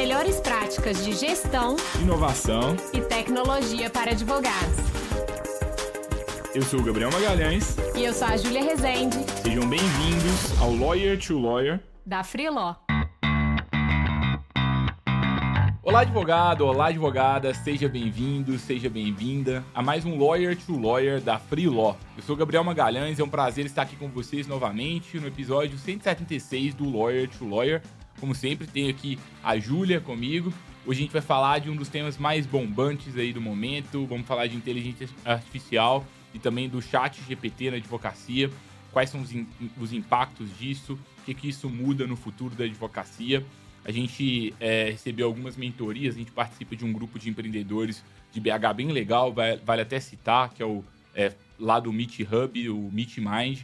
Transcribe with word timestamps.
melhores 0.00 0.40
práticas 0.40 1.04
de 1.04 1.12
gestão, 1.12 1.76
inovação 2.00 2.74
e 2.90 3.02
tecnologia 3.02 3.90
para 3.90 4.12
advogados. 4.12 4.78
Eu 6.54 6.62
sou 6.62 6.80
o 6.80 6.82
Gabriel 6.82 7.10
Magalhães. 7.12 7.76
E 7.94 8.06
eu 8.06 8.14
sou 8.14 8.26
a 8.26 8.34
Júlia 8.34 8.64
Rezende. 8.64 9.18
Sejam 9.42 9.68
bem-vindos 9.68 10.58
ao 10.58 10.74
Lawyer 10.74 11.18
to 11.18 11.38
Lawyer 11.38 11.80
da 12.06 12.24
Freeló. 12.24 12.76
Olá, 15.82 16.00
advogado! 16.00 16.66
Olá, 16.66 16.86
advogada! 16.86 17.52
Seja 17.52 17.86
bem-vindo, 17.86 18.58
seja 18.58 18.88
bem-vinda 18.88 19.62
a 19.74 19.82
mais 19.82 20.06
um 20.06 20.18
Lawyer 20.18 20.56
to 20.56 20.78
Lawyer 20.78 21.20
da 21.20 21.38
Free 21.38 21.68
Law. 21.68 21.94
Eu 22.16 22.22
sou 22.22 22.34
Gabriel 22.36 22.64
Magalhães, 22.64 23.18
é 23.18 23.24
um 23.24 23.28
prazer 23.28 23.66
estar 23.66 23.82
aqui 23.82 23.96
com 23.96 24.08
vocês 24.08 24.46
novamente 24.46 25.20
no 25.20 25.26
episódio 25.26 25.76
176 25.76 26.72
do 26.72 26.88
Lawyer 26.88 27.28
to 27.28 27.46
Lawyer. 27.46 27.82
Como 28.20 28.34
sempre, 28.34 28.66
tenho 28.66 28.90
aqui 28.90 29.18
a 29.42 29.58
Júlia 29.58 29.98
comigo. 29.98 30.52
Hoje 30.86 31.00
a 31.00 31.02
gente 31.02 31.12
vai 31.12 31.22
falar 31.22 31.58
de 31.58 31.70
um 31.70 31.74
dos 31.74 31.88
temas 31.88 32.18
mais 32.18 32.44
bombantes 32.44 33.16
aí 33.16 33.32
do 33.32 33.40
momento. 33.40 34.06
Vamos 34.06 34.26
falar 34.26 34.46
de 34.46 34.56
inteligência 34.56 35.08
artificial 35.24 36.04
e 36.34 36.38
também 36.38 36.68
do 36.68 36.82
chat 36.82 37.18
GPT 37.26 37.70
na 37.70 37.76
advocacia. 37.78 38.50
Quais 38.92 39.08
são 39.08 39.22
os, 39.22 39.30
os 39.80 39.92
impactos 39.94 40.50
disso? 40.58 40.98
O 41.20 41.24
que, 41.24 41.32
que 41.32 41.48
isso 41.48 41.70
muda 41.70 42.06
no 42.06 42.14
futuro 42.14 42.54
da 42.54 42.64
advocacia? 42.64 43.44
A 43.84 43.90
gente 43.90 44.54
é, 44.60 44.90
recebeu 44.90 45.26
algumas 45.26 45.56
mentorias, 45.56 46.14
a 46.14 46.18
gente 46.18 46.30
participa 46.30 46.76
de 46.76 46.84
um 46.84 46.92
grupo 46.92 47.18
de 47.18 47.30
empreendedores 47.30 48.04
de 48.30 48.38
BH 48.38 48.74
bem 48.76 48.88
legal, 48.88 49.34
vale 49.64 49.80
até 49.80 49.98
citar, 49.98 50.50
que 50.50 50.62
é 50.62 50.66
o 50.66 50.84
é, 51.14 51.32
lá 51.58 51.80
do 51.80 51.92
Meet 51.92 52.20
Hub, 52.20 52.68
o 52.68 52.90
Meet 52.92 53.18
Mind. 53.18 53.60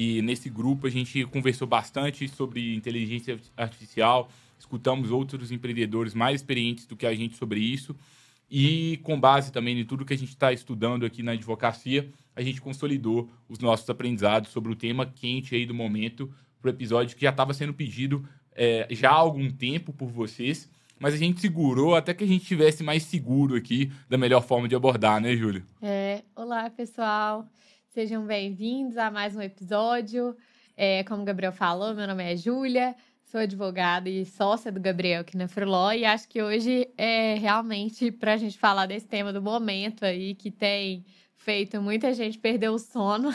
E 0.00 0.22
nesse 0.22 0.48
grupo 0.48 0.86
a 0.86 0.90
gente 0.90 1.24
conversou 1.24 1.66
bastante 1.66 2.28
sobre 2.28 2.72
inteligência 2.72 3.36
artificial, 3.56 4.30
escutamos 4.56 5.10
outros 5.10 5.50
empreendedores 5.50 6.14
mais 6.14 6.36
experientes 6.36 6.86
do 6.86 6.94
que 6.94 7.04
a 7.04 7.12
gente 7.12 7.34
sobre 7.34 7.58
isso. 7.58 7.96
E 8.48 9.00
com 9.02 9.18
base 9.18 9.50
também 9.50 9.76
em 9.76 9.84
tudo 9.84 10.04
que 10.04 10.14
a 10.14 10.16
gente 10.16 10.28
está 10.28 10.52
estudando 10.52 11.04
aqui 11.04 11.20
na 11.20 11.32
advocacia, 11.32 12.08
a 12.36 12.40
gente 12.42 12.60
consolidou 12.60 13.28
os 13.48 13.58
nossos 13.58 13.90
aprendizados 13.90 14.52
sobre 14.52 14.70
o 14.70 14.76
tema 14.76 15.04
quente 15.04 15.56
aí 15.56 15.66
do 15.66 15.74
momento, 15.74 16.32
para 16.62 16.68
o 16.68 16.72
episódio 16.72 17.16
que 17.16 17.22
já 17.22 17.30
estava 17.30 17.52
sendo 17.52 17.74
pedido 17.74 18.24
é, 18.54 18.86
já 18.92 19.10
há 19.10 19.14
algum 19.14 19.50
tempo 19.50 19.92
por 19.92 20.12
vocês, 20.12 20.70
mas 21.00 21.12
a 21.12 21.16
gente 21.16 21.40
segurou 21.40 21.96
até 21.96 22.14
que 22.14 22.22
a 22.22 22.26
gente 22.26 22.44
tivesse 22.44 22.84
mais 22.84 23.02
seguro 23.02 23.56
aqui 23.56 23.90
da 24.08 24.16
melhor 24.16 24.44
forma 24.44 24.68
de 24.68 24.76
abordar, 24.76 25.20
né, 25.20 25.34
Júlia? 25.34 25.64
É, 25.82 26.22
olá, 26.36 26.70
pessoal. 26.70 27.48
Sejam 27.98 28.24
bem-vindos 28.24 28.96
a 28.96 29.10
mais 29.10 29.34
um 29.34 29.42
episódio. 29.42 30.36
É, 30.76 31.02
como 31.02 31.22
o 31.22 31.24
Gabriel 31.24 31.50
falou, 31.50 31.96
meu 31.96 32.06
nome 32.06 32.22
é 32.32 32.36
Júlia, 32.36 32.94
sou 33.24 33.40
advogada 33.40 34.08
e 34.08 34.24
sócia 34.24 34.70
do 34.70 34.78
Gabriel 34.78 35.22
aqui 35.22 35.36
na 35.36 35.48
Freeló 35.48 35.90
e 35.90 36.04
acho 36.04 36.28
que 36.28 36.40
hoje 36.40 36.88
é 36.96 37.34
realmente 37.34 38.12
para 38.12 38.34
a 38.34 38.36
gente 38.36 38.56
falar 38.56 38.86
desse 38.86 39.08
tema 39.08 39.32
do 39.32 39.42
momento 39.42 40.04
aí 40.04 40.36
que 40.36 40.48
tem 40.48 41.04
feito 41.34 41.82
muita 41.82 42.14
gente 42.14 42.38
perder 42.38 42.68
o 42.68 42.78
sono, 42.78 43.30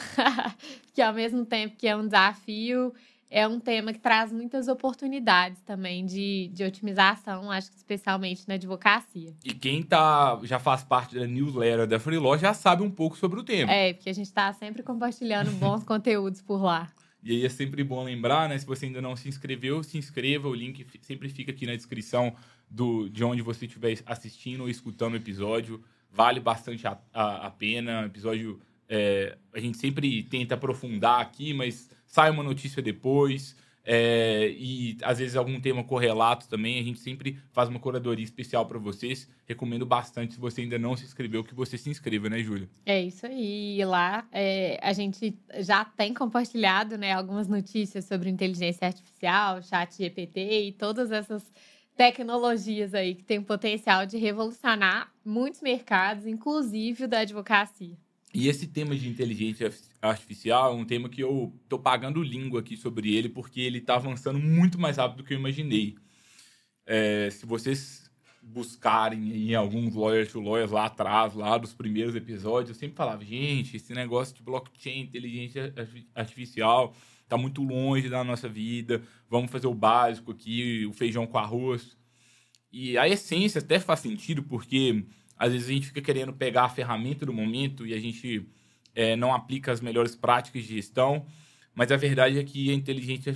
que 0.96 1.02
ao 1.02 1.14
mesmo 1.14 1.46
tempo 1.46 1.76
que 1.76 1.86
é 1.86 1.94
um 1.94 2.06
desafio, 2.06 2.94
é 3.34 3.48
um 3.48 3.60
tema 3.60 3.92
que 3.92 4.00
traz 4.00 4.32
muitas 4.32 4.68
oportunidades 4.68 5.60
também 5.64 6.06
de, 6.06 6.52
de 6.54 6.64
otimização, 6.64 7.50
acho 7.50 7.72
que 7.72 7.78
especialmente 7.78 8.48
na 8.48 8.54
advocacia. 8.54 9.34
E 9.44 9.56
quem 9.56 9.82
tá, 9.82 10.40
já 10.44 10.60
faz 10.60 10.84
parte 10.84 11.16
da 11.16 11.26
newsletter 11.26 11.88
da 11.88 12.00
Freeló 12.00 12.38
já 12.38 12.54
sabe 12.54 12.84
um 12.84 12.92
pouco 12.92 13.18
sobre 13.18 13.40
o 13.40 13.44
tema. 13.44 13.72
É, 13.74 13.92
porque 13.92 14.12
a 14.12 14.14
gente 14.14 14.28
está 14.28 14.54
sempre 14.54 14.84
compartilhando 14.84 15.50
bons 15.58 15.84
conteúdos 15.84 16.44
por 16.44 16.62
lá. 16.62 16.92
E 17.24 17.32
aí 17.32 17.44
é 17.44 17.50
sempre 17.50 17.84
bom 17.84 18.04
lembrar, 18.04 18.48
né? 18.48 18.58
Se 18.58 18.68
você 18.68 18.86
ainda 18.86 19.02
não 19.02 19.16
se 19.16 19.28
inscreveu, 19.28 19.82
se 19.82 19.98
inscreva. 19.98 20.48
O 20.48 20.54
link 20.54 20.86
sempre 21.02 21.28
fica 21.28 21.52
aqui 21.52 21.66
na 21.66 21.76
descrição 21.76 22.36
do, 22.70 23.10
de 23.10 23.24
onde 23.24 23.42
você 23.42 23.66
estiver 23.66 23.98
assistindo 24.06 24.62
ou 24.62 24.70
escutando 24.70 25.14
o 25.14 25.18
episódio. 25.18 25.84
Vale 26.12 26.40
bastante 26.40 26.86
a, 26.86 27.00
a, 27.12 27.48
a 27.48 27.50
pena. 27.50 28.06
Episódio. 28.06 28.60
É, 28.88 29.38
a 29.54 29.60
gente 29.60 29.78
sempre 29.78 30.22
tenta 30.24 30.54
aprofundar 30.54 31.22
aqui, 31.22 31.54
mas 31.54 31.90
sai 32.14 32.30
uma 32.30 32.44
notícia 32.44 32.80
depois. 32.80 33.56
É, 33.84 34.50
e 34.56 34.98
às 35.02 35.18
vezes 35.18 35.36
algum 35.36 35.60
tema 35.60 35.84
correlato 35.84 36.48
também, 36.48 36.80
a 36.80 36.84
gente 36.84 37.00
sempre 37.00 37.40
faz 37.52 37.68
uma 37.68 37.80
curadoria 37.80 38.24
especial 38.24 38.68
para 38.68 38.78
vocês. 38.78 39.28
Recomendo 39.48 39.84
bastante, 39.84 40.36
se 40.36 40.40
você 40.40 40.62
ainda 40.62 40.78
não 40.78 40.96
se 40.96 41.04
inscreveu, 41.04 41.44
que 41.44 41.56
você 41.56 41.76
se 41.76 41.90
inscreva, 41.90 42.30
né, 42.30 42.40
Júlia? 42.40 42.70
É 42.86 43.02
isso 43.02 43.26
aí. 43.26 43.80
E 43.80 43.84
lá 43.84 44.28
é, 44.32 44.80
a 44.82 44.94
gente 44.94 45.36
já 45.58 45.84
tem 45.84 46.14
compartilhado 46.14 47.00
né, 47.00 47.12
algumas 47.12 47.48
notícias 47.48 48.06
sobre 48.06 48.30
inteligência 48.30 48.88
artificial, 48.88 49.64
chat 49.64 49.98
GPT 49.98 50.68
e 50.68 50.72
todas 50.72 51.12
essas 51.12 51.44
tecnologias 51.98 52.94
aí 52.94 53.16
que 53.16 53.24
têm 53.24 53.40
o 53.40 53.44
potencial 53.44 54.06
de 54.06 54.18
revolucionar 54.18 55.12
muitos 55.26 55.62
mercados, 55.62 56.28
inclusive 56.28 57.06
o 57.06 57.08
da 57.08 57.20
advocacia. 57.22 57.98
E 58.34 58.48
esse 58.48 58.66
tema 58.66 58.96
de 58.96 59.08
inteligência 59.08 59.72
artificial 60.02 60.74
é 60.74 60.76
um 60.76 60.86
tema 60.86 61.08
que 61.08 61.22
eu 61.22 61.54
tô 61.70 61.78
pagando 61.78 62.24
língua 62.24 62.62
aqui 62.62 62.76
sobre 62.76 63.14
ele, 63.16 63.30
porque 63.30 63.62
ele 63.62 63.78
está 63.78 63.96
avançando 63.96 64.40
muito 64.40 64.80
mais 64.80 64.98
rápido 64.98 65.18
do 65.18 65.24
que 65.24 65.36
eu 65.36 65.40
imaginei. 65.40 65.96
É, 66.86 67.30
se 67.30 67.46
vocês 67.46 68.12
buscarem 68.42 69.50
em 69.50 69.56
alguns 69.56 69.94
lawyers 69.94 70.32
to 70.32 70.42
lawyers 70.42 70.72
lá 70.72 70.88
atrás, 70.88 71.36
lá 71.36 71.58
dos 71.58 71.74
primeiros 71.74 72.16
episódios, 72.16 72.70
eu 72.70 72.76
sempre 72.76 72.98
falava, 72.98 73.24
gente, 73.24 73.78
esse 73.78 73.94
negócio 73.94 74.36
de 74.36 74.42
blockchain, 74.42 75.02
inteligência 75.02 75.74
artificial, 76.16 76.94
está 77.22 77.38
muito 77.38 77.64
longe 77.64 78.10
da 78.10 78.24
nossa 78.24 78.50
vida, 78.50 79.02
vamos 79.30 79.52
fazer 79.52 79.68
o 79.68 79.74
básico 79.76 80.32
aqui, 80.32 80.86
o 80.88 80.94
feijão 80.94 81.28
com 81.28 81.38
arroz. 81.38 81.96
E 82.72 82.98
a 82.98 83.08
essência 83.08 83.60
até 83.60 83.80
faz 83.80 84.00
sentido, 84.00 84.42
porque 84.42 85.06
às 85.44 85.52
vezes 85.52 85.68
a 85.68 85.74
gente 85.74 85.88
fica 85.88 86.02
querendo 86.02 86.32
pegar 86.32 86.64
a 86.64 86.70
ferramenta 86.70 87.26
do 87.26 87.34
momento 87.34 87.86
e 87.86 87.94
a 87.94 88.00
gente 88.00 88.48
é, 88.96 89.14
não 89.18 89.34
aplica 89.34 89.74
as 89.74 89.82
melhores 89.82 90.16
práticas 90.16 90.64
de 90.64 90.76
gestão, 90.76 91.26
mas 91.76 91.92
a 91.92 91.98
verdade 91.98 92.40
é 92.40 92.44
que 92.46 92.72
a 92.72 92.74
inteligência 92.74 93.36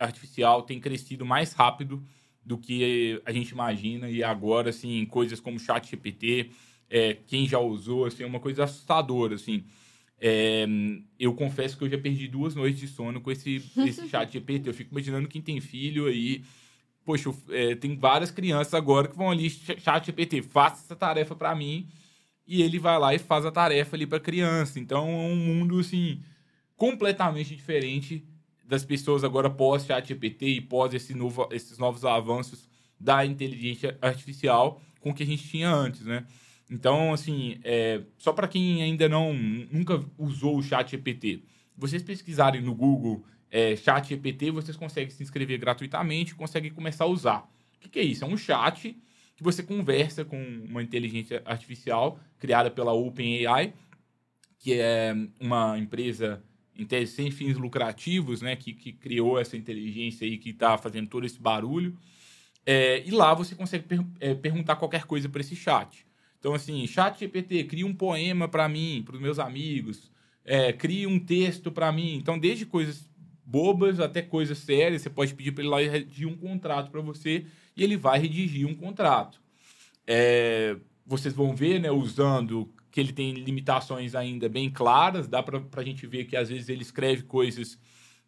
artificial 0.00 0.62
tem 0.62 0.80
crescido 0.80 1.24
mais 1.24 1.52
rápido 1.52 2.02
do 2.44 2.58
que 2.58 3.22
a 3.24 3.30
gente 3.30 3.50
imagina 3.50 4.10
e 4.10 4.24
agora, 4.24 4.70
assim, 4.70 5.06
coisas 5.06 5.38
como 5.38 5.60
chat 5.60 5.88
GPT, 5.88 6.50
é, 6.90 7.18
quem 7.24 7.46
já 7.46 7.60
usou, 7.60 8.04
assim, 8.04 8.24
é 8.24 8.26
uma 8.26 8.40
coisa 8.40 8.64
assustadora, 8.64 9.36
assim. 9.36 9.62
É, 10.20 10.66
eu 11.20 11.34
confesso 11.34 11.78
que 11.78 11.84
eu 11.84 11.88
já 11.88 11.98
perdi 11.98 12.26
duas 12.26 12.56
noites 12.56 12.80
de 12.80 12.88
sono 12.88 13.20
com 13.20 13.30
esse, 13.30 13.62
esse 13.86 14.08
chat 14.08 14.32
GPT. 14.32 14.70
Eu 14.70 14.74
fico 14.74 14.90
imaginando 14.90 15.28
quem 15.28 15.40
tem 15.40 15.60
filho 15.60 16.06
aí 16.06 16.42
poxa, 17.04 17.30
é, 17.50 17.74
tem 17.74 17.96
várias 17.96 18.30
crianças 18.30 18.74
agora 18.74 19.08
que 19.08 19.16
vão 19.16 19.30
ali, 19.30 19.50
chat 19.50 20.06
GPT, 20.06 20.42
faça 20.42 20.84
essa 20.84 20.96
tarefa 20.96 21.34
para 21.36 21.54
mim, 21.54 21.88
e 22.46 22.62
ele 22.62 22.78
vai 22.78 22.98
lá 22.98 23.14
e 23.14 23.18
faz 23.18 23.44
a 23.44 23.50
tarefa 23.50 23.96
ali 23.96 24.06
para 24.06 24.20
criança. 24.20 24.78
Então 24.78 25.06
é 25.08 25.32
um 25.32 25.36
mundo, 25.36 25.78
assim, 25.78 26.20
completamente 26.76 27.54
diferente 27.54 28.24
das 28.64 28.84
pessoas 28.84 29.24
agora 29.24 29.50
pós 29.50 29.84
chat 29.84 30.08
GPT 30.08 30.46
e 30.46 30.60
pós 30.60 30.94
esse 30.94 31.14
novo, 31.14 31.48
esses 31.52 31.78
novos 31.78 32.04
avanços 32.04 32.68
da 32.98 33.24
inteligência 33.24 33.98
artificial 34.00 34.80
com 35.00 35.10
o 35.10 35.14
que 35.14 35.22
a 35.22 35.26
gente 35.26 35.46
tinha 35.46 35.70
antes, 35.70 36.00
né? 36.02 36.26
Então, 36.70 37.12
assim, 37.12 37.58
é, 37.62 38.02
só 38.16 38.32
para 38.32 38.48
quem 38.48 38.82
ainda 38.82 39.06
não 39.08 39.34
nunca 39.34 40.02
usou 40.16 40.56
o 40.56 40.62
chat 40.62 40.90
GPT, 40.90 41.42
vocês 41.76 42.02
pesquisarem 42.02 42.62
no 42.62 42.74
Google 42.74 43.24
é, 43.54 43.76
chat 43.76 44.08
GPT, 44.08 44.50
vocês 44.50 44.76
conseguem 44.76 45.10
se 45.10 45.22
inscrever 45.22 45.60
gratuitamente, 45.60 46.34
conseguem 46.34 46.72
começar 46.72 47.04
a 47.04 47.06
usar. 47.06 47.48
O 47.76 47.80
que, 47.82 47.88
que 47.88 48.00
é 48.00 48.02
isso? 48.02 48.24
É 48.24 48.26
um 48.26 48.36
chat 48.36 48.98
que 49.36 49.44
você 49.44 49.62
conversa 49.62 50.24
com 50.24 50.36
uma 50.68 50.82
inteligência 50.82 51.40
artificial 51.44 52.18
criada 52.36 52.68
pela 52.68 52.92
OpenAI, 52.92 53.72
que 54.58 54.74
é 54.74 55.14
uma 55.38 55.78
empresa 55.78 56.42
sem 57.06 57.30
fins 57.30 57.56
lucrativos, 57.56 58.42
né, 58.42 58.56
que, 58.56 58.72
que 58.72 58.92
criou 58.92 59.38
essa 59.38 59.56
inteligência 59.56 60.26
aí 60.26 60.36
que 60.36 60.50
está 60.50 60.76
fazendo 60.76 61.06
todo 61.06 61.24
esse 61.24 61.38
barulho. 61.38 61.96
É, 62.66 63.06
e 63.06 63.12
lá 63.12 63.34
você 63.34 63.54
consegue 63.54 63.84
per 63.84 64.04
é, 64.18 64.34
perguntar 64.34 64.74
qualquer 64.74 65.04
coisa 65.04 65.28
para 65.28 65.40
esse 65.40 65.54
chat. 65.54 66.04
Então, 66.40 66.54
assim, 66.54 66.84
chat 66.88 67.20
GPT, 67.20 67.62
cria 67.64 67.86
um 67.86 67.94
poema 67.94 68.48
para 68.48 68.68
mim, 68.68 69.04
para 69.06 69.14
os 69.14 69.20
meus 69.20 69.38
amigos, 69.38 70.10
é, 70.44 70.72
cria 70.72 71.08
um 71.08 71.20
texto 71.20 71.70
para 71.70 71.92
mim. 71.92 72.16
Então, 72.16 72.36
desde 72.36 72.66
coisas 72.66 73.13
bobas 73.44 74.00
até 74.00 74.22
coisas 74.22 74.58
sérias. 74.58 75.02
Você 75.02 75.10
pode 75.10 75.34
pedir 75.34 75.52
para 75.52 75.62
ele 75.62 75.70
lá 75.70 75.78
redigir 75.80 76.28
um 76.28 76.36
contrato 76.36 76.90
para 76.90 77.00
você 77.00 77.46
e 77.76 77.82
ele 77.82 77.96
vai 77.96 78.18
redigir 78.18 78.66
um 78.66 78.74
contrato. 78.74 79.40
É, 80.06 80.76
vocês 81.06 81.34
vão 81.34 81.54
ver, 81.54 81.80
né, 81.80 81.90
usando 81.90 82.72
que 82.90 83.00
ele 83.00 83.12
tem 83.12 83.32
limitações 83.32 84.14
ainda 84.14 84.48
bem 84.48 84.70
claras, 84.70 85.26
dá 85.26 85.42
para 85.42 85.60
a 85.76 85.82
gente 85.82 86.06
ver 86.06 86.26
que 86.26 86.36
às 86.36 86.48
vezes 86.48 86.68
ele 86.68 86.82
escreve 86.82 87.24
coisas 87.24 87.76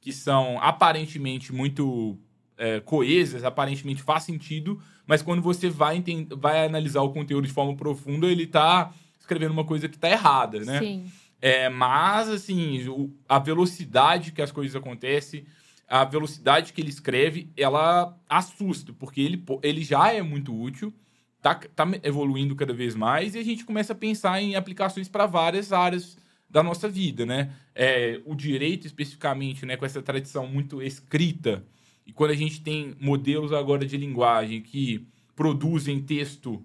que 0.01 0.13
são 0.13 0.61
aparentemente 0.61 1.53
muito 1.53 2.19
é, 2.57 2.81
coesas, 2.81 3.45
aparentemente 3.45 4.03
faz 4.03 4.25
sentido, 4.25 4.81
mas 5.07 5.23
quando 5.23 5.41
você 5.41 5.71
vai, 5.71 6.03
vai 6.37 6.67
analisar 6.67 7.03
o 7.03 7.13
conteúdo 7.13 7.47
de 7.47 7.53
forma 7.53 7.77
profunda, 7.77 8.27
ele 8.27 8.45
está 8.45 8.93
escrevendo 9.21 9.53
uma 9.53 9.65
coisa 9.65 9.89
que 9.89 9.97
está 9.97 10.11
errada, 10.11 10.61
né? 10.61 10.79
Sim. 10.79 11.13
É, 11.47 11.69
mas, 11.69 12.29
assim, 12.29 12.81
a 13.29 13.39
velocidade 13.39 14.33
que 14.33 14.43
as 14.43 14.51
coisas 14.51 14.75
acontecem 14.75 15.47
a 15.89 16.05
velocidade 16.05 16.73
que 16.73 16.81
ele 16.81 16.91
escreve, 16.91 17.49
ela 17.57 18.19
assusta, 18.29 18.93
porque 18.93 19.21
ele, 19.21 19.45
ele 19.63 19.85
já 19.85 20.13
é 20.13 20.21
muito 20.21 20.53
útil, 20.53 20.93
tá, 21.41 21.55
tá 21.55 21.87
evoluindo 22.03 22.57
cada 22.57 22.75
vez 22.75 22.97
mais, 22.97 23.37
e 23.37 23.39
a 23.39 23.45
gente 23.45 23.65
começa 23.65 23.93
a 23.93 23.97
pensar 23.97 24.43
em 24.43 24.57
aplicações 24.57 25.09
para 25.09 25.27
várias 25.27 25.73
áreas 25.73 26.19
da 26.51 26.65
nossa 26.65 26.89
vida, 26.89 27.25
né? 27.25 27.53
É, 27.77 28.21
o 28.25 28.35
direito, 28.35 28.85
especificamente, 28.85 29.65
né, 29.65 29.77
com 29.77 29.87
essa 29.87 30.03
tradição 30.03 30.49
muito 30.49 30.83
escrita, 30.83 31.65
e 32.05 32.13
quando 32.13 32.33
a 32.33 32.37
gente 32.37 32.61
tem 32.61 32.97
modelos 33.01 33.53
agora 33.53 33.87
de 33.87 33.97
linguagem 33.97 34.61
que 34.63 35.07
produzem 35.37 36.03
texto 36.03 36.61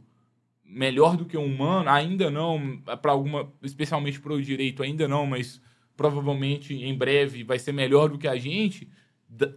melhor 0.71 1.17
do 1.17 1.25
que 1.25 1.37
um 1.37 1.45
humano, 1.45 1.89
ainda 1.89 2.31
não, 2.31 2.77
para 3.01 3.11
alguma, 3.11 3.51
especialmente 3.61 4.19
para 4.19 4.33
o 4.33 4.41
direito, 4.41 4.81
ainda 4.81 5.07
não, 5.07 5.25
mas 5.25 5.61
provavelmente 5.97 6.73
em 6.73 6.97
breve 6.97 7.43
vai 7.43 7.59
ser 7.59 7.73
melhor 7.73 8.09
do 8.09 8.17
que 8.17 8.27
a 8.27 8.37
gente, 8.37 8.87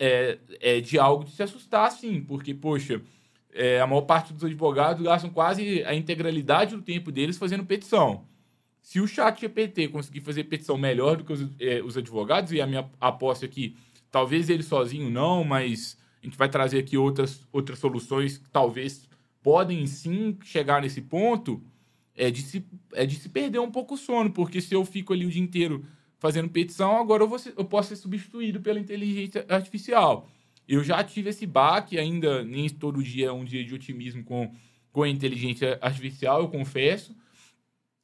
é, 0.00 0.38
é 0.61 0.81
de 0.81 0.99
algo 0.99 1.25
de 1.25 1.31
se 1.31 1.43
assustar, 1.43 1.90
sim, 1.93 2.20
porque, 2.20 2.52
poxa, 2.52 3.00
é, 3.52 3.81
a 3.81 3.87
maior 3.87 4.02
parte 4.02 4.32
dos 4.32 4.44
advogados 4.44 5.02
gastam 5.02 5.31
quase 5.31 5.84
a 5.84 5.94
integralidade 5.94 6.75
do 6.75 6.82
tempo 6.82 7.12
deles 7.12 7.38
fazendo 7.38 7.64
petição. 7.64 8.25
Se 8.82 9.00
o 9.00 9.06
chat 9.06 9.40
GPT 9.40 9.88
conseguir 9.88 10.20
fazer 10.20 10.44
petição 10.44 10.76
melhor 10.76 11.16
do 11.16 11.25
que 11.25 11.32
os, 11.32 11.49
é, 11.61 11.81
os 11.82 11.96
advogados, 11.96 12.52
e 12.52 12.61
a 12.61 12.66
minha 12.66 12.90
aposta 13.00 13.46
aqui, 13.46 13.76
talvez 14.11 14.50
ele 14.50 14.62
sozinho 14.62 15.08
não, 15.08 15.44
mas 15.44 15.96
a 16.20 16.26
gente 16.26 16.37
vai 16.37 16.49
trazer 16.49 16.81
aqui 16.81 16.99
outras, 16.99 17.46
outras 17.52 17.78
soluções 17.78 18.38
que 18.38 18.50
talvez 18.50 19.08
podem 19.44 19.87
sim 19.87 20.38
chegar 20.43 20.81
nesse 20.81 21.02
ponto, 21.02 21.62
é 22.17 22.31
de, 22.31 22.41
se, 22.41 22.64
é 22.94 23.05
de 23.05 23.14
se 23.14 23.29
perder 23.29 23.58
um 23.58 23.70
pouco 23.70 23.94
o 23.94 23.99
sono, 23.99 24.31
porque 24.31 24.58
se 24.58 24.75
eu 24.75 24.82
fico 24.87 25.12
ali 25.12 25.26
o 25.26 25.31
dia 25.31 25.43
inteiro 25.43 25.85
fazendo 26.19 26.49
petição, 26.49 26.96
agora 26.96 27.23
eu, 27.23 27.29
vou 27.29 27.38
ser, 27.38 27.52
eu 27.55 27.64
posso 27.67 27.91
ser 27.91 27.96
substituído 27.96 28.62
pela 28.62 28.81
inteligência 28.81 29.44
artificial. 29.46 30.26
Eu 30.67 30.82
já 30.82 31.05
tive 31.05 31.29
esse 31.29 31.44
baque, 31.46 31.99
ainda 31.99 32.43
nem 32.43 32.70
todo 32.70 33.02
dia 33.02 33.26
é 33.26 33.32
um 33.32 33.44
dia 33.44 33.62
de 33.62 33.75
otimismo 33.75 34.25
com, 34.25 34.50
com 34.91 35.02
a 35.02 35.08
inteligência 35.11 35.79
artificial, 35.82 36.40
eu 36.40 36.49
confesso, 36.49 37.14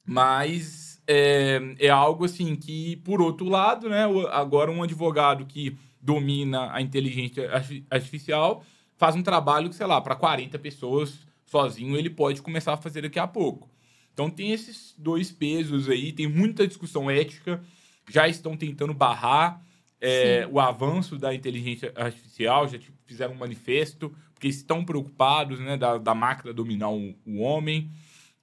mas 0.05 1.01
é, 1.07 1.59
é 1.79 1.89
algo 1.89 2.25
assim 2.25 2.55
que, 2.55 2.97
por 2.97 3.19
outro 3.19 3.47
lado, 3.47 3.89
né, 3.89 4.03
agora 4.31 4.69
um 4.69 4.83
advogado 4.83 5.47
que 5.47 5.75
domina 5.99 6.71
a 6.71 6.83
inteligência 6.83 7.49
artificial 7.89 8.63
faz 8.95 9.15
um 9.15 9.23
trabalho, 9.23 9.73
sei 9.73 9.87
lá, 9.87 9.99
para 9.99 10.15
40 10.15 10.59
pessoas 10.59 11.30
sozinho, 11.51 11.97
ele 11.97 12.09
pode 12.09 12.41
começar 12.41 12.73
a 12.73 12.77
fazer 12.77 13.01
daqui 13.01 13.19
a 13.19 13.27
pouco. 13.27 13.69
Então 14.13 14.29
tem 14.29 14.53
esses 14.53 14.95
dois 14.97 15.31
pesos 15.31 15.89
aí, 15.89 16.13
tem 16.13 16.27
muita 16.27 16.65
discussão 16.65 17.11
ética 17.11 17.61
já 18.09 18.27
estão 18.27 18.55
tentando 18.55 18.93
barrar 18.93 19.61
é, 19.99 20.47
o 20.49 20.59
avanço 20.59 21.17
da 21.17 21.35
inteligência 21.35 21.91
artificial, 21.95 22.67
já 22.67 22.79
tipo, 22.79 22.97
fizeram 23.05 23.33
um 23.33 23.37
manifesto, 23.37 24.15
porque 24.33 24.47
estão 24.47 24.83
preocupados 24.83 25.59
né, 25.59 25.77
da, 25.77 25.97
da 25.97 26.15
máquina 26.15 26.53
dominar 26.53 26.89
o, 26.89 27.13
o 27.25 27.39
homem. 27.39 27.91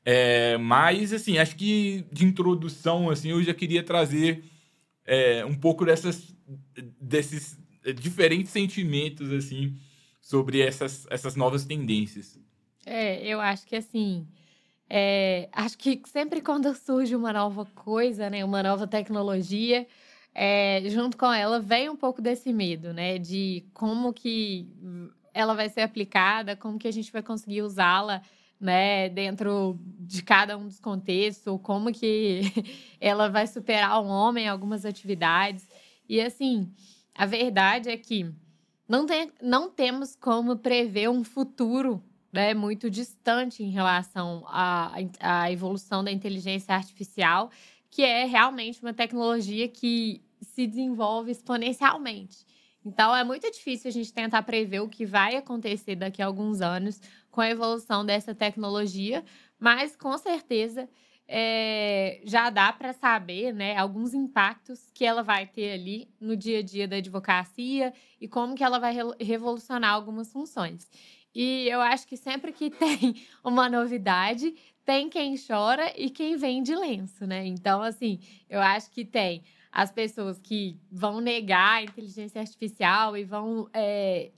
É, 0.04 0.56
mas, 0.58 1.12
assim, 1.12 1.38
acho 1.38 1.56
que 1.56 2.04
de 2.12 2.24
introdução, 2.24 3.10
assim, 3.10 3.30
eu 3.30 3.42
já 3.42 3.52
queria 3.52 3.82
trazer 3.82 4.44
é, 5.04 5.44
um 5.44 5.54
pouco 5.54 5.84
dessas, 5.84 6.34
desses 7.00 7.58
diferentes 7.96 8.52
sentimentos, 8.52 9.32
assim, 9.32 9.74
sobre 10.20 10.60
essas, 10.60 11.06
essas 11.10 11.34
novas 11.34 11.64
tendências. 11.64 12.38
É, 12.90 13.20
eu 13.26 13.38
acho 13.38 13.66
que, 13.66 13.76
assim, 13.76 14.26
é, 14.88 15.50
acho 15.52 15.76
que 15.76 16.00
sempre 16.06 16.40
quando 16.40 16.74
surge 16.74 17.14
uma 17.14 17.34
nova 17.34 17.66
coisa, 17.66 18.30
né, 18.30 18.42
uma 18.42 18.62
nova 18.62 18.86
tecnologia, 18.86 19.86
é, 20.34 20.80
junto 20.88 21.14
com 21.18 21.30
ela 21.30 21.60
vem 21.60 21.90
um 21.90 21.96
pouco 21.96 22.22
desse 22.22 22.50
medo, 22.50 22.94
né, 22.94 23.18
de 23.18 23.66
como 23.74 24.10
que 24.14 24.66
ela 25.34 25.54
vai 25.54 25.68
ser 25.68 25.82
aplicada, 25.82 26.56
como 26.56 26.78
que 26.78 26.88
a 26.88 26.90
gente 26.90 27.12
vai 27.12 27.22
conseguir 27.22 27.60
usá-la, 27.60 28.22
né, 28.58 29.10
dentro 29.10 29.78
de 30.00 30.22
cada 30.22 30.56
um 30.56 30.66
dos 30.66 30.80
contextos, 30.80 31.60
como 31.62 31.92
que 31.92 32.40
ela 32.98 33.28
vai 33.28 33.46
superar 33.46 34.02
o 34.02 34.06
homem 34.06 34.46
em 34.46 34.48
algumas 34.48 34.86
atividades. 34.86 35.68
E 36.08 36.22
assim, 36.22 36.72
a 37.14 37.26
verdade 37.26 37.90
é 37.90 37.98
que 37.98 38.32
não, 38.88 39.04
tem, 39.04 39.30
não 39.42 39.68
temos 39.68 40.16
como 40.16 40.56
prever 40.56 41.10
um 41.10 41.22
futuro 41.22 42.02
né, 42.32 42.54
muito 42.54 42.90
distante 42.90 43.62
em 43.62 43.70
relação 43.70 44.44
à, 44.48 44.92
à 45.20 45.50
evolução 45.50 46.04
da 46.04 46.12
inteligência 46.12 46.74
artificial, 46.74 47.50
que 47.90 48.02
é 48.02 48.24
realmente 48.24 48.82
uma 48.82 48.92
tecnologia 48.92 49.68
que 49.68 50.22
se 50.42 50.66
desenvolve 50.66 51.30
exponencialmente. 51.30 52.46
Então, 52.84 53.14
é 53.14 53.24
muito 53.24 53.50
difícil 53.50 53.88
a 53.88 53.92
gente 53.92 54.12
tentar 54.12 54.42
prever 54.42 54.80
o 54.80 54.88
que 54.88 55.04
vai 55.04 55.36
acontecer 55.36 55.96
daqui 55.96 56.22
a 56.22 56.26
alguns 56.26 56.60
anos 56.60 57.00
com 57.30 57.40
a 57.40 57.50
evolução 57.50 58.04
dessa 58.04 58.34
tecnologia, 58.34 59.24
mas 59.58 59.96
com 59.96 60.16
certeza 60.16 60.88
é, 61.26 62.20
já 62.24 62.48
dá 62.48 62.72
para 62.72 62.94
saber 62.94 63.52
né, 63.52 63.76
alguns 63.76 64.14
impactos 64.14 64.90
que 64.94 65.04
ela 65.04 65.22
vai 65.22 65.46
ter 65.46 65.72
ali 65.72 66.08
no 66.18 66.34
dia 66.34 66.60
a 66.60 66.62
dia 66.62 66.88
da 66.88 66.96
advocacia 66.96 67.92
e 68.18 68.26
como 68.26 68.54
que 68.54 68.64
ela 68.64 68.78
vai 68.78 68.96
revolucionar 69.20 69.92
algumas 69.92 70.32
funções. 70.32 70.88
E 71.40 71.68
eu 71.68 71.80
acho 71.80 72.04
que 72.04 72.16
sempre 72.16 72.50
que 72.50 72.68
tem 72.68 73.14
uma 73.44 73.68
novidade, 73.68 74.56
tem 74.84 75.08
quem 75.08 75.36
chora 75.38 75.92
e 75.96 76.10
quem 76.10 76.36
vende 76.36 76.74
lenço, 76.74 77.28
né? 77.28 77.46
Então, 77.46 77.80
assim, 77.80 78.18
eu 78.50 78.60
acho 78.60 78.90
que 78.90 79.04
tem 79.04 79.44
as 79.70 79.92
pessoas 79.92 80.40
que 80.40 80.76
vão 80.90 81.20
negar 81.20 81.74
a 81.74 81.82
inteligência 81.84 82.40
artificial 82.40 83.16
e 83.16 83.22
vão 83.22 83.70
é, 83.72 84.32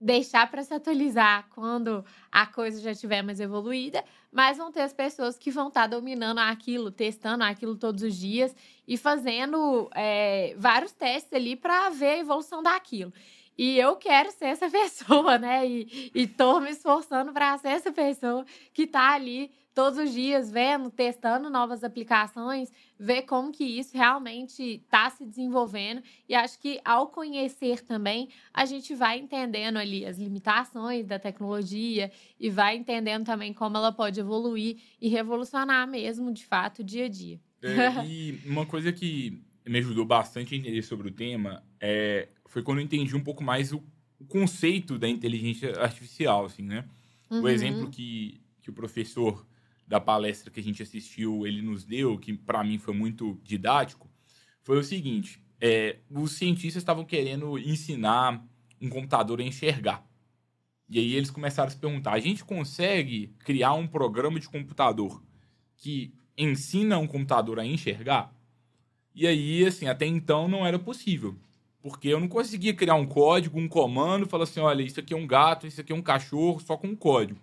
deixar 0.00 0.48
para 0.48 0.62
se 0.62 0.72
atualizar 0.72 1.48
quando 1.52 2.04
a 2.30 2.46
coisa 2.46 2.80
já 2.80 2.92
estiver 2.92 3.22
mais 3.22 3.40
evoluída, 3.40 4.04
mas 4.30 4.56
vão 4.56 4.70
ter 4.70 4.82
as 4.82 4.92
pessoas 4.92 5.36
que 5.36 5.50
vão 5.50 5.66
estar 5.66 5.82
tá 5.82 5.86
dominando 5.88 6.38
aquilo, 6.38 6.92
testando 6.92 7.42
aquilo 7.42 7.74
todos 7.74 8.04
os 8.04 8.14
dias 8.14 8.54
e 8.86 8.96
fazendo 8.96 9.90
é, 9.92 10.54
vários 10.56 10.92
testes 10.92 11.32
ali 11.32 11.56
para 11.56 11.90
ver 11.90 12.10
a 12.10 12.18
evolução 12.18 12.62
daquilo. 12.62 13.12
E 13.56 13.78
eu 13.78 13.96
quero 13.96 14.30
ser 14.30 14.46
essa 14.46 14.68
pessoa, 14.70 15.38
né? 15.38 15.66
E, 15.66 16.10
e 16.14 16.26
tô 16.26 16.60
me 16.60 16.70
esforçando 16.70 17.32
para 17.32 17.56
ser 17.58 17.68
essa 17.68 17.92
pessoa 17.92 18.44
que 18.72 18.86
tá 18.86 19.12
ali 19.12 19.50
todos 19.74 19.98
os 19.98 20.12
dias 20.12 20.50
vendo, 20.50 20.88
testando 20.88 21.50
novas 21.50 21.82
aplicações, 21.82 22.70
ver 22.98 23.22
como 23.22 23.50
que 23.50 23.64
isso 23.64 23.96
realmente 23.96 24.62
está 24.62 25.10
se 25.10 25.26
desenvolvendo. 25.26 26.00
E 26.28 26.34
acho 26.34 26.58
que 26.60 26.80
ao 26.84 27.08
conhecer 27.08 27.82
também, 27.82 28.28
a 28.52 28.64
gente 28.64 28.94
vai 28.94 29.18
entendendo 29.18 29.76
ali 29.76 30.06
as 30.06 30.16
limitações 30.16 31.06
da 31.06 31.18
tecnologia 31.18 32.10
e 32.38 32.48
vai 32.48 32.76
entendendo 32.76 33.24
também 33.26 33.52
como 33.52 33.76
ela 33.76 33.90
pode 33.90 34.20
evoluir 34.20 34.78
e 35.00 35.08
revolucionar 35.08 35.88
mesmo, 35.88 36.32
de 36.32 36.46
fato, 36.46 36.84
dia 36.84 37.06
a 37.06 37.08
dia. 37.08 37.40
É, 37.60 38.04
e 38.06 38.40
uma 38.46 38.64
coisa 38.64 38.92
que 38.92 39.42
me 39.66 39.78
ajudou 39.78 40.04
bastante 40.04 40.54
a 40.54 40.58
entender 40.58 40.82
sobre 40.82 41.08
o 41.08 41.10
tema 41.10 41.62
é 41.80 42.28
foi 42.46 42.62
quando 42.62 42.78
eu 42.78 42.84
entendi 42.84 43.16
um 43.16 43.24
pouco 43.24 43.42
mais 43.42 43.72
o, 43.72 43.82
o 44.18 44.24
conceito 44.24 44.96
da 44.98 45.08
inteligência 45.08 45.72
artificial, 45.80 46.44
assim, 46.44 46.62
né? 46.62 46.88
Uhum. 47.30 47.42
O 47.42 47.48
exemplo 47.48 47.90
que, 47.90 48.40
que 48.60 48.70
o 48.70 48.72
professor 48.72 49.44
da 49.86 50.00
palestra 50.00 50.50
que 50.50 50.60
a 50.60 50.62
gente 50.62 50.82
assistiu, 50.82 51.46
ele 51.46 51.60
nos 51.60 51.84
deu, 51.84 52.18
que 52.18 52.32
para 52.32 52.62
mim 52.62 52.78
foi 52.78 52.94
muito 52.94 53.40
didático, 53.42 54.08
foi 54.62 54.78
o 54.78 54.84
seguinte, 54.84 55.42
é, 55.60 55.98
os 56.10 56.32
cientistas 56.32 56.82
estavam 56.82 57.04
querendo 57.04 57.58
ensinar 57.58 58.46
um 58.80 58.88
computador 58.88 59.40
a 59.40 59.44
enxergar. 59.44 60.06
E 60.88 60.98
aí 60.98 61.14
eles 61.14 61.30
começaram 61.30 61.68
a 61.68 61.70
se 61.70 61.76
perguntar, 61.76 62.12
a 62.12 62.20
gente 62.20 62.44
consegue 62.44 63.34
criar 63.40 63.72
um 63.74 63.86
programa 63.86 64.38
de 64.38 64.48
computador 64.48 65.22
que 65.76 66.14
ensina 66.36 66.98
um 66.98 67.06
computador 67.06 67.58
a 67.58 67.66
enxergar? 67.66 68.33
E 69.14 69.26
aí, 69.26 69.64
assim, 69.64 69.86
até 69.86 70.06
então 70.06 70.48
não 70.48 70.66
era 70.66 70.78
possível. 70.78 71.36
Porque 71.82 72.08
eu 72.08 72.18
não 72.18 72.28
conseguia 72.28 72.74
criar 72.74 72.94
um 72.94 73.06
código, 73.06 73.58
um 73.58 73.68
comando, 73.68 74.26
falar 74.26 74.44
assim, 74.44 74.60
olha, 74.60 74.82
isso 74.82 74.98
aqui 74.98 75.14
é 75.14 75.16
um 75.16 75.26
gato, 75.26 75.66
isso 75.66 75.80
aqui 75.80 75.92
é 75.92 75.96
um 75.96 76.02
cachorro, 76.02 76.60
só 76.60 76.76
com 76.76 76.88
um 76.88 76.96
código. 76.96 77.38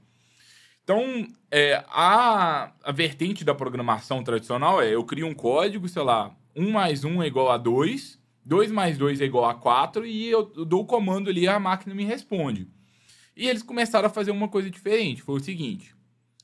Então, 0.84 1.28
é, 1.50 1.84
a, 1.88 2.72
a 2.84 2.92
vertente 2.92 3.46
da 3.46 3.54
programação 3.54 4.24
tradicional 4.24 4.82
é 4.82 4.94
eu 4.94 5.04
crio 5.06 5.28
um 5.28 5.34
código, 5.34 5.88
sei 5.88 6.02
lá, 6.02 6.36
1 6.56 6.72
mais 6.72 7.04
1 7.04 7.22
é 7.22 7.28
igual 7.28 7.52
a 7.52 7.58
2, 7.58 8.20
2 8.44 8.72
mais 8.72 8.98
2 8.98 9.22
é 9.22 9.26
igual 9.26 9.46
a 9.46 9.54
4 9.54 10.06
e 10.06 10.28
eu 10.28 10.44
dou 10.44 10.82
o 10.82 10.86
comando 10.86 11.30
ali 11.30 11.42
e 11.42 11.48
a 11.48 11.60
máquina 11.60 11.94
me 11.94 12.04
responde. 12.04 12.68
E 13.38 13.48
eles 13.48 13.64
começaram 13.64 14.08
a 14.08 14.10
fazer 14.10 14.32
uma 14.32 14.50
coisa 14.50 14.70
diferente, 14.70 15.22
foi 15.22 15.36
o 15.36 15.44
seguinte, 15.44 15.96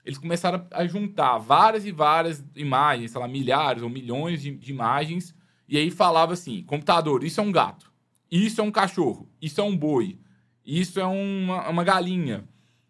eles 0.08 0.18
começaram 0.18 0.66
a 0.72 0.88
juntar 0.88 1.38
várias 1.38 1.86
e 1.86 1.92
várias 1.92 2.42
imagens, 2.56 3.12
sei 3.12 3.20
lá, 3.20 3.28
milhares 3.28 3.84
ou 3.84 3.90
milhões 3.90 4.42
de, 4.42 4.52
de 4.56 4.72
imagens, 4.72 5.36
e 5.68 5.78
aí 5.78 5.92
falava 5.92 6.32
assim, 6.32 6.64
computador, 6.64 7.26
isso 7.26 7.42
é 7.42 7.44
um 7.44 7.52
gato. 7.52 7.92
Isso 8.32 8.62
é 8.62 8.64
um 8.64 8.72
cachorro, 8.72 9.30
isso 9.42 9.60
é 9.60 9.64
um 9.66 9.76
boi, 9.76 10.18
isso 10.66 10.98
é 10.98 11.06
uma, 11.06 11.68
uma 11.68 11.84
galinha. 11.84 12.48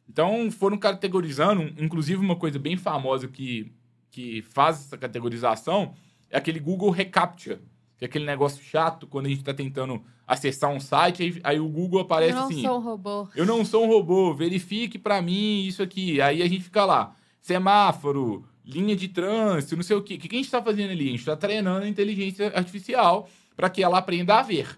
Então 0.07 0.51
foram 0.51 0.77
categorizando, 0.77 1.63
inclusive 1.83 2.21
uma 2.21 2.35
coisa 2.35 2.59
bem 2.59 2.77
famosa 2.77 3.27
que, 3.27 3.73
que 4.11 4.43
faz 4.43 4.81
essa 4.81 4.97
categorização 4.97 5.95
é 6.29 6.37
aquele 6.37 6.59
Google 6.59 6.91
Recaptcha, 6.91 7.59
Que 7.97 8.05
é 8.05 8.07
aquele 8.07 8.25
negócio 8.25 8.63
chato 8.63 9.07
quando 9.07 9.25
a 9.25 9.29
gente 9.29 9.43
tá 9.43 9.53
tentando 9.53 10.03
acessar 10.25 10.69
um 10.69 10.79
site, 10.79 11.23
aí, 11.23 11.39
aí 11.43 11.59
o 11.59 11.67
Google 11.67 12.01
aparece 12.01 12.33
Eu 12.33 12.41
não 12.41 12.45
assim. 12.45 12.61
sou 12.61 12.77
um 12.77 12.81
robô. 12.81 13.27
Eu 13.35 13.45
não 13.45 13.65
sou 13.65 13.85
um 13.85 13.87
robô, 13.87 14.33
verifique 14.33 14.99
pra 14.99 15.21
mim 15.21 15.65
isso 15.65 15.81
aqui. 15.81 16.21
Aí 16.21 16.43
a 16.43 16.47
gente 16.47 16.63
fica 16.63 16.85
lá, 16.85 17.15
semáforo, 17.41 18.45
linha 18.65 18.95
de 18.95 19.07
trânsito, 19.07 19.75
não 19.75 19.83
sei 19.83 19.95
o 19.95 20.03
quê. 20.03 20.15
O 20.15 20.19
que 20.19 20.35
a 20.35 20.37
gente 20.37 20.51
tá 20.51 20.61
fazendo 20.61 20.91
ali? 20.91 21.07
A 21.07 21.11
gente 21.11 21.25
tá 21.25 21.35
treinando 21.35 21.85
a 21.85 21.89
inteligência 21.89 22.51
artificial 22.55 23.27
para 23.55 23.69
que 23.69 23.81
ela 23.81 23.97
aprenda 23.97 24.35
a 24.35 24.43
ver. 24.43 24.77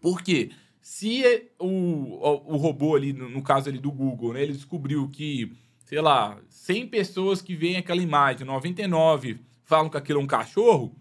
Por 0.00 0.22
quê? 0.22 0.50
Se 0.80 1.50
o, 1.58 1.66
o, 1.66 2.54
o 2.54 2.56
robô 2.56 2.94
ali, 2.96 3.12
no, 3.12 3.28
no 3.28 3.42
caso 3.42 3.68
ali 3.68 3.78
do 3.78 3.90
Google, 3.90 4.34
né, 4.34 4.42
ele 4.42 4.52
descobriu 4.52 5.08
que, 5.08 5.52
sei 5.84 6.00
lá, 6.00 6.38
100 6.48 6.86
pessoas 6.88 7.42
que 7.42 7.54
veem 7.54 7.76
aquela 7.76 8.00
imagem, 8.00 8.46
99 8.46 9.40
falam 9.64 9.88
que 9.88 9.96
aquilo 9.96 10.20
é 10.20 10.22
um 10.22 10.26
cachorro, 10.26 10.94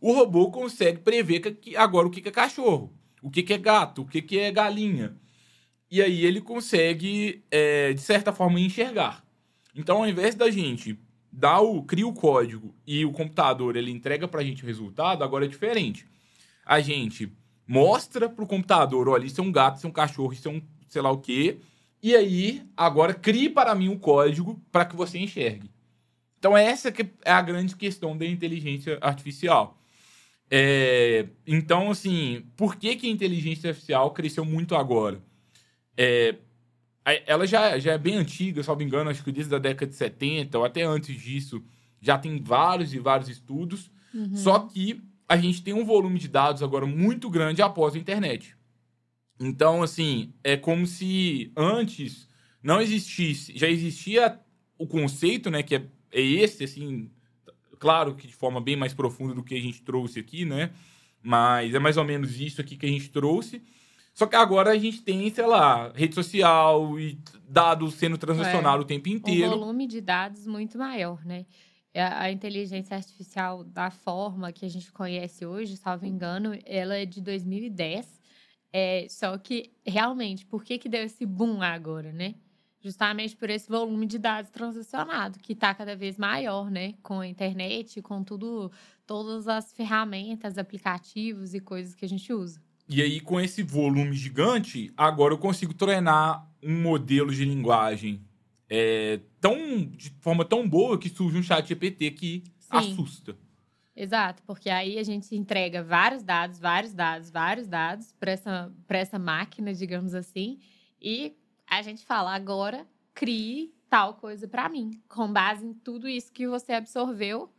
o 0.00 0.12
robô 0.12 0.50
consegue 0.50 1.00
prever 1.00 1.40
que, 1.40 1.76
agora 1.76 2.06
o 2.06 2.10
que, 2.10 2.26
é 2.26 2.32
cachorro, 2.32 2.92
o 3.22 3.30
que, 3.30 3.52
é 3.52 3.58
gato, 3.58 4.02
o 4.02 4.06
que, 4.06 4.38
é 4.38 4.50
galinha. 4.50 5.16
E 5.90 6.02
aí 6.02 6.24
ele 6.24 6.40
consegue, 6.40 7.44
é, 7.50 7.92
de 7.92 8.00
certa 8.00 8.32
forma, 8.32 8.60
enxergar. 8.60 9.24
Então, 9.74 9.98
ao 9.98 10.08
invés 10.08 10.34
da 10.34 10.50
gente 10.50 10.98
dar 11.30 11.60
o, 11.60 11.82
cria 11.82 12.06
o 12.06 12.12
código 12.12 12.74
e 12.86 13.04
o 13.04 13.12
computador 13.12 13.76
ele 13.76 13.90
entrega 13.90 14.26
pra 14.26 14.42
gente 14.42 14.64
o 14.64 14.66
resultado, 14.66 15.22
agora 15.22 15.44
é 15.44 15.48
diferente. 15.48 16.06
A 16.64 16.80
gente 16.80 17.32
mostra 17.66 18.28
pro 18.28 18.46
computador, 18.46 19.08
olha, 19.08 19.26
isso 19.26 19.40
é 19.40 19.44
um 19.44 19.52
gato, 19.52 19.76
isso 19.76 19.86
é 19.86 19.90
um 19.90 19.92
cachorro, 19.92 20.32
isso 20.32 20.48
é 20.48 20.50
um 20.50 20.62
sei 20.88 21.02
lá 21.02 21.10
o 21.10 21.18
quê. 21.18 21.58
E 22.02 22.14
aí, 22.14 22.62
agora 22.76 23.12
crie 23.12 23.48
para 23.50 23.74
mim 23.74 23.88
um 23.88 23.98
código 23.98 24.60
para 24.70 24.84
que 24.84 24.96
você 24.96 25.18
enxergue. 25.18 25.70
Então, 26.38 26.56
essa 26.56 26.92
que 26.92 27.10
é 27.24 27.32
a 27.32 27.42
grande 27.42 27.74
questão 27.74 28.16
da 28.16 28.24
inteligência 28.24 28.98
artificial. 29.00 29.78
É, 30.50 31.26
então, 31.46 31.90
assim, 31.90 32.44
por 32.56 32.76
que, 32.76 32.94
que 32.96 33.06
a 33.06 33.10
inteligência 33.10 33.70
artificial 33.70 34.12
cresceu 34.12 34.44
muito 34.44 34.76
agora? 34.76 35.20
É, 35.96 36.36
ela 37.26 37.46
já, 37.46 37.78
já 37.78 37.92
é 37.92 37.98
bem 37.98 38.16
antiga, 38.16 38.62
salvo 38.62 38.82
engano, 38.82 39.10
acho 39.10 39.22
que 39.22 39.32
desde 39.32 39.54
a 39.54 39.58
década 39.58 39.90
de 39.90 39.96
70 39.96 40.58
ou 40.58 40.64
até 40.64 40.82
antes 40.82 41.20
disso, 41.20 41.62
já 42.00 42.18
tem 42.18 42.42
vários 42.42 42.92
e 42.94 42.98
vários 42.98 43.28
estudos. 43.28 43.90
Uhum. 44.14 44.36
Só 44.36 44.58
que 44.60 45.00
a 45.28 45.36
gente 45.36 45.62
tem 45.62 45.74
um 45.74 45.84
volume 45.84 46.18
de 46.18 46.28
dados 46.28 46.62
agora 46.62 46.86
muito 46.86 47.28
grande 47.28 47.62
após 47.62 47.94
a 47.94 47.98
internet. 47.98 48.56
Então, 49.38 49.82
assim, 49.82 50.32
é 50.42 50.56
como 50.56 50.86
se 50.86 51.52
antes 51.56 52.28
não 52.62 52.80
existisse, 52.80 53.56
já 53.56 53.68
existia 53.68 54.40
o 54.78 54.86
conceito, 54.86 55.50
né, 55.50 55.62
que 55.62 55.76
é, 55.76 55.86
é 56.10 56.20
esse, 56.20 56.64
assim, 56.64 57.10
claro 57.78 58.14
que 58.14 58.26
de 58.26 58.34
forma 58.34 58.60
bem 58.60 58.76
mais 58.76 58.92
profunda 58.94 59.34
do 59.34 59.42
que 59.42 59.54
a 59.54 59.60
gente 59.60 59.82
trouxe 59.82 60.18
aqui, 60.20 60.44
né, 60.44 60.70
mas 61.22 61.74
é 61.74 61.78
mais 61.78 61.96
ou 61.96 62.04
menos 62.04 62.40
isso 62.40 62.60
aqui 62.60 62.76
que 62.76 62.86
a 62.86 62.88
gente 62.88 63.08
trouxe. 63.10 63.62
Só 64.14 64.26
que 64.26 64.34
agora 64.34 64.70
a 64.70 64.78
gente 64.78 65.02
tem, 65.02 65.28
sei 65.30 65.44
lá, 65.46 65.92
rede 65.94 66.14
social 66.14 66.98
e 66.98 67.18
dados 67.46 67.94
sendo 67.94 68.16
transacionados 68.16 68.80
É. 68.80 68.84
o 68.84 68.86
tempo 68.86 69.08
Um 69.10 69.12
inteiro. 69.12 69.50
volume 69.50 69.86
de 69.86 70.00
dados 70.00 70.46
muito 70.46 70.78
maior, 70.78 71.22
né? 71.24 71.44
É, 71.92 72.02
a 72.02 72.30
inteligência 72.30 72.96
artificial, 72.96 73.62
da 73.64 73.90
forma 73.90 74.52
que 74.52 74.64
a 74.64 74.68
gente 74.70 74.90
conhece 74.92 75.44
hoje, 75.44 75.76
salvo 75.76 76.06
engano, 76.06 76.58
ela 76.64 76.94
é 76.96 77.04
de 77.04 77.20
2010. 77.20 78.20
É, 78.72 79.06
só 79.08 79.36
que, 79.38 79.70
realmente, 79.86 80.44
por 80.46 80.62
que, 80.64 80.78
que 80.78 80.88
deu 80.88 81.02
esse 81.02 81.24
boom 81.26 81.60
agora, 81.62 82.12
né? 82.12 82.34
Justamente 82.86 83.34
por 83.34 83.50
esse 83.50 83.68
volume 83.68 84.06
de 84.06 84.16
dados 84.16 84.48
transacionado, 84.48 85.40
que 85.40 85.54
está 85.54 85.74
cada 85.74 85.96
vez 85.96 86.16
maior, 86.16 86.70
né? 86.70 86.94
Com 87.02 87.18
a 87.18 87.26
internet, 87.26 88.00
com 88.00 88.22
tudo, 88.22 88.70
todas 89.04 89.48
as 89.48 89.72
ferramentas, 89.72 90.56
aplicativos 90.56 91.52
e 91.52 91.58
coisas 91.58 91.96
que 91.96 92.04
a 92.04 92.08
gente 92.08 92.32
usa. 92.32 92.62
E 92.88 93.02
aí, 93.02 93.18
com 93.18 93.40
esse 93.40 93.60
volume 93.64 94.12
gigante, 94.12 94.92
agora 94.96 95.34
eu 95.34 95.38
consigo 95.38 95.74
treinar 95.74 96.48
um 96.62 96.80
modelo 96.80 97.34
de 97.34 97.44
linguagem 97.44 98.24
é, 98.70 99.18
tão, 99.40 99.84
de 99.84 100.10
forma 100.20 100.44
tão 100.44 100.68
boa 100.68 100.96
que 100.96 101.08
surge 101.08 101.36
um 101.36 101.42
chat 101.42 101.66
GPT 101.66 102.12
que 102.12 102.44
Sim. 102.60 102.68
assusta. 102.70 103.36
Exato, 103.96 104.44
porque 104.46 104.70
aí 104.70 104.96
a 104.96 105.02
gente 105.02 105.34
entrega 105.34 105.82
vários 105.82 106.22
dados, 106.22 106.60
vários 106.60 106.94
dados, 106.94 107.30
vários 107.30 107.66
dados 107.66 108.12
para 108.12 108.30
essa, 108.30 108.72
pra 108.86 108.98
essa 108.98 109.18
máquina, 109.18 109.74
digamos 109.74 110.14
assim, 110.14 110.60
e 111.02 111.34
a 111.68 111.82
gente 111.82 112.04
fala 112.04 112.34
agora, 112.34 112.86
crie 113.14 113.74
tal 113.88 114.14
coisa 114.14 114.48
para 114.48 114.68
mim, 114.68 114.90
com 115.08 115.32
base 115.32 115.64
em 115.64 115.72
tudo 115.72 116.08
isso 116.08 116.32
que 116.32 116.46
você 116.46 116.72
absorveu, 116.72 117.50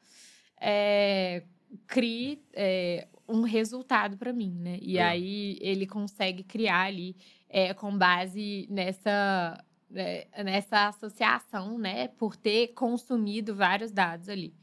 é, 0.59 1.43
crie 1.87 2.43
é, 2.53 3.07
um 3.27 3.41
resultado 3.41 4.17
para 4.17 4.33
mim, 4.33 4.51
né? 4.59 4.77
E 4.81 4.97
É. 4.97 5.03
aí 5.03 5.57
ele 5.61 5.85
consegue 5.85 6.43
criar 6.43 6.83
ali 6.85 7.15
é, 7.49 7.73
com 7.73 7.97
base 7.97 8.67
nessa 8.69 9.63
é, 9.93 10.27
nessa 10.43 10.89
associação, 10.89 11.77
né? 11.77 12.09
Por 12.09 12.35
ter 12.35 12.69
consumido 12.69 13.55
vários 13.55 13.91
dados 13.91 14.27
ali. 14.27 14.53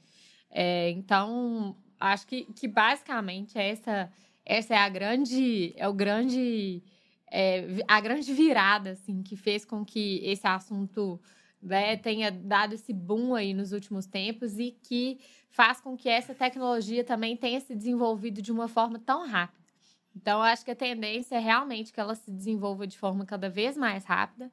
É, 0.51 0.91
então, 0.91 1.77
acho 1.99 2.27
que, 2.27 2.45
que 2.53 2.69
basicamente 2.69 3.59
essa, 3.59 4.11
essa 4.45 4.75
é 4.75 4.79
a 4.79 4.89
grande, 4.89 5.73
é 5.77 5.89
o 5.89 5.93
grande, 5.95 6.83
é, 7.37 7.67
a 7.89 8.01
grande 8.01 8.33
virada, 8.33 8.91
assim, 8.91 9.21
que 9.21 9.37
fez 9.37 9.65
com 9.65 9.85
que 9.85 10.21
esse 10.23 10.47
assunto 10.47 11.21
né, 11.61 11.97
tenha 11.97 12.31
dado 12.31 12.75
esse 12.75 12.93
boom 12.93 13.35
aí 13.35 13.53
nos 13.53 13.73
últimos 13.73 14.07
tempos 14.07 14.57
e 14.57 14.71
que 14.71 15.19
faz 15.51 15.81
com 15.81 15.97
que 15.97 16.09
essa 16.09 16.33
tecnologia 16.33 17.03
também 17.03 17.37
tenha 17.37 17.61
se 17.61 17.75
desenvolvido 17.75 18.41
de 18.41 18.53
uma 18.53 18.69
forma 18.69 19.01
tão 19.01 19.27
rápida. 19.27 19.65
Então, 20.15 20.41
acho 20.41 20.65
que 20.65 20.71
a 20.71 20.77
tendência 20.77 21.35
é 21.35 21.41
realmente 21.41 21.93
que 21.93 21.99
ela 21.99 22.15
se 22.15 22.31
desenvolva 22.31 22.87
de 22.87 22.97
forma 22.97 23.27
cada 23.27 23.51
vez 23.51 23.77
mais 23.77 24.05
rápida 24.05 24.49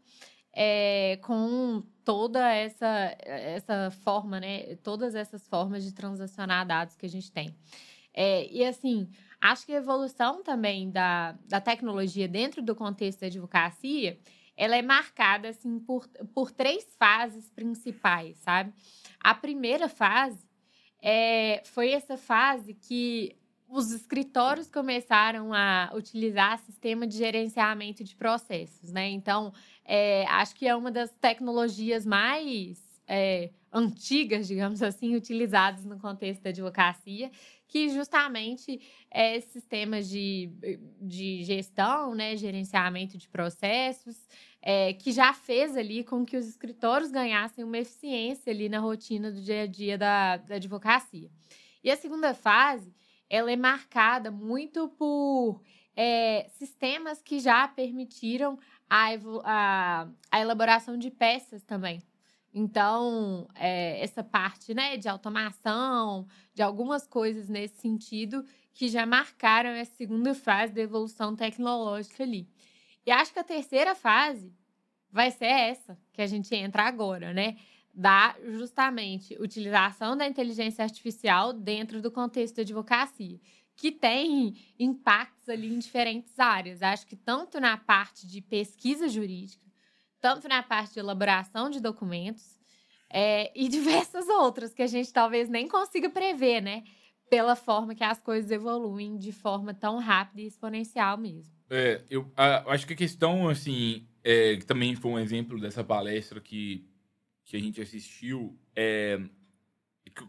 é, 0.51 1.19
com 1.21 1.83
toda 2.03 2.51
essa, 2.51 3.15
essa 3.19 3.91
forma, 3.91 4.39
né? 4.39 4.75
Todas 4.77 5.13
essas 5.13 5.47
formas 5.47 5.83
de 5.83 5.93
transacionar 5.93 6.65
dados 6.65 6.95
que 6.95 7.05
a 7.05 7.09
gente 7.09 7.31
tem. 7.31 7.55
É, 8.11 8.51
e 8.51 8.65
assim, 8.65 9.07
acho 9.41 9.65
que 9.65 9.73
a 9.73 9.77
evolução 9.77 10.43
também 10.43 10.91
da, 10.91 11.35
da 11.45 11.59
tecnologia 11.59 12.27
dentro 12.27 12.61
do 12.61 12.75
contexto 12.75 13.21
da 13.21 13.27
advocacia, 13.27 14.19
ela 14.55 14.75
é 14.75 14.81
marcada 14.81 15.49
assim 15.49 15.79
por, 15.79 16.07
por 16.33 16.51
três 16.51 16.85
fases 16.99 17.49
principais, 17.49 18.37
sabe? 18.37 18.71
A 19.19 19.33
primeira 19.33 19.89
fase 19.89 20.47
é, 21.01 21.63
foi 21.65 21.91
essa 21.91 22.15
fase 22.15 22.75
que 22.75 23.35
os 23.67 23.91
escritórios 23.91 24.69
começaram 24.69 25.53
a 25.53 25.91
utilizar 25.95 26.59
sistema 26.59 27.07
de 27.07 27.17
gerenciamento 27.17 28.03
de 28.03 28.15
processos, 28.15 28.91
né? 28.91 29.09
Então, 29.09 29.53
é, 29.85 30.25
acho 30.27 30.53
que 30.55 30.67
é 30.67 30.75
uma 30.75 30.91
das 30.91 31.09
tecnologias 31.15 32.05
mais 32.05 32.90
é, 33.13 33.49
antigas, 33.73 34.47
digamos 34.47 34.81
assim, 34.81 35.17
utilizadas 35.17 35.83
no 35.83 35.99
contexto 35.99 36.41
da 36.41 36.49
advocacia, 36.49 37.29
que 37.67 37.89
justamente 37.89 38.79
é 39.11 39.41
sistemas 39.41 40.09
de, 40.09 40.49
de 41.01 41.43
gestão, 41.43 42.15
né, 42.15 42.37
gerenciamento 42.37 43.17
de 43.17 43.27
processos, 43.27 44.15
é, 44.61 44.93
que 44.93 45.11
já 45.11 45.33
fez 45.33 45.75
ali 45.75 46.05
com 46.05 46.25
que 46.25 46.37
os 46.37 46.47
escritórios 46.47 47.11
ganhassem 47.11 47.65
uma 47.65 47.77
eficiência 47.77 48.49
ali 48.53 48.69
na 48.69 48.79
rotina 48.79 49.29
do 49.29 49.41
dia 49.41 49.63
a 49.63 49.67
dia 49.67 49.97
da, 49.97 50.37
da 50.37 50.55
advocacia. 50.55 51.29
E 51.83 51.91
a 51.91 51.97
segunda 51.97 52.33
fase, 52.33 52.93
ela 53.29 53.51
é 53.51 53.57
marcada 53.57 54.31
muito 54.31 54.87
por 54.87 55.61
é, 55.97 56.47
sistemas 56.51 57.21
que 57.21 57.41
já 57.41 57.67
permitiram 57.67 58.57
a, 58.89 59.07
a, 59.43 60.07
a 60.31 60.39
elaboração 60.39 60.97
de 60.97 61.11
peças 61.11 61.61
também. 61.63 62.01
Então, 62.53 63.47
é, 63.55 64.01
essa 64.03 64.23
parte 64.23 64.73
né, 64.73 64.97
de 64.97 65.07
automação, 65.07 66.27
de 66.53 66.61
algumas 66.61 67.07
coisas 67.07 67.47
nesse 67.47 67.77
sentido, 67.77 68.45
que 68.73 68.89
já 68.89 69.05
marcaram 69.05 69.69
essa 69.69 69.93
segunda 69.95 70.33
fase 70.33 70.73
da 70.73 70.81
evolução 70.81 71.35
tecnológica 71.35 72.23
ali. 72.23 72.47
E 73.05 73.11
acho 73.11 73.31
que 73.31 73.39
a 73.39 73.43
terceira 73.43 73.95
fase 73.95 74.53
vai 75.09 75.31
ser 75.31 75.45
essa 75.45 75.97
que 76.13 76.21
a 76.21 76.27
gente 76.27 76.53
entra 76.55 76.83
agora, 76.83 77.33
né? 77.33 77.57
Da 77.93 78.35
justamente 78.43 79.35
utilização 79.39 80.15
da 80.15 80.27
inteligência 80.27 80.83
artificial 80.83 81.51
dentro 81.51 82.01
do 82.01 82.11
contexto 82.11 82.57
da 82.57 82.61
advocacia, 82.61 83.39
que 83.75 83.91
tem 83.91 84.55
impactos 84.77 85.49
ali 85.49 85.73
em 85.73 85.79
diferentes 85.79 86.37
áreas. 86.39 86.81
Acho 86.81 87.05
que 87.07 87.15
tanto 87.15 87.59
na 87.59 87.77
parte 87.77 88.27
de 88.27 88.41
pesquisa 88.41 89.09
jurídica, 89.09 89.70
tanto 90.21 90.47
na 90.47 90.61
parte 90.63 90.93
de 90.93 90.99
elaboração 90.99 91.69
de 91.69 91.79
documentos, 91.81 92.59
é, 93.09 93.51
e 93.59 93.67
diversas 94.07 94.27
outras 94.29 94.73
que 94.73 94.81
a 94.81 94.87
gente 94.87 95.11
talvez 95.11 95.49
nem 95.49 95.67
consiga 95.67 96.09
prever, 96.09 96.61
né? 96.61 96.83
Pela 97.29 97.55
forma 97.55 97.95
que 97.95 98.03
as 98.03 98.21
coisas 98.21 98.51
evoluem 98.51 99.17
de 99.17 99.31
forma 99.31 99.73
tão 99.73 99.97
rápida 99.99 100.41
e 100.41 100.45
exponencial 100.45 101.17
mesmo. 101.17 101.53
É, 101.69 102.01
eu 102.09 102.31
a- 102.35 102.71
acho 102.73 102.85
que 102.85 102.93
a 102.93 102.97
questão, 102.97 103.47
assim, 103.47 104.05
é, 104.23 104.57
que 104.57 104.65
também 104.65 104.95
foi 104.95 105.11
um 105.11 105.19
exemplo 105.19 105.59
dessa 105.59 105.83
palestra 105.83 106.39
que, 106.41 106.85
que 107.45 107.55
a 107.55 107.59
gente 107.59 107.81
assistiu, 107.81 108.59
é 108.75 109.19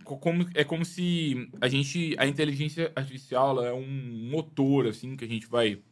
como, 0.05 0.49
é 0.55 0.65
como 0.65 0.85
se 0.85 1.51
a 1.61 1.69
gente. 1.69 2.15
A 2.19 2.27
inteligência 2.27 2.93
artificial 2.95 3.65
é 3.65 3.73
um 3.73 4.31
motor, 4.31 4.87
assim, 4.87 5.17
que 5.17 5.25
a 5.25 5.29
gente 5.29 5.47
vai, 5.47 5.83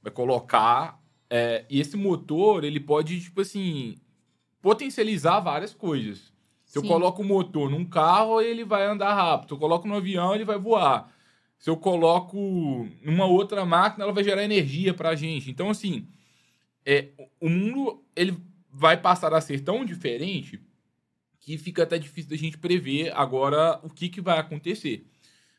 vai 0.00 0.12
colocar. 0.12 1.02
É, 1.36 1.64
e 1.68 1.80
esse 1.80 1.96
motor, 1.96 2.62
ele 2.62 2.78
pode, 2.78 3.20
tipo 3.20 3.40
assim, 3.40 3.96
potencializar 4.62 5.40
várias 5.40 5.74
coisas. 5.74 6.32
Se 6.64 6.74
Sim. 6.74 6.78
eu 6.78 6.84
coloco 6.84 7.22
o 7.22 7.24
motor 7.24 7.68
num 7.68 7.84
carro, 7.84 8.40
ele 8.40 8.64
vai 8.64 8.86
andar 8.86 9.12
rápido. 9.12 9.48
Se 9.48 9.54
eu 9.54 9.58
coloco 9.58 9.88
no 9.88 9.96
avião, 9.96 10.32
ele 10.32 10.44
vai 10.44 10.56
voar. 10.56 11.12
Se 11.58 11.68
eu 11.68 11.76
coloco 11.76 12.88
numa 13.02 13.26
outra 13.26 13.66
máquina, 13.66 14.04
ela 14.04 14.12
vai 14.12 14.22
gerar 14.22 14.44
energia 14.44 14.94
para 14.94 15.08
a 15.08 15.16
gente. 15.16 15.50
Então, 15.50 15.70
assim, 15.70 16.06
é, 16.86 17.08
o 17.40 17.48
mundo 17.48 18.00
ele 18.14 18.40
vai 18.70 18.96
passar 18.96 19.34
a 19.34 19.40
ser 19.40 19.58
tão 19.58 19.84
diferente 19.84 20.60
que 21.40 21.58
fica 21.58 21.82
até 21.82 21.98
difícil 21.98 22.30
da 22.30 22.36
gente 22.36 22.56
prever 22.58 23.12
agora 23.12 23.80
o 23.82 23.90
que, 23.90 24.08
que 24.08 24.20
vai 24.20 24.38
acontecer. 24.38 25.04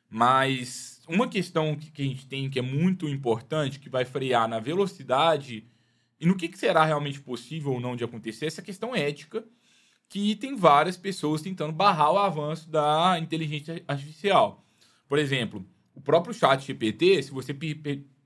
Mas 0.09 0.94
uma 1.07 1.27
questão 1.27 1.75
que, 1.75 2.01
a 2.01 2.05
gente 2.05 2.27
tem 2.27 2.49
que 2.49 2.59
é 2.59 2.61
muito 2.61 3.07
importante, 3.07 3.79
que 3.79 3.89
vai 3.89 4.05
frear 4.05 4.47
na 4.47 4.59
velocidade 4.59 5.67
e 6.19 6.25
no 6.25 6.35
que, 6.35 6.47
que 6.47 6.57
será 6.57 6.85
realmente 6.85 7.19
possível 7.19 7.73
ou 7.73 7.79
não 7.79 7.95
de 7.95 8.03
acontecer, 8.03 8.45
é 8.45 8.47
essa 8.47 8.61
questão 8.61 8.95
ética, 8.95 9.45
que 10.07 10.35
tem 10.35 10.55
várias 10.55 10.97
pessoas 10.97 11.41
tentando 11.41 11.73
barrar 11.73 12.11
o 12.11 12.17
avanço 12.17 12.69
da 12.69 13.17
inteligência 13.19 13.83
artificial. 13.87 14.65
Por 15.07 15.19
exemplo, 15.19 15.65
o 15.93 16.01
próprio 16.01 16.33
chat 16.33 16.65
GPT, 16.65 17.23
se 17.23 17.31
você 17.31 17.55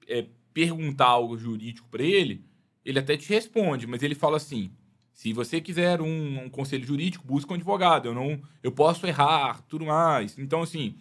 é, 0.08 0.26
perguntar 0.54 1.08
algo 1.08 1.38
jurídico 1.38 1.88
para 1.90 2.04
ele, 2.04 2.46
ele 2.86 3.00
até 3.00 3.18
te 3.18 3.30
responde, 3.30 3.88
mas 3.88 4.04
ele 4.04 4.16
fala 4.16 4.38
assim: 4.38 4.72
se 5.14 5.34
você 5.34 5.60
quiser 5.60 6.02
um, 6.02 6.44
um, 6.46 6.50
conselho 6.50 6.86
jurídico, 6.86 7.26
busque 7.26 7.52
um 7.52 7.56
advogado. 7.56 8.08
Eu 8.08 8.14
não, 8.14 8.42
eu 8.64 8.72
posso 8.72 9.06
errar, 9.06 9.62
tudo 9.68 9.86
mais. 9.86 10.38
Então, 10.38 10.62
assim, 10.62 10.96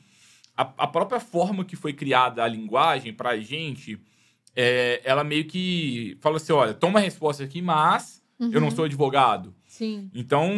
a, 0.59 0.63
a 0.77 0.87
própria 0.89 1.21
forma 1.21 1.65
que 1.65 1.77
foi 1.77 1.93
criada 1.93 2.43
a 2.43 2.49
linguagem 2.49 3.13
para 3.13 3.31
a 3.31 3.39
gente, 3.39 3.97
é, 4.57 5.01
ela 5.05 5.23
meio 5.23 5.45
que 5.45 6.19
fala 6.21 6.37
assim, 6.37 6.53
olha, 6.53 6.75
toma 6.75 6.99
a 6.99 7.03
resposta 7.03 7.45
aqui, 7.45 7.63
mas 7.63 8.21
uhum. 8.41 8.51
eu 8.53 8.61
não 8.61 8.69
uhum. 8.69 8.75
sou 8.75 8.85
advogado. 8.85 9.55
Sim. 9.65 10.11
Então, 10.13 10.51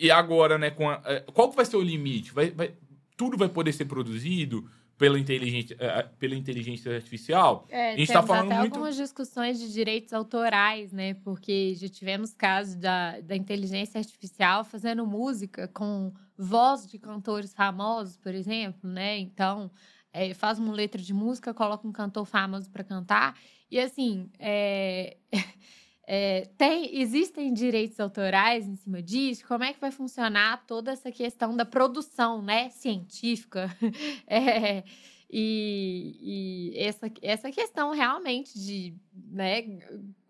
e 0.00 0.10
agora, 0.10 0.56
né? 0.56 0.70
Com 0.70 0.88
a, 0.88 1.02
é, 1.04 1.20
qual 1.34 1.50
que 1.50 1.56
vai 1.56 1.66
ser 1.66 1.76
o 1.76 1.82
limite? 1.82 2.32
Vai, 2.32 2.50
vai, 2.50 2.72
tudo 3.14 3.36
vai 3.36 3.50
poder 3.50 3.72
ser 3.72 3.84
produzido? 3.84 4.70
Pela 4.98 5.18
inteligência, 5.18 5.76
eh, 5.78 5.86
eh, 5.86 6.02
pela 6.18 6.34
inteligência 6.34 6.94
artificial. 6.94 7.66
É, 7.68 7.88
a 7.88 7.96
gente 7.96 8.02
está 8.08 8.22
falando 8.22 8.50
até 8.50 8.60
muito... 8.60 8.74
algumas 8.74 8.96
discussões 8.96 9.58
de 9.58 9.72
direitos 9.72 10.12
autorais, 10.12 10.92
né? 10.92 11.14
Porque 11.14 11.74
já 11.74 11.88
tivemos 11.88 12.32
casos 12.32 12.76
da, 12.76 13.20
da 13.20 13.36
inteligência 13.36 13.98
artificial 13.98 14.64
fazendo 14.64 15.06
música 15.06 15.68
com 15.68 16.12
voz 16.36 16.86
de 16.86 16.98
cantores 16.98 17.52
famosos, 17.52 18.16
por 18.16 18.34
exemplo, 18.34 18.88
né? 18.88 19.18
Então, 19.18 19.70
é, 20.12 20.32
faz 20.32 20.58
uma 20.58 20.72
letra 20.72 21.00
de 21.00 21.12
música, 21.12 21.52
coloca 21.52 21.86
um 21.86 21.92
cantor 21.92 22.24
famoso 22.24 22.70
para 22.70 22.82
cantar. 22.82 23.38
E 23.70 23.78
assim, 23.78 24.30
é... 24.38 25.18
É, 26.08 26.42
tem, 26.56 27.00
existem 27.00 27.52
direitos 27.52 27.98
autorais 27.98 28.68
em 28.68 28.76
cima 28.76 29.02
disso? 29.02 29.44
Como 29.46 29.64
é 29.64 29.72
que 29.72 29.80
vai 29.80 29.90
funcionar 29.90 30.64
toda 30.64 30.92
essa 30.92 31.10
questão 31.10 31.56
da 31.56 31.64
produção 31.64 32.40
né, 32.40 32.70
científica? 32.70 33.76
é, 34.28 34.84
e, 35.28 36.72
e 36.72 36.78
essa, 36.78 37.10
essa 37.20 37.50
questão 37.50 37.90
realmente 37.90 38.56
de 38.56 38.94
né, 39.14 39.80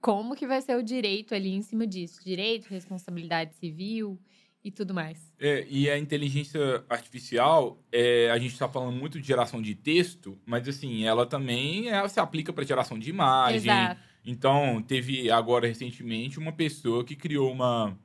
como 0.00 0.34
que 0.34 0.46
vai 0.46 0.62
ser 0.62 0.76
o 0.76 0.82
direito 0.82 1.34
ali 1.34 1.52
em 1.52 1.60
cima 1.60 1.86
disso? 1.86 2.24
Direito, 2.24 2.68
responsabilidade 2.68 3.54
civil 3.56 4.18
e 4.64 4.70
tudo 4.70 4.94
mais. 4.94 5.30
É, 5.38 5.66
e 5.68 5.90
a 5.90 5.98
inteligência 5.98 6.82
artificial, 6.88 7.78
é, 7.92 8.30
a 8.30 8.38
gente 8.38 8.54
está 8.54 8.66
falando 8.66 8.96
muito 8.96 9.20
de 9.20 9.26
geração 9.26 9.60
de 9.60 9.74
texto, 9.74 10.38
mas 10.46 10.66
assim, 10.66 11.04
ela 11.04 11.26
também 11.26 11.88
se 12.08 12.18
aplica 12.18 12.50
para 12.50 12.64
geração 12.64 12.98
de 12.98 13.10
imagem. 13.10 13.58
Exato 13.58 14.15
então, 14.26 14.82
teve 14.82 15.30
agora 15.30 15.68
recentemente 15.68 16.36
uma 16.36 16.50
pessoa 16.50 17.04
que 17.04 17.14
criou 17.14 17.52
uma, 17.52 17.96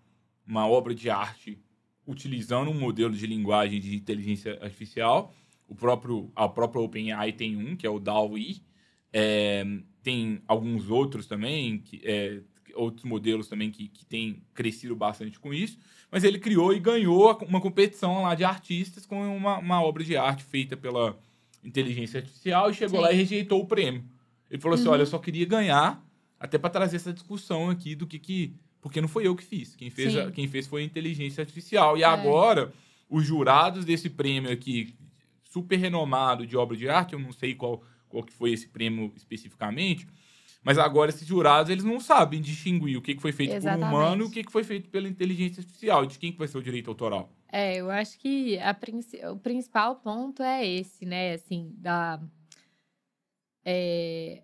uma 0.45 0.67
obra 0.67 0.93
de 0.93 1.09
arte 1.09 1.57
utilizando 2.05 2.69
um 2.69 2.79
modelo 2.79 3.11
de 3.11 3.25
linguagem 3.25 3.79
de 3.79 3.95
inteligência 3.95 4.59
artificial. 4.61 5.33
O 5.67 5.73
próprio, 5.73 6.31
a 6.35 6.47
própria 6.47 6.79
OpenAI 6.79 7.31
tem 7.31 7.57
um, 7.57 7.75
que 7.75 7.87
é 7.87 7.89
o 7.89 7.99
DALL-E. 7.99 8.61
É, 9.11 9.65
tem 10.03 10.43
alguns 10.47 10.91
outros 10.91 11.25
também, 11.25 11.79
que, 11.79 11.99
é, 12.03 12.41
outros 12.75 13.03
modelos 13.03 13.47
também 13.47 13.71
que, 13.71 13.87
que 13.87 14.05
têm 14.05 14.43
crescido 14.53 14.95
bastante 14.95 15.39
com 15.39 15.51
isso. 15.51 15.79
Mas 16.11 16.23
ele 16.23 16.37
criou 16.37 16.71
e 16.71 16.79
ganhou 16.79 17.35
uma 17.47 17.59
competição 17.59 18.21
lá 18.21 18.35
de 18.35 18.43
artistas 18.43 19.07
com 19.07 19.35
uma, 19.35 19.57
uma 19.57 19.81
obra 19.81 20.03
de 20.03 20.15
arte 20.15 20.43
feita 20.43 20.77
pela 20.77 21.17
inteligência 21.63 22.19
artificial 22.19 22.69
e 22.69 22.75
chegou 22.75 22.99
Sim. 22.99 23.05
lá 23.05 23.11
e 23.11 23.15
rejeitou 23.15 23.59
o 23.59 23.65
prêmio. 23.65 24.03
Ele 24.51 24.61
falou 24.61 24.75
assim: 24.75 24.85
uhum. 24.85 24.93
olha, 24.93 25.01
eu 25.01 25.07
só 25.07 25.17
queria 25.17 25.45
ganhar 25.45 26.03
até 26.41 26.57
para 26.57 26.71
trazer 26.71 26.95
essa 26.95 27.13
discussão 27.13 27.69
aqui 27.69 27.93
do 27.93 28.07
que 28.07 28.17
que. 28.17 28.55
Porque 28.81 28.99
não 28.99 29.07
foi 29.07 29.27
eu 29.27 29.35
que 29.35 29.43
fiz. 29.43 29.75
Quem 29.75 29.91
fez, 29.91 30.17
a, 30.17 30.31
quem 30.31 30.47
fez 30.47 30.65
foi 30.65 30.81
a 30.81 30.85
inteligência 30.85 31.41
artificial. 31.41 31.95
E 31.95 32.01
é. 32.01 32.05
agora, 32.05 32.73
os 33.07 33.23
jurados 33.23 33.85
desse 33.85 34.09
prêmio 34.09 34.51
aqui, 34.51 34.95
super 35.43 35.77
renomado 35.77 36.47
de 36.47 36.57
obra 36.57 36.75
de 36.75 36.89
arte, 36.89 37.13
eu 37.13 37.19
não 37.19 37.31
sei 37.31 37.53
qual, 37.53 37.83
qual 38.09 38.23
que 38.23 38.33
foi 38.33 38.51
esse 38.51 38.67
prêmio 38.67 39.13
especificamente, 39.15 40.07
mas 40.63 40.79
agora 40.79 41.11
esses 41.11 41.27
jurados, 41.27 41.69
eles 41.69 41.83
não 41.83 41.99
sabem 41.99 42.41
distinguir 42.41 42.97
o 42.97 43.03
que, 43.03 43.13
que 43.13 43.21
foi 43.21 43.31
feito 43.31 43.53
Exatamente. 43.53 43.87
por 43.87 43.95
um 43.95 43.99
humano 43.99 44.23
e 44.23 44.25
o 44.25 44.31
que, 44.31 44.43
que 44.43 44.51
foi 44.51 44.63
feito 44.63 44.89
pela 44.89 45.07
inteligência 45.07 45.61
artificial. 45.61 46.07
De 46.07 46.17
quem 46.17 46.31
que 46.31 46.39
vai 46.39 46.47
ser 46.47 46.57
o 46.57 46.63
direito 46.63 46.89
autoral. 46.89 47.31
É, 47.51 47.75
eu 47.75 47.91
acho 47.91 48.17
que 48.17 48.57
a, 48.57 48.75
o 49.31 49.37
principal 49.37 49.97
ponto 49.97 50.41
é 50.41 50.65
esse, 50.65 51.05
né? 51.05 51.33
Assim, 51.33 51.71
da... 51.77 52.19
É, 53.63 54.41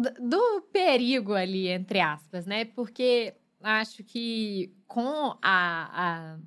do 0.00 0.62
perigo 0.72 1.34
ali, 1.34 1.68
entre 1.68 2.00
aspas, 2.00 2.46
né? 2.46 2.64
Porque 2.64 3.34
acho 3.62 4.04
que 4.04 4.74
com 4.86 5.36
a, 5.42 6.36
a, 6.36 6.38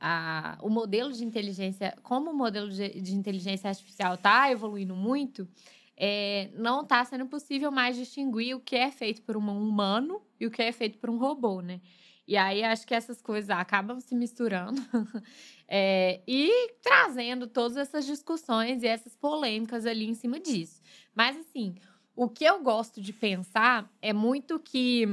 a, 0.00 0.58
o 0.60 0.68
modelo 0.68 1.12
de 1.12 1.24
inteligência, 1.24 1.96
como 2.02 2.30
o 2.30 2.36
modelo 2.36 2.70
de, 2.70 3.00
de 3.00 3.14
inteligência 3.14 3.68
artificial 3.68 4.14
está 4.14 4.50
evoluindo 4.50 4.94
muito, 4.94 5.48
é, 5.96 6.50
não 6.54 6.82
está 6.82 7.04
sendo 7.04 7.26
possível 7.26 7.72
mais 7.72 7.96
distinguir 7.96 8.54
o 8.54 8.60
que 8.60 8.76
é 8.76 8.90
feito 8.90 9.22
por 9.22 9.36
um 9.36 9.48
humano 9.48 10.20
e 10.38 10.46
o 10.46 10.50
que 10.50 10.62
é 10.62 10.70
feito 10.70 10.98
por 10.98 11.08
um 11.08 11.16
robô, 11.16 11.62
né? 11.62 11.80
E 12.28 12.36
aí 12.36 12.64
acho 12.64 12.86
que 12.86 12.94
essas 12.94 13.22
coisas 13.22 13.50
acabam 13.50 14.00
se 14.00 14.14
misturando 14.14 14.82
é, 15.68 16.20
e 16.26 16.72
trazendo 16.82 17.46
todas 17.46 17.76
essas 17.76 18.04
discussões 18.04 18.82
e 18.82 18.86
essas 18.86 19.14
polêmicas 19.14 19.86
ali 19.86 20.06
em 20.06 20.14
cima 20.14 20.40
disso. 20.40 20.82
Mas 21.14 21.36
assim, 21.36 21.76
o 22.16 22.28
que 22.28 22.44
eu 22.44 22.62
gosto 22.62 23.00
de 23.00 23.12
pensar 23.12 23.88
é 24.00 24.12
muito 24.12 24.58
que 24.58 25.06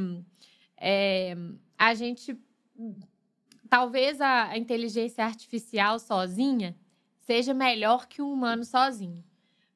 é, 0.77 1.35
a 1.77 1.93
gente. 1.93 2.37
Talvez 3.69 4.21
a, 4.21 4.49
a 4.49 4.57
inteligência 4.57 5.25
artificial 5.25 5.99
sozinha 5.99 6.75
seja 7.19 7.53
melhor 7.53 8.07
que 8.07 8.21
um 8.21 8.31
humano 8.31 8.63
sozinho. 8.63 9.23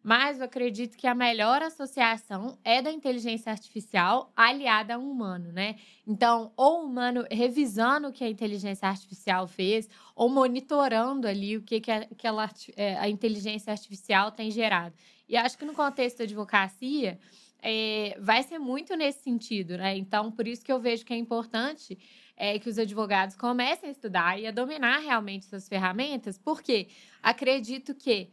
Mas 0.04 0.40
eu 0.40 0.46
acredito 0.46 0.96
que 0.96 1.06
a 1.06 1.13
melhor 1.13 1.62
associação 1.62 2.58
é 2.63 2.82
da 2.82 2.90
inteligência 2.90 3.52
artificial 3.52 4.32
aliada 4.38 4.96
a 4.96 4.98
um 4.98 5.12
humano, 5.12 5.52
né? 5.52 5.76
Então, 6.06 6.54
ou 6.56 6.82
o 6.82 6.86
humano 6.86 7.26
revisando 7.30 8.08
o 8.08 8.13
que 8.13 8.24
a 8.24 8.30
inteligência 8.30 8.88
artificial 8.88 9.48
fez, 9.48 9.90
ou 10.16 10.30
monitorando 10.30 11.28
ali 11.28 11.58
o 11.58 11.62
que, 11.62 11.82
que 11.82 11.92
aquela, 11.92 12.50
é, 12.78 12.96
a 12.96 13.10
inteligência 13.10 13.72
artificial 13.72 14.32
tem 14.32 14.50
gerado. 14.50 14.96
E 15.28 15.36
acho 15.36 15.58
que 15.58 15.66
no 15.66 15.74
contexto 15.74 16.20
da 16.20 16.24
advocacia, 16.24 17.20
é, 17.62 18.16
vai 18.20 18.44
ser 18.44 18.60
muito 18.60 18.96
nesse 18.96 19.24
sentido, 19.24 19.78
né? 19.78 19.98
Então, 19.98 20.32
por 20.32 20.48
isso 20.48 20.63
que 20.63 20.72
eu 20.72 20.80
vejo 20.80 21.06
que 21.06 21.13
é 21.13 21.18
importante 21.18 21.98
é, 22.36 22.60
que 22.60 22.70
os 22.70 22.78
advogados 22.78 23.36
comecem 23.36 23.90
a 23.90 23.92
estudar 23.92 24.40
e 24.40 24.48
a 24.48 24.52
dominar 24.52 25.00
realmente 25.00 25.48
essas 25.48 25.68
ferramentas, 25.68 26.38
porque 26.38 26.88
acredito 27.22 27.96
que 27.96 28.30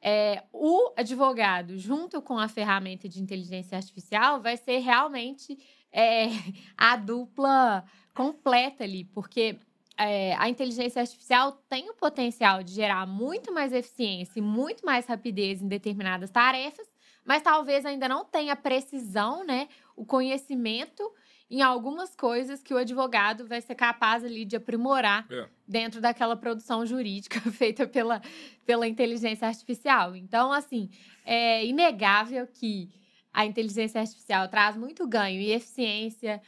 é, 0.00 0.44
o 0.52 0.92
advogado, 0.96 1.76
junto 1.76 2.22
com 2.22 2.38
a 2.38 2.48
ferramenta 2.48 3.08
de 3.08 3.20
inteligência 3.20 3.76
artificial, 3.76 4.40
vai 4.40 4.56
ser 4.56 4.78
realmente 4.78 5.58
é, 5.92 6.26
a 6.76 6.96
dupla 6.96 7.84
completa 8.14 8.84
ali, 8.84 9.04
porque 9.04 9.58
é, 9.98 10.34
a 10.36 10.48
inteligência 10.48 11.02
artificial 11.02 11.52
tem 11.68 11.90
o 11.90 11.94
potencial 11.94 12.62
de 12.62 12.72
gerar 12.72 13.04
muito 13.04 13.52
mais 13.52 13.72
eficiência 13.72 14.38
e 14.38 14.42
muito 14.42 14.86
mais 14.86 15.06
rapidez 15.06 15.60
em 15.60 15.66
determinadas 15.66 16.30
tarefas, 16.30 16.86
mas 17.24 17.42
talvez 17.42 17.84
ainda 17.84 18.08
não 18.08 18.24
tenha 18.24 18.54
precisão, 18.54 19.44
né, 19.44 19.68
o 19.96 20.06
conhecimento 20.06 21.02
em 21.50 21.62
algumas 21.62 22.14
coisas 22.14 22.62
que 22.62 22.72
o 22.72 22.76
advogado 22.76 23.46
vai 23.46 23.60
ser 23.60 23.74
capaz 23.74 24.22
ali 24.22 24.44
de 24.44 24.54
aprimorar 24.54 25.26
é. 25.30 25.48
dentro 25.66 26.00
daquela 26.00 26.36
produção 26.36 26.86
jurídica 26.86 27.40
feita 27.50 27.86
pela, 27.86 28.22
pela 28.64 28.86
inteligência 28.86 29.48
artificial. 29.48 30.14
Então, 30.14 30.52
assim, 30.52 30.90
é 31.24 31.64
inegável 31.64 32.46
que 32.46 32.90
a 33.32 33.46
inteligência 33.46 34.00
artificial 34.00 34.48
traz 34.48 34.76
muito 34.76 35.06
ganho 35.06 35.40
e 35.40 35.52
eficiência, 35.52 36.40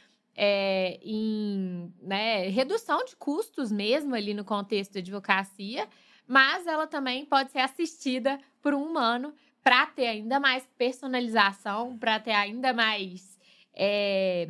é, 0.43 0.99
em 1.03 1.93
né, 2.01 2.47
redução 2.49 3.05
de 3.05 3.15
custos 3.15 3.71
mesmo 3.71 4.15
ali 4.15 4.33
no 4.33 4.43
contexto 4.43 4.93
da 4.93 4.99
advocacia, 4.99 5.87
mas 6.27 6.65
ela 6.65 6.87
também 6.87 7.23
pode 7.25 7.51
ser 7.51 7.59
assistida 7.59 8.39
por 8.59 8.73
um 8.73 8.81
humano 8.81 9.35
para 9.63 9.85
ter 9.85 10.07
ainda 10.07 10.39
mais 10.39 10.67
personalização, 10.79 11.95
para 11.95 12.19
ter 12.19 12.31
ainda 12.31 12.73
mais. 12.73 13.37
É, 13.71 14.47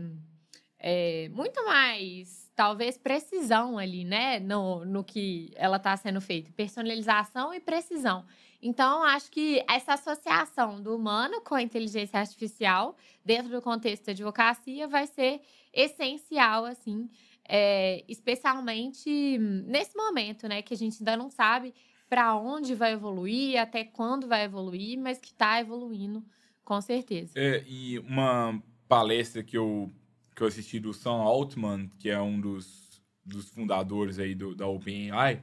é, 0.80 1.30
muito 1.34 1.62
mais, 1.66 2.50
talvez, 2.56 2.98
precisão 2.98 3.78
ali, 3.78 4.06
né? 4.06 4.40
No, 4.40 4.86
no 4.86 5.04
que 5.04 5.52
ela 5.58 5.76
está 5.76 5.98
sendo 5.98 6.22
feita. 6.22 6.54
Personalização 6.56 7.54
e 7.54 7.60
precisão. 7.60 8.26
Então, 8.62 9.04
acho 9.04 9.30
que 9.30 9.62
essa 9.68 9.96
associação 9.96 10.82
do 10.82 10.96
humano 10.96 11.42
com 11.42 11.56
a 11.56 11.62
inteligência 11.62 12.20
artificial, 12.20 12.96
dentro 13.26 13.52
do 13.52 13.62
contexto 13.62 14.06
da 14.06 14.12
advocacia, 14.12 14.88
vai 14.88 15.08
ser 15.08 15.42
essencial, 15.74 16.66
assim, 16.66 17.10
é, 17.48 18.04
especialmente 18.08 19.38
nesse 19.66 19.96
momento, 19.96 20.48
né, 20.48 20.62
que 20.62 20.74
a 20.74 20.78
gente 20.78 20.98
ainda 21.00 21.18
não 21.18 21.30
sabe 21.30 21.74
para 22.10 22.36
onde 22.36 22.76
vai 22.76 22.94
evoluir, 22.94 23.60
até 23.60 23.86
quando 23.86 24.28
vai 24.28 24.44
evoluir, 24.44 25.00
mas 25.00 25.18
que 25.18 25.30
está 25.32 25.60
evoluindo, 25.62 26.24
com 26.64 26.80
certeza. 26.82 27.34
É, 27.36 27.64
e 27.66 28.00
uma 28.00 28.62
palestra 28.88 29.42
que 29.42 29.58
eu, 29.58 29.90
que 30.36 30.44
eu 30.44 30.48
assisti 30.48 30.80
do 30.80 30.94
Sam 30.94 31.22
Altman, 31.22 31.90
que 31.98 32.10
é 32.10 32.22
um 32.22 32.40
dos, 32.40 33.02
dos 33.26 33.50
fundadores 33.50 34.20
aí 34.20 34.36
do, 34.36 34.54
da 34.54 34.68
OpenAI, 34.68 35.42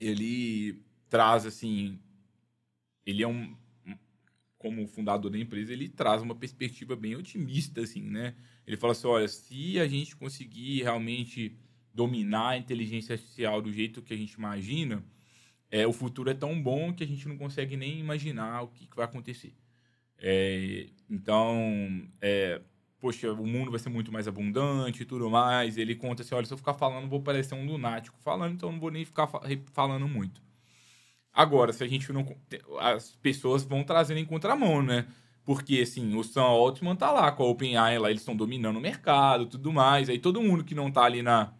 ele 0.00 0.82
traz, 1.08 1.46
assim, 1.46 1.98
ele 3.06 3.22
é 3.22 3.28
um, 3.28 3.54
como 4.58 4.86
fundador 4.86 5.30
da 5.30 5.38
empresa, 5.38 5.72
ele 5.72 5.88
traz 5.88 6.20
uma 6.20 6.34
perspectiva 6.34 6.94
bem 6.94 7.16
otimista, 7.16 7.80
assim, 7.80 8.02
né? 8.02 8.34
Ele 8.70 8.76
fala 8.76 8.92
assim, 8.92 9.08
olha, 9.08 9.26
se 9.26 9.80
a 9.80 9.88
gente 9.88 10.14
conseguir 10.14 10.84
realmente 10.84 11.58
dominar 11.92 12.50
a 12.50 12.56
inteligência 12.56 13.14
artificial 13.14 13.60
do 13.60 13.72
jeito 13.72 14.00
que 14.00 14.14
a 14.14 14.16
gente 14.16 14.34
imagina, 14.34 15.04
é, 15.68 15.84
o 15.88 15.92
futuro 15.92 16.30
é 16.30 16.34
tão 16.34 16.62
bom 16.62 16.92
que 16.92 17.02
a 17.02 17.06
gente 17.06 17.26
não 17.26 17.36
consegue 17.36 17.76
nem 17.76 17.98
imaginar 17.98 18.62
o 18.62 18.68
que, 18.68 18.86
que 18.86 18.94
vai 18.94 19.06
acontecer. 19.06 19.52
É, 20.16 20.86
então, 21.10 22.08
é, 22.20 22.62
poxa, 23.00 23.32
o 23.32 23.44
mundo 23.44 23.72
vai 23.72 23.80
ser 23.80 23.88
muito 23.88 24.12
mais 24.12 24.28
abundante 24.28 25.02
e 25.02 25.04
tudo 25.04 25.28
mais. 25.28 25.76
Ele 25.76 25.96
conta 25.96 26.22
assim, 26.22 26.36
olha, 26.36 26.46
se 26.46 26.54
eu 26.54 26.58
ficar 26.58 26.74
falando, 26.74 27.08
vou 27.08 27.20
parecer 27.20 27.56
um 27.56 27.66
lunático 27.66 28.20
falando, 28.20 28.54
então 28.54 28.70
não 28.70 28.78
vou 28.78 28.92
nem 28.92 29.04
ficar 29.04 29.28
falando 29.72 30.06
muito. 30.06 30.40
Agora, 31.32 31.72
se 31.72 31.82
a 31.82 31.88
gente 31.88 32.12
não. 32.12 32.24
As 32.78 33.16
pessoas 33.16 33.64
vão 33.64 33.82
trazendo 33.82 34.18
em 34.18 34.24
contramão, 34.24 34.80
né? 34.80 35.08
Porque, 35.44 35.80
assim, 35.80 36.14
o 36.14 36.22
Sam 36.22 36.42
Altman 36.42 36.94
tá 36.94 37.10
lá 37.10 37.32
com 37.32 37.42
a 37.42 37.46
OpenAI, 37.46 37.98
lá 37.98 38.10
eles 38.10 38.22
estão 38.22 38.36
dominando 38.36 38.76
o 38.76 38.80
mercado 38.80 39.46
tudo 39.46 39.72
mais. 39.72 40.08
Aí 40.08 40.18
todo 40.18 40.42
mundo 40.42 40.64
que 40.64 40.74
não 40.74 40.90
tá 40.90 41.02
ali 41.02 41.22
na. 41.22 41.52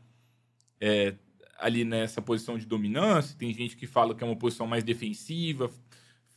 É, 0.81 1.15
ali 1.59 1.85
nessa 1.85 2.23
posição 2.23 2.57
de 2.59 2.65
dominância, 2.65 3.37
tem 3.39 3.53
gente 3.53 3.77
que 3.77 3.87
fala 3.87 4.15
que 4.15 4.25
é 4.25 4.27
uma 4.27 4.37
posição 4.37 4.67
mais 4.67 4.83
defensiva, 4.83 5.71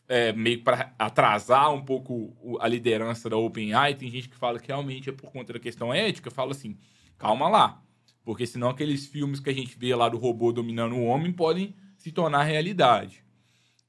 é, 0.07 0.33
meio 0.33 0.61
para 0.63 0.93
atrasar 0.99 1.73
um 1.73 1.81
pouco 1.81 2.35
a 2.59 2.67
liderança 2.67 3.29
da 3.29 3.37
OpenAI. 3.37 3.95
Tem 3.95 4.09
gente 4.09 4.29
que 4.29 4.35
fala 4.35 4.59
que 4.59 4.67
realmente 4.67 5.09
é 5.09 5.13
por 5.13 5.31
conta 5.31 5.53
da 5.53 5.59
questão 5.59 5.93
ética. 5.93 6.29
Fala 6.29 6.51
assim, 6.51 6.77
calma 7.17 7.47
lá. 7.47 7.81
Porque 8.23 8.45
senão 8.45 8.69
aqueles 8.69 9.05
filmes 9.05 9.39
que 9.39 9.49
a 9.49 9.53
gente 9.53 9.77
vê 9.77 9.95
lá 9.95 10.09
do 10.09 10.17
robô 10.17 10.51
dominando 10.51 10.95
o 10.95 11.05
homem 11.05 11.31
podem 11.31 11.75
se 11.97 12.11
tornar 12.11 12.43
realidade. 12.43 13.22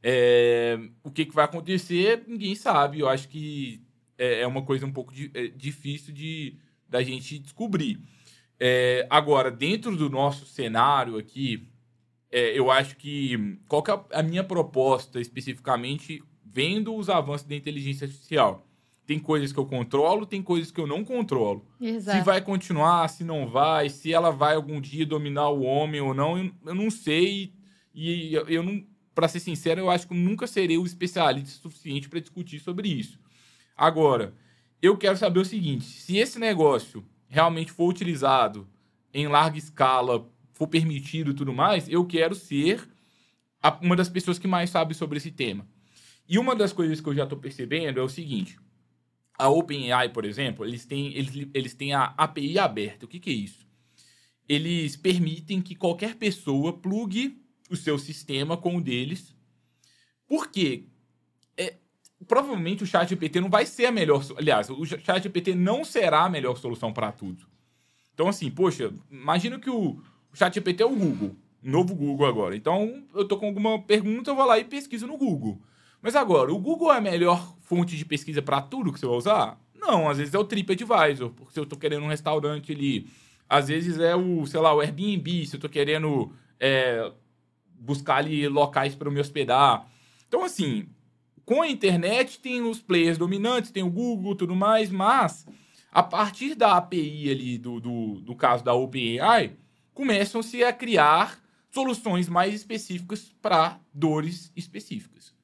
É, 0.06 0.78
o 1.02 1.10
que, 1.10 1.24
que 1.24 1.34
vai 1.34 1.46
acontecer, 1.46 2.24
ninguém 2.26 2.54
sabe. 2.54 3.00
Eu 3.00 3.08
acho 3.08 3.26
que 3.26 3.80
é, 4.18 4.42
é 4.42 4.46
uma 4.46 4.60
coisa 4.60 4.84
um 4.84 4.92
pouco 4.92 5.14
de, 5.14 5.30
é, 5.32 5.46
difícil 5.48 6.12
de 6.12 6.58
da 6.86 7.02
gente 7.02 7.38
descobrir. 7.38 7.98
É, 8.60 9.06
agora, 9.08 9.50
dentro 9.50 9.96
do 9.96 10.10
nosso 10.10 10.44
cenário 10.44 11.16
aqui, 11.16 11.70
é, 12.30 12.56
eu 12.56 12.70
acho 12.70 12.96
que 12.96 13.58
qual 13.66 13.82
que 13.82 13.90
é 13.90 13.98
a 14.12 14.22
minha 14.22 14.44
proposta 14.44 15.18
especificamente 15.22 16.22
vendo 16.44 16.94
os 16.94 17.08
avanços 17.08 17.46
da 17.46 17.54
inteligência 17.54 18.04
artificial? 18.04 18.68
Tem 19.06 19.18
coisas 19.18 19.54
que 19.54 19.58
eu 19.58 19.66
controlo, 19.66 20.26
tem 20.26 20.42
coisas 20.42 20.70
que 20.70 20.80
eu 20.80 20.86
não 20.86 21.02
controlo. 21.02 21.66
Exato. 21.80 22.18
Se 22.18 22.24
vai 22.24 22.42
continuar, 22.42 23.08
se 23.08 23.24
não 23.24 23.48
vai, 23.48 23.88
se 23.88 24.12
ela 24.12 24.30
vai 24.30 24.54
algum 24.54 24.80
dia 24.82 25.06
dominar 25.06 25.48
o 25.48 25.62
homem 25.62 26.02
ou 26.02 26.12
não, 26.12 26.36
eu, 26.36 26.52
eu 26.66 26.74
não 26.74 26.90
sei. 26.90 27.54
E 27.94 28.34
eu, 28.34 28.46
eu 28.48 28.62
não 28.62 28.84
para 29.14 29.28
ser 29.28 29.40
sincero, 29.40 29.80
eu 29.80 29.90
acho 29.90 30.08
que 30.08 30.14
nunca 30.14 30.46
serei 30.46 30.76
o 30.76 30.84
especialista 30.84 31.62
suficiente 31.62 32.08
para 32.08 32.20
discutir 32.20 32.58
sobre 32.58 32.88
isso. 32.88 33.18
Agora, 33.76 34.34
eu 34.82 34.96
quero 34.96 35.16
saber 35.16 35.40
o 35.40 35.44
seguinte: 35.44 35.84
se 35.84 36.16
esse 36.16 36.38
negócio 36.38 37.04
realmente 37.28 37.72
for 37.72 37.88
utilizado 37.88 38.68
em 39.12 39.28
larga 39.28 39.58
escala, 39.58 40.28
for 40.52 40.66
permitido 40.66 41.30
e 41.30 41.34
tudo 41.34 41.52
mais, 41.52 41.88
eu 41.88 42.04
quero 42.04 42.34
ser 42.34 42.88
a, 43.62 43.78
uma 43.80 43.96
das 43.96 44.08
pessoas 44.08 44.38
que 44.38 44.46
mais 44.46 44.70
sabe 44.70 44.94
sobre 44.94 45.18
esse 45.18 45.30
tema. 45.30 45.66
E 46.28 46.38
uma 46.38 46.54
das 46.54 46.72
coisas 46.72 47.00
que 47.00 47.08
eu 47.08 47.14
já 47.14 47.24
estou 47.24 47.38
percebendo 47.38 48.00
é 48.00 48.02
o 48.02 48.08
seguinte: 48.08 48.58
a 49.38 49.48
OpenAI, 49.48 50.08
por 50.08 50.24
exemplo, 50.24 50.64
eles 50.64 50.84
têm, 50.84 51.14
eles, 51.14 51.48
eles 51.54 51.74
têm 51.74 51.92
a 51.92 52.14
API 52.16 52.58
aberta. 52.58 53.04
O 53.04 53.08
que, 53.08 53.20
que 53.20 53.30
é 53.30 53.34
isso? 53.34 53.66
Eles 54.48 54.96
permitem 54.96 55.62
que 55.62 55.74
qualquer 55.74 56.16
pessoa 56.16 56.72
plugue 56.72 57.43
o 57.70 57.76
seu 57.76 57.98
sistema 57.98 58.56
com 58.56 58.76
o 58.76 58.80
deles. 58.80 59.34
Por 60.26 60.48
quê? 60.50 60.84
É, 61.56 61.74
provavelmente 62.26 62.82
o 62.82 62.86
chat 62.86 63.08
GPT 63.08 63.40
não 63.40 63.50
vai 63.50 63.66
ser 63.66 63.86
a 63.86 63.92
melhor... 63.92 64.24
Aliás, 64.36 64.70
o 64.70 64.84
chat 64.84 65.22
GPT 65.22 65.54
não 65.54 65.84
será 65.84 66.24
a 66.24 66.28
melhor 66.28 66.56
solução 66.56 66.92
para 66.92 67.12
tudo. 67.12 67.46
Então, 68.12 68.28
assim, 68.28 68.50
poxa, 68.50 68.92
imagina 69.10 69.58
que 69.58 69.70
o, 69.70 70.00
o 70.32 70.36
chat 70.36 70.54
GPT 70.54 70.82
é 70.82 70.86
o 70.86 70.94
Google. 70.94 71.36
Novo 71.62 71.94
Google 71.94 72.26
agora. 72.26 72.54
Então, 72.54 73.04
eu 73.14 73.26
tô 73.26 73.38
com 73.38 73.46
alguma 73.46 73.80
pergunta, 73.82 74.30
eu 74.30 74.36
vou 74.36 74.44
lá 74.44 74.58
e 74.58 74.64
pesquiso 74.64 75.06
no 75.06 75.16
Google. 75.16 75.60
Mas 76.02 76.14
agora, 76.14 76.52
o 76.52 76.58
Google 76.58 76.92
é 76.92 76.98
a 76.98 77.00
melhor 77.00 77.56
fonte 77.62 77.96
de 77.96 78.04
pesquisa 78.04 78.42
para 78.42 78.60
tudo 78.60 78.92
que 78.92 79.00
você 79.00 79.06
vai 79.06 79.16
usar? 79.16 79.60
Não, 79.74 80.08
às 80.08 80.18
vezes 80.18 80.34
é 80.34 80.38
o 80.38 80.44
TripAdvisor, 80.44 81.30
porque 81.30 81.52
se 81.52 81.60
eu 81.60 81.66
tô 81.66 81.76
querendo 81.76 82.04
um 82.04 82.08
restaurante 82.08 82.72
ali. 82.72 83.08
Às 83.48 83.68
vezes 83.68 83.98
é 83.98 84.14
o, 84.14 84.46
sei 84.46 84.60
lá, 84.60 84.74
o 84.74 84.80
Airbnb, 84.80 85.46
se 85.46 85.56
eu 85.56 85.60
tô 85.60 85.68
querendo 85.68 86.32
é, 86.58 87.10
buscar 87.78 88.16
ali 88.16 88.46
locais 88.48 88.94
para 88.94 89.10
me 89.10 89.20
hospedar. 89.20 89.86
Então, 90.26 90.44
assim, 90.44 90.88
com 91.44 91.62
a 91.62 91.68
internet 91.68 92.40
tem 92.40 92.62
os 92.62 92.80
players 92.80 93.18
dominantes, 93.18 93.70
tem 93.70 93.82
o 93.82 93.90
Google 93.90 94.34
tudo 94.34 94.54
mais, 94.54 94.90
mas 94.90 95.46
a 95.92 96.02
partir 96.02 96.54
da 96.54 96.76
API 96.76 97.30
ali, 97.30 97.58
do, 97.58 97.80
do, 97.80 98.20
do 98.20 98.34
caso 98.34 98.64
da 98.64 98.74
OpenAI, 98.74 99.56
começam-se 99.92 100.64
a 100.64 100.72
criar 100.72 101.40
soluções 101.70 102.28
mais 102.28 102.54
específicas 102.54 103.32
para 103.40 103.78
dores 103.92 104.52
específicas. 104.56 105.34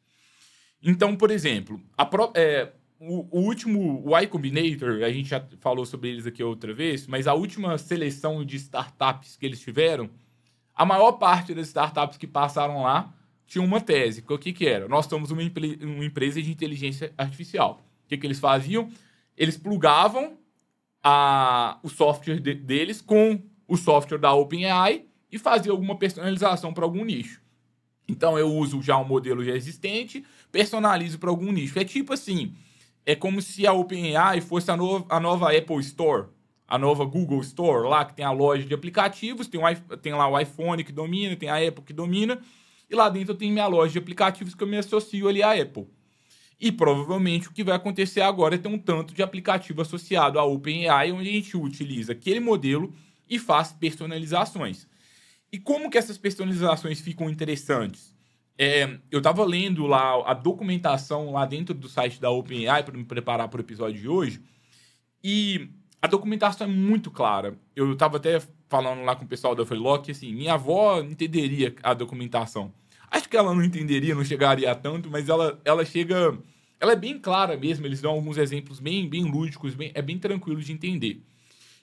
Então, 0.83 1.15
por 1.15 1.31
exemplo, 1.31 1.81
pro, 2.11 2.33
é, 2.35 2.73
o, 2.99 3.39
o, 3.39 3.43
último, 3.43 4.03
o 4.05 4.17
Y 4.17 4.27
Combinator, 4.27 5.03
a 5.05 5.13
gente 5.13 5.29
já 5.29 5.45
falou 5.61 5.87
sobre 5.87 6.09
eles 6.09 6.27
aqui 6.27 6.43
outra 6.43 6.73
vez, 6.75 7.07
mas 7.07 7.27
a 7.27 7.35
última 7.35 7.77
seleção 7.79 8.45
de 8.45 8.57
startups 8.57 9.37
que 9.37 9.47
eles 9.47 9.61
tiveram 9.61 10.11
a 10.81 10.87
maior 10.87 11.13
parte 11.13 11.53
das 11.53 11.67
startups 11.67 12.17
que 12.17 12.27
passaram 12.27 12.85
lá 12.85 13.13
tinha 13.47 13.63
uma 13.63 13.83
tese. 13.83 14.25
O 14.27 14.39
que, 14.39 14.51
que 14.51 14.67
era? 14.67 14.89
Nós 14.89 15.05
somos 15.05 15.31
uma, 15.31 15.43
uma 15.43 16.05
empresa 16.07 16.41
de 16.41 16.51
inteligência 16.51 17.13
artificial. 17.19 17.83
O 18.07 18.09
que, 18.09 18.17
que 18.17 18.27
eles 18.27 18.41
faziam? 18.41 18.89
Eles 19.37 19.59
plugavam 19.59 20.39
a, 21.05 21.79
o 21.83 21.91
software 21.91 22.41
de, 22.41 22.55
deles 22.55 23.03
com 23.03 23.43
o 23.69 23.77
software 23.77 24.17
da 24.17 24.33
OpenAI 24.33 25.05
e 25.31 25.39
faziam 25.39 25.75
alguma 25.75 25.99
personalização 25.99 26.73
para 26.73 26.87
algum 26.87 27.05
nicho. 27.05 27.43
Então 28.09 28.39
eu 28.39 28.51
uso 28.51 28.81
já 28.81 28.97
um 28.97 29.05
modelo 29.05 29.45
já 29.45 29.55
existente, 29.55 30.25
personalizo 30.51 31.19
para 31.19 31.29
algum 31.29 31.53
nicho. 31.53 31.79
É 31.79 31.85
tipo 31.85 32.15
assim, 32.15 32.55
é 33.05 33.15
como 33.15 33.43
se 33.43 33.67
a 33.67 33.75
OpenAI 33.75 34.41
fosse 34.41 34.71
a, 34.71 34.79
no, 34.79 35.05
a 35.11 35.21
nova 35.21 35.55
Apple 35.55 35.81
Store 35.81 36.29
a 36.71 36.79
nova 36.79 37.05
Google 37.05 37.41
Store 37.41 37.89
lá, 37.89 38.05
que 38.05 38.15
tem 38.15 38.25
a 38.25 38.31
loja 38.31 38.65
de 38.65 38.73
aplicativos, 38.73 39.49
tem, 39.49 39.61
o, 39.61 39.97
tem 39.97 40.15
lá 40.15 40.29
o 40.29 40.39
iPhone 40.39 40.85
que 40.85 40.93
domina, 40.93 41.35
tem 41.35 41.49
a 41.49 41.57
Apple 41.57 41.83
que 41.85 41.93
domina, 41.93 42.41
e 42.89 42.95
lá 42.95 43.09
dentro 43.09 43.33
eu 43.33 43.37
tenho 43.37 43.53
minha 43.53 43.67
loja 43.67 43.93
de 43.93 43.99
aplicativos 43.99 44.55
que 44.55 44.63
eu 44.63 44.69
me 44.69 44.77
associo 44.77 45.27
ali 45.27 45.43
à 45.43 45.61
Apple. 45.61 45.89
E 46.61 46.71
provavelmente 46.71 47.49
o 47.49 47.53
que 47.53 47.65
vai 47.65 47.75
acontecer 47.75 48.21
agora 48.21 48.55
é 48.55 48.59
ter 48.59 48.69
um 48.69 48.79
tanto 48.79 49.13
de 49.13 49.23
aplicativo 49.23 49.83
associado 49.83 50.39
à 50.39 50.45
OpenAI, 50.45 51.11
onde 51.11 51.29
a 51.29 51.33
gente 51.33 51.57
utiliza 51.57 52.13
aquele 52.13 52.39
modelo 52.39 52.95
e 53.29 53.37
faz 53.37 53.73
personalizações. 53.73 54.87
E 55.51 55.59
como 55.59 55.91
que 55.91 55.99
essas 55.99 56.19
personalizações 56.19 57.01
ficam 57.01 57.29
interessantes? 57.29 58.15
É, 58.57 58.99
eu 59.11 59.19
estava 59.19 59.45
lendo 59.45 59.87
lá 59.87 60.23
a 60.25 60.35
documentação 60.35 61.33
lá 61.33 61.45
dentro 61.47 61.75
do 61.75 61.89
site 61.89 62.21
da 62.21 62.31
OpenAI 62.31 62.85
para 62.85 62.97
me 62.97 63.05
preparar 63.05 63.49
para 63.49 63.59
o 63.59 63.63
episódio 63.63 64.01
de 64.01 64.09
hoje, 64.09 64.41
e 65.25 65.71
a 66.03 66.07
documentação 66.07 66.67
é 66.67 66.71
muito 66.71 67.11
clara. 67.11 67.59
Eu 67.75 67.93
estava 67.93 68.17
até 68.17 68.41
falando 68.69 69.03
lá 69.03 69.17
com 69.17 69.25
o 69.25 69.29
pessoal 69.29 69.55
da 69.55 69.67
Freelock, 69.67 70.11
assim, 70.11 70.33
minha 70.33 70.55
avó 70.55 71.01
entenderia 71.01 71.75
a 71.83 71.93
documentação. 71.93 72.73
Acho 73.11 73.29
que 73.29 73.37
ela 73.37 73.55
não 73.55 73.65
entenderia, 73.65 74.15
não 74.15 74.25
chegaria 74.25 74.71
a 74.71 74.75
tanto, 74.75 75.11
mas 75.11 75.29
ela, 75.29 75.61
ela 75.65 75.85
chega... 75.85 76.39
Ela 76.79 76.93
é 76.93 76.97
bem 76.97 77.19
clara 77.19 77.57
mesmo, 77.57 77.85
eles 77.85 78.01
dão 78.01 78.13
alguns 78.13 78.39
exemplos 78.39 78.81
bem, 78.81 79.07
bem 79.07 79.25
lúdicos, 79.25 79.75
bem, 79.75 79.91
é 79.95 80.01
bem 80.01 80.19
tranquilo 80.19 80.63
de 80.63 80.73
entender. 80.73 81.23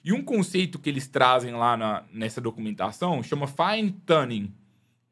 E 0.04 0.12
um 0.12 0.24
conceito 0.24 0.78
que 0.78 0.88
eles 0.88 1.06
trazem 1.06 1.52
lá 1.52 1.76
na, 1.76 2.04
nessa 2.12 2.40
documentação 2.40 3.22
chama 3.22 3.46
fine 3.46 3.92
tuning. 4.04 4.52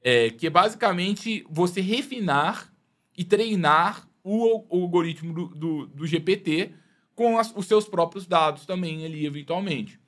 é, 0.02 0.30
que 0.30 0.46
é 0.46 0.50
basicamente 0.50 1.44
você 1.50 1.80
refinar 1.80 2.72
e 3.16 3.24
treinar 3.24 4.08
o, 4.22 4.64
o 4.68 4.82
algoritmo 4.82 5.32
do, 5.32 5.46
do, 5.48 5.86
do, 5.86 6.06
GPT 6.06 6.72
com 7.16 7.38
as, 7.38 7.52
os 7.56 7.66
seus 7.66 7.88
próprios 7.88 8.26
dados 8.26 8.66
também 8.66 9.04
ali, 9.04 9.24
eventualmente. 9.24 9.98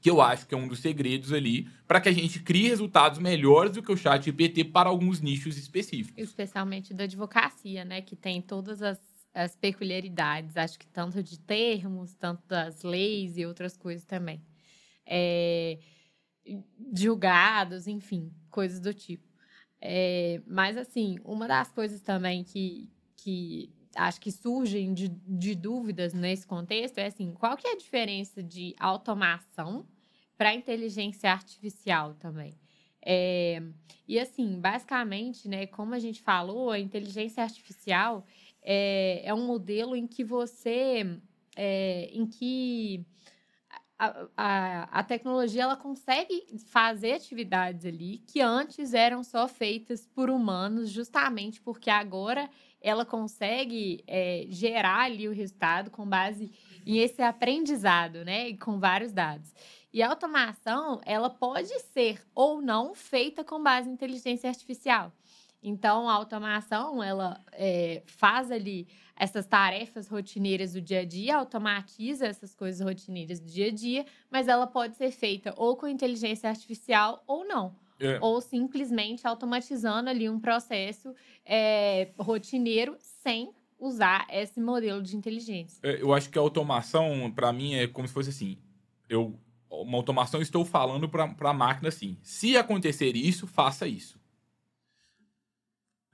Que 0.00 0.10
eu 0.10 0.20
acho 0.20 0.46
que 0.46 0.54
é 0.54 0.58
um 0.58 0.68
dos 0.68 0.78
segredos 0.78 1.32
ali 1.32 1.68
para 1.88 2.00
que 2.00 2.08
a 2.08 2.12
gente 2.12 2.38
crie 2.40 2.68
resultados 2.68 3.18
melhores 3.18 3.72
do 3.72 3.82
que 3.82 3.90
o 3.90 3.96
chat 3.96 4.22
GPT 4.22 4.66
para 4.66 4.90
alguns 4.90 5.20
nichos 5.20 5.56
específicos. 5.56 6.22
Especialmente 6.22 6.92
da 6.92 7.04
advocacia, 7.04 7.84
né? 7.84 8.02
Que 8.02 8.14
tem 8.14 8.42
todas 8.42 8.82
as, 8.82 9.00
as 9.34 9.56
peculiaridades, 9.56 10.56
acho 10.56 10.78
que 10.78 10.86
tanto 10.86 11.22
de 11.22 11.40
termos, 11.40 12.14
tanto 12.14 12.46
das 12.46 12.82
leis 12.82 13.38
e 13.38 13.46
outras 13.46 13.76
coisas 13.76 14.04
também. 14.04 14.40
É, 15.06 15.78
julgados, 16.94 17.86
enfim, 17.86 18.30
coisas 18.50 18.78
do 18.78 18.92
tipo. 18.92 19.26
É, 19.80 20.42
mas, 20.46 20.76
assim, 20.76 21.18
uma 21.24 21.48
das 21.48 21.70
coisas 21.72 22.00
também 22.00 22.44
que, 22.44 22.90
que 23.16 23.74
acho 23.96 24.20
que 24.20 24.30
surgem 24.30 24.92
de, 24.94 25.08
de 25.08 25.54
dúvidas 25.54 26.12
nesse 26.12 26.46
contexto 26.46 26.98
é 26.98 27.06
assim, 27.06 27.32
qual 27.32 27.56
que 27.56 27.66
é 27.66 27.72
a 27.72 27.76
diferença 27.76 28.42
de 28.42 28.74
automação 28.78 29.86
para 30.36 30.54
inteligência 30.54 31.30
artificial 31.30 32.14
também? 32.14 32.54
É, 33.08 33.62
e 34.08 34.18
assim, 34.18 34.60
basicamente, 34.60 35.48
né, 35.48 35.66
como 35.66 35.94
a 35.94 35.98
gente 35.98 36.20
falou, 36.20 36.70
a 36.70 36.78
inteligência 36.78 37.42
artificial 37.42 38.24
é, 38.62 39.22
é 39.24 39.32
um 39.32 39.46
modelo 39.46 39.94
em 39.94 40.06
que 40.06 40.24
você, 40.24 41.18
é, 41.54 42.10
em 42.12 42.26
que 42.26 43.06
a, 43.98 44.26
a, 44.36 44.82
a, 45.00 45.02
tecnologia 45.04 45.62
ela 45.62 45.76
consegue 45.76 46.46
fazer 46.66 47.12
atividades 47.12 47.86
ali 47.86 48.18
que 48.26 48.40
antes 48.40 48.92
eram 48.92 49.24
só 49.24 49.48
feitas 49.48 50.06
por 50.06 50.28
humanos, 50.28 50.90
justamente 50.90 51.60
porque 51.60 51.88
agora 51.88 52.50
ela 52.86 53.04
consegue 53.04 54.04
é, 54.06 54.46
gerar 54.48 55.00
ali 55.00 55.26
o 55.26 55.32
resultado 55.32 55.90
com 55.90 56.08
base 56.08 56.52
em 56.86 56.98
esse 56.98 57.20
aprendizado, 57.20 58.24
né? 58.24 58.50
E 58.50 58.56
com 58.56 58.78
vários 58.78 59.10
dados. 59.10 59.52
E 59.92 60.00
a 60.04 60.08
automação, 60.08 61.00
ela 61.04 61.28
pode 61.28 61.76
ser 61.92 62.24
ou 62.32 62.62
não 62.62 62.94
feita 62.94 63.42
com 63.42 63.60
base 63.60 63.90
em 63.90 63.92
inteligência 63.92 64.48
artificial. 64.48 65.12
Então, 65.60 66.08
a 66.08 66.12
automação, 66.12 67.02
ela 67.02 67.42
é, 67.50 68.04
faz 68.06 68.52
ali 68.52 68.86
essas 69.16 69.46
tarefas 69.46 70.06
rotineiras 70.06 70.74
do 70.74 70.80
dia 70.80 71.00
a 71.00 71.04
dia, 71.04 71.38
automatiza 71.38 72.24
essas 72.24 72.54
coisas 72.54 72.86
rotineiras 72.86 73.40
do 73.40 73.50
dia 73.50 73.66
a 73.66 73.72
dia, 73.72 74.06
mas 74.30 74.46
ela 74.46 74.68
pode 74.68 74.96
ser 74.96 75.10
feita 75.10 75.52
ou 75.56 75.76
com 75.76 75.88
inteligência 75.88 76.48
artificial 76.48 77.24
ou 77.26 77.44
não. 77.44 77.74
É. 77.98 78.18
Ou 78.20 78.40
simplesmente 78.40 79.26
automatizando 79.26 80.10
ali 80.10 80.28
um 80.28 80.38
processo 80.38 81.14
é, 81.44 82.10
rotineiro 82.18 82.96
sem 82.98 83.50
usar 83.78 84.26
esse 84.30 84.60
modelo 84.60 85.02
de 85.02 85.16
inteligência. 85.16 85.78
É, 85.82 86.00
eu 86.00 86.12
acho 86.12 86.30
que 86.30 86.38
a 86.38 86.40
automação, 86.40 87.30
para 87.34 87.52
mim, 87.52 87.74
é 87.74 87.86
como 87.86 88.06
se 88.06 88.14
fosse 88.14 88.30
assim: 88.30 88.58
eu, 89.08 89.38
uma 89.70 89.96
automação, 89.96 90.40
estou 90.40 90.64
falando 90.64 91.08
para 91.08 91.34
a 91.40 91.54
máquina 91.54 91.88
assim: 91.88 92.18
se 92.22 92.56
acontecer 92.56 93.16
isso, 93.16 93.46
faça 93.46 93.86
isso. 93.86 94.18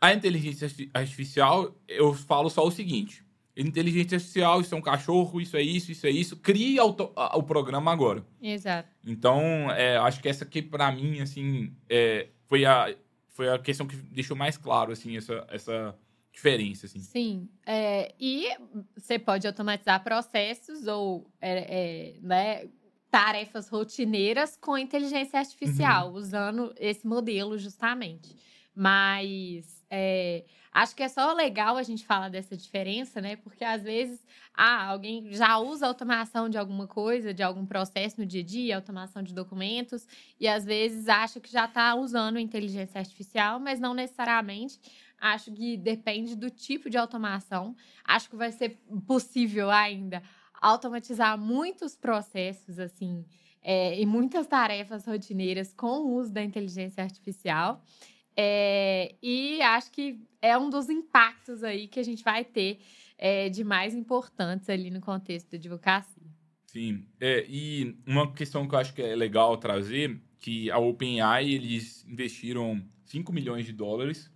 A 0.00 0.12
inteligência 0.12 0.68
artificial, 0.92 1.76
eu 1.86 2.12
falo 2.14 2.50
só 2.50 2.66
o 2.66 2.70
seguinte: 2.70 3.24
inteligência 3.56 4.16
artificial, 4.16 4.60
isso 4.60 4.74
é 4.74 4.78
um 4.78 4.82
cachorro, 4.82 5.40
isso 5.40 5.56
é 5.56 5.62
isso, 5.62 5.92
isso 5.92 6.06
é 6.06 6.10
isso. 6.10 6.36
Crie 6.36 6.78
o 6.80 7.42
programa 7.42 7.92
agora. 7.92 8.24
Exato. 8.40 8.88
Então, 9.06 9.70
é, 9.70 9.96
acho 9.98 10.20
que 10.20 10.28
essa 10.28 10.44
aqui, 10.44 10.62
para 10.62 10.90
mim, 10.90 11.20
assim, 11.20 11.74
é, 11.88 12.28
foi, 12.48 12.64
a, 12.64 12.94
foi 13.28 13.48
a 13.48 13.58
questão 13.58 13.86
que 13.86 13.96
deixou 13.96 14.36
mais 14.36 14.56
claro, 14.56 14.92
assim, 14.92 15.16
essa, 15.16 15.46
essa 15.50 15.94
diferença, 16.32 16.86
assim. 16.86 17.00
Sim. 17.00 17.48
É, 17.66 18.14
e 18.18 18.46
você 18.96 19.18
pode 19.18 19.46
automatizar 19.46 20.02
processos 20.02 20.86
ou, 20.86 21.30
é, 21.40 22.14
é 22.14 22.20
né, 22.22 22.68
tarefas 23.10 23.68
rotineiras 23.68 24.56
com 24.56 24.78
inteligência 24.78 25.38
artificial, 25.38 26.08
uhum. 26.08 26.14
usando 26.14 26.74
esse 26.80 27.06
modelo 27.06 27.58
justamente. 27.58 28.34
Mas 28.74 29.84
é, 29.90 30.44
acho 30.72 30.96
que 30.96 31.02
é 31.02 31.08
só 31.08 31.32
legal 31.32 31.76
a 31.76 31.82
gente 31.82 32.06
falar 32.06 32.28
dessa 32.28 32.56
diferença, 32.56 33.20
né? 33.20 33.36
Porque 33.36 33.64
às 33.64 33.82
vezes, 33.82 34.24
ah, 34.54 34.86
alguém 34.86 35.32
já 35.32 35.58
usa 35.58 35.86
automação 35.86 36.48
de 36.48 36.56
alguma 36.56 36.86
coisa, 36.86 37.34
de 37.34 37.42
algum 37.42 37.66
processo 37.66 38.18
no 38.18 38.26
dia 38.26 38.40
a 38.40 38.44
dia, 38.44 38.76
automação 38.76 39.22
de 39.22 39.34
documentos, 39.34 40.06
e 40.40 40.48
às 40.48 40.64
vezes 40.64 41.08
acha 41.08 41.38
que 41.38 41.50
já 41.50 41.66
está 41.66 41.94
usando 41.94 42.38
inteligência 42.38 42.98
artificial, 42.98 43.60
mas 43.60 43.78
não 43.78 43.92
necessariamente. 43.94 44.80
Acho 45.20 45.52
que 45.52 45.76
depende 45.76 46.34
do 46.34 46.50
tipo 46.50 46.90
de 46.90 46.98
automação. 46.98 47.76
Acho 48.04 48.28
que 48.28 48.36
vai 48.36 48.50
ser 48.50 48.80
possível 49.06 49.70
ainda 49.70 50.22
automatizar 50.60 51.36
muitos 51.36 51.96
processos, 51.96 52.78
assim, 52.78 53.24
é, 53.62 54.00
e 54.00 54.06
muitas 54.06 54.46
tarefas 54.46 55.06
rotineiras 55.06 55.72
com 55.72 56.00
o 56.00 56.14
uso 56.14 56.32
da 56.32 56.42
inteligência 56.42 57.02
artificial. 57.02 57.82
É, 58.36 59.14
e 59.22 59.60
acho 59.62 59.90
que 59.90 60.18
é 60.40 60.56
um 60.56 60.70
dos 60.70 60.88
impactos 60.88 61.62
aí 61.62 61.86
que 61.86 62.00
a 62.00 62.02
gente 62.02 62.24
vai 62.24 62.44
ter 62.44 62.80
é, 63.18 63.48
de 63.48 63.62
mais 63.62 63.94
importantes 63.94 64.68
ali 64.68 64.90
no 64.90 65.00
contexto 65.00 65.50
da 65.50 65.56
advocacia. 65.56 66.22
Sim, 66.66 67.06
é, 67.20 67.44
e 67.48 67.96
uma 68.06 68.32
questão 68.32 68.66
que 68.66 68.74
eu 68.74 68.78
acho 68.78 68.94
que 68.94 69.02
é 69.02 69.14
legal 69.14 69.56
trazer, 69.58 70.18
que 70.40 70.70
a 70.70 70.78
OpenAI, 70.78 71.50
eles 71.50 72.04
investiram 72.08 72.82
5 73.04 73.32
milhões 73.32 73.66
de 73.66 73.72
dólares 73.72 74.32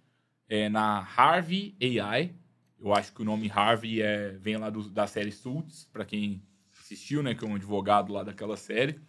é, 0.49 0.69
na 0.69 0.99
Harvey 0.99 1.75
AI. 1.81 2.35
Eu 2.79 2.95
acho 2.95 3.13
que 3.13 3.23
o 3.23 3.25
nome 3.25 3.51
Harvey 3.51 4.03
é, 4.03 4.33
vem 4.33 4.59
lá 4.59 4.69
do, 4.69 4.89
da 4.91 5.07
série 5.07 5.33
Suits, 5.33 5.89
para 5.91 6.05
quem 6.05 6.43
assistiu, 6.79 7.23
né, 7.23 7.35
que 7.35 7.45
é 7.45 7.49
um 7.49 7.55
advogado 7.55 8.13
lá 8.13 8.23
daquela 8.23 8.57
série. 8.57 9.01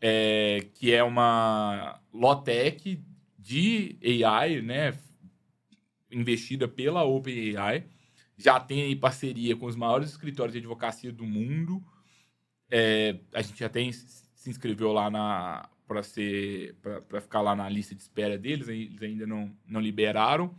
É, 0.00 0.68
que 0.74 0.92
é 0.92 1.02
uma 1.02 2.00
Lotec 2.12 3.02
de 3.50 3.98
AI, 4.24 4.62
né, 4.62 4.96
investida 6.08 6.68
pela 6.68 7.02
OpenAI, 7.02 7.84
já 8.38 8.60
tem 8.60 8.96
parceria 8.96 9.56
com 9.56 9.66
os 9.66 9.74
maiores 9.74 10.10
escritórios 10.10 10.52
de 10.52 10.60
advocacia 10.60 11.10
do 11.12 11.24
mundo. 11.24 11.82
É, 12.70 13.18
a 13.34 13.42
gente 13.42 13.58
já 13.58 13.68
tem 13.68 13.90
se 13.92 14.48
inscreveu 14.48 14.92
lá 14.92 15.10
na 15.10 15.68
para 15.86 16.04
ser 16.04 16.76
para 16.76 17.20
ficar 17.20 17.40
lá 17.40 17.56
na 17.56 17.68
lista 17.68 17.92
de 17.92 18.00
espera 18.00 18.38
deles, 18.38 18.68
eles 18.68 19.02
ainda 19.02 19.26
não, 19.26 19.52
não 19.66 19.80
liberaram. 19.80 20.54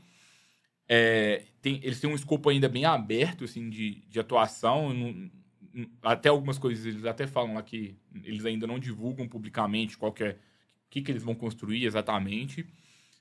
É, 0.86 1.46
tem, 1.62 1.80
eles 1.84 2.02
têm 2.02 2.10
um 2.10 2.16
escopo 2.16 2.50
ainda 2.50 2.68
bem 2.68 2.84
aberto 2.84 3.46
assim 3.46 3.70
de, 3.70 4.04
de 4.10 4.20
atuação. 4.20 4.94
Não, 4.94 5.32
até 6.02 6.28
algumas 6.28 6.60
coisas 6.60 6.86
eles 6.86 7.06
até 7.06 7.26
falam 7.26 7.54
lá 7.54 7.64
que 7.64 7.96
eles 8.26 8.46
ainda 8.46 8.68
não 8.68 8.78
divulgam 8.78 9.30
publicamente 9.30 9.98
qual 9.98 10.12
que 10.12 10.26
é 10.26 10.38
que, 10.90 11.02
que 11.02 11.10
eles 11.10 11.24
vão 11.24 11.34
construir 11.34 11.86
exatamente. 11.86 12.68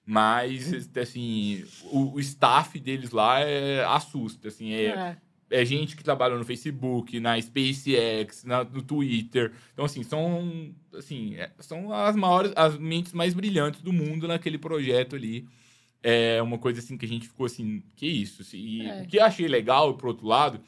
Mas, 0.07 0.89
assim, 0.97 1.65
o, 1.85 2.15
o 2.15 2.21
staff 2.21 2.79
deles 2.79 3.11
lá 3.11 3.41
é, 3.41 3.85
assusta, 3.85 4.49
assim, 4.49 4.73
é, 4.73 4.87
é. 4.87 5.17
é 5.51 5.65
gente 5.65 5.97
que 5.97 6.03
trabalha 6.03 6.37
no 6.37 6.45
Facebook, 6.45 7.21
na 7.21 7.41
SpaceX, 7.41 8.45
na, 8.45 8.65
no 8.65 8.83
Twitter. 8.83 9.53
Então, 9.73 9.85
assim, 9.85 10.03
são, 10.03 10.75
assim, 10.95 11.37
é, 11.37 11.53
são 11.61 11.93
as 11.93 12.17
maiores, 12.17 12.53
as 12.57 12.77
mentes 12.77 13.13
mais 13.13 13.35
brilhantes 13.35 13.83
do 13.83 13.93
mundo 13.93 14.27
naquele 14.27 14.59
projeto 14.59 15.15
ali. 15.15 15.47
É 16.03 16.43
uma 16.43 16.59
coisa, 16.59 16.81
assim, 16.81 16.97
que 16.97 17.05
a 17.05 17.09
gente 17.09 17.29
ficou 17.29 17.47
assim, 17.47 17.83
que 17.95 18.07
isso? 18.07 18.43
Assim, 18.43 18.59
e 18.59 18.87
é. 18.87 19.03
o 19.03 19.07
que 19.07 19.19
eu 19.19 19.25
achei 19.25 19.47
legal, 19.47 19.95
por 19.95 20.09
outro 20.09 20.27
lado, 20.27 20.61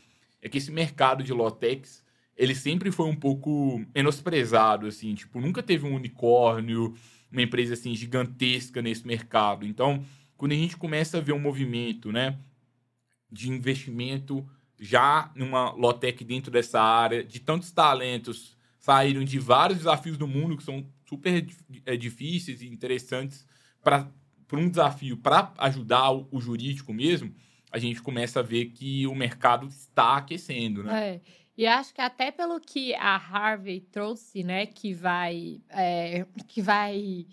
é 0.42 0.48
que 0.48 0.58
esse 0.58 0.70
mercado 0.70 1.24
de 1.24 1.32
Lotex, 1.32 2.04
ele 2.36 2.54
sempre 2.54 2.90
foi 2.90 3.06
um 3.06 3.16
pouco 3.16 3.82
menosprezado, 3.94 4.86
assim, 4.86 5.14
tipo, 5.14 5.40
nunca 5.40 5.62
teve 5.62 5.86
um 5.86 5.94
unicórnio, 5.94 6.94
uma 7.32 7.42
empresa 7.42 7.74
assim 7.74 7.94
gigantesca 7.94 8.82
nesse 8.82 9.06
mercado. 9.06 9.66
Então, 9.66 10.04
quando 10.36 10.52
a 10.52 10.56
gente 10.56 10.76
começa 10.76 11.18
a 11.18 11.20
ver 11.20 11.32
um 11.32 11.38
movimento, 11.38 12.12
né, 12.12 12.38
de 13.30 13.50
investimento 13.50 14.46
já 14.78 15.30
numa 15.34 15.70
Lotec 15.72 16.24
dentro 16.24 16.50
dessa 16.50 16.80
área, 16.80 17.24
de 17.24 17.40
tantos 17.40 17.70
talentos 17.70 18.56
saíram 18.78 19.24
de 19.24 19.38
vários 19.38 19.78
desafios 19.78 20.18
do 20.18 20.26
mundo 20.26 20.56
que 20.56 20.64
são 20.64 20.84
super 21.08 21.46
é, 21.86 21.96
difíceis 21.96 22.62
e 22.62 22.66
interessantes 22.66 23.46
para 23.82 24.10
um 24.52 24.68
desafio 24.68 25.16
para 25.16 25.52
ajudar 25.58 26.10
o, 26.10 26.26
o, 26.32 26.40
jurídico 26.40 26.92
mesmo, 26.92 27.32
a 27.70 27.78
gente 27.78 28.02
começa 28.02 28.40
a 28.40 28.42
ver 28.42 28.66
que 28.66 29.06
o 29.06 29.14
mercado 29.14 29.68
está 29.68 30.16
aquecendo, 30.16 30.82
né? 30.82 31.14
É. 31.14 31.20
E 31.56 31.66
acho 31.66 31.94
que 31.94 32.00
até 32.00 32.30
pelo 32.30 32.58
que 32.60 32.94
a 32.94 33.16
Harvey 33.16 33.80
trouxe, 33.80 34.42
né, 34.42 34.66
que 34.66 34.94
vai, 34.94 35.60
é, 35.68 36.24
que 36.48 36.62
vai 36.62 37.26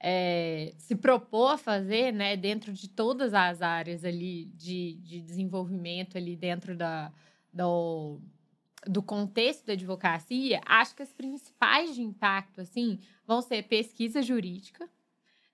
é, 0.00 0.72
se 0.78 0.94
propor 0.94 1.52
a 1.52 1.58
fazer, 1.58 2.12
né, 2.12 2.36
dentro 2.36 2.72
de 2.72 2.88
todas 2.88 3.34
as 3.34 3.60
áreas 3.60 4.04
ali 4.04 4.46
de, 4.54 4.94
de 5.02 5.20
desenvolvimento 5.20 6.16
ali 6.16 6.36
dentro 6.36 6.74
da, 6.74 7.12
do, 7.52 8.18
do 8.86 9.02
contexto 9.02 9.66
da 9.66 9.74
advocacia, 9.74 10.60
acho 10.64 10.94
que 10.94 11.02
as 11.02 11.12
principais 11.12 11.94
de 11.94 12.02
impacto, 12.02 12.60
assim, 12.60 12.98
vão 13.26 13.42
ser 13.42 13.64
pesquisa 13.64 14.22
jurídica, 14.22 14.88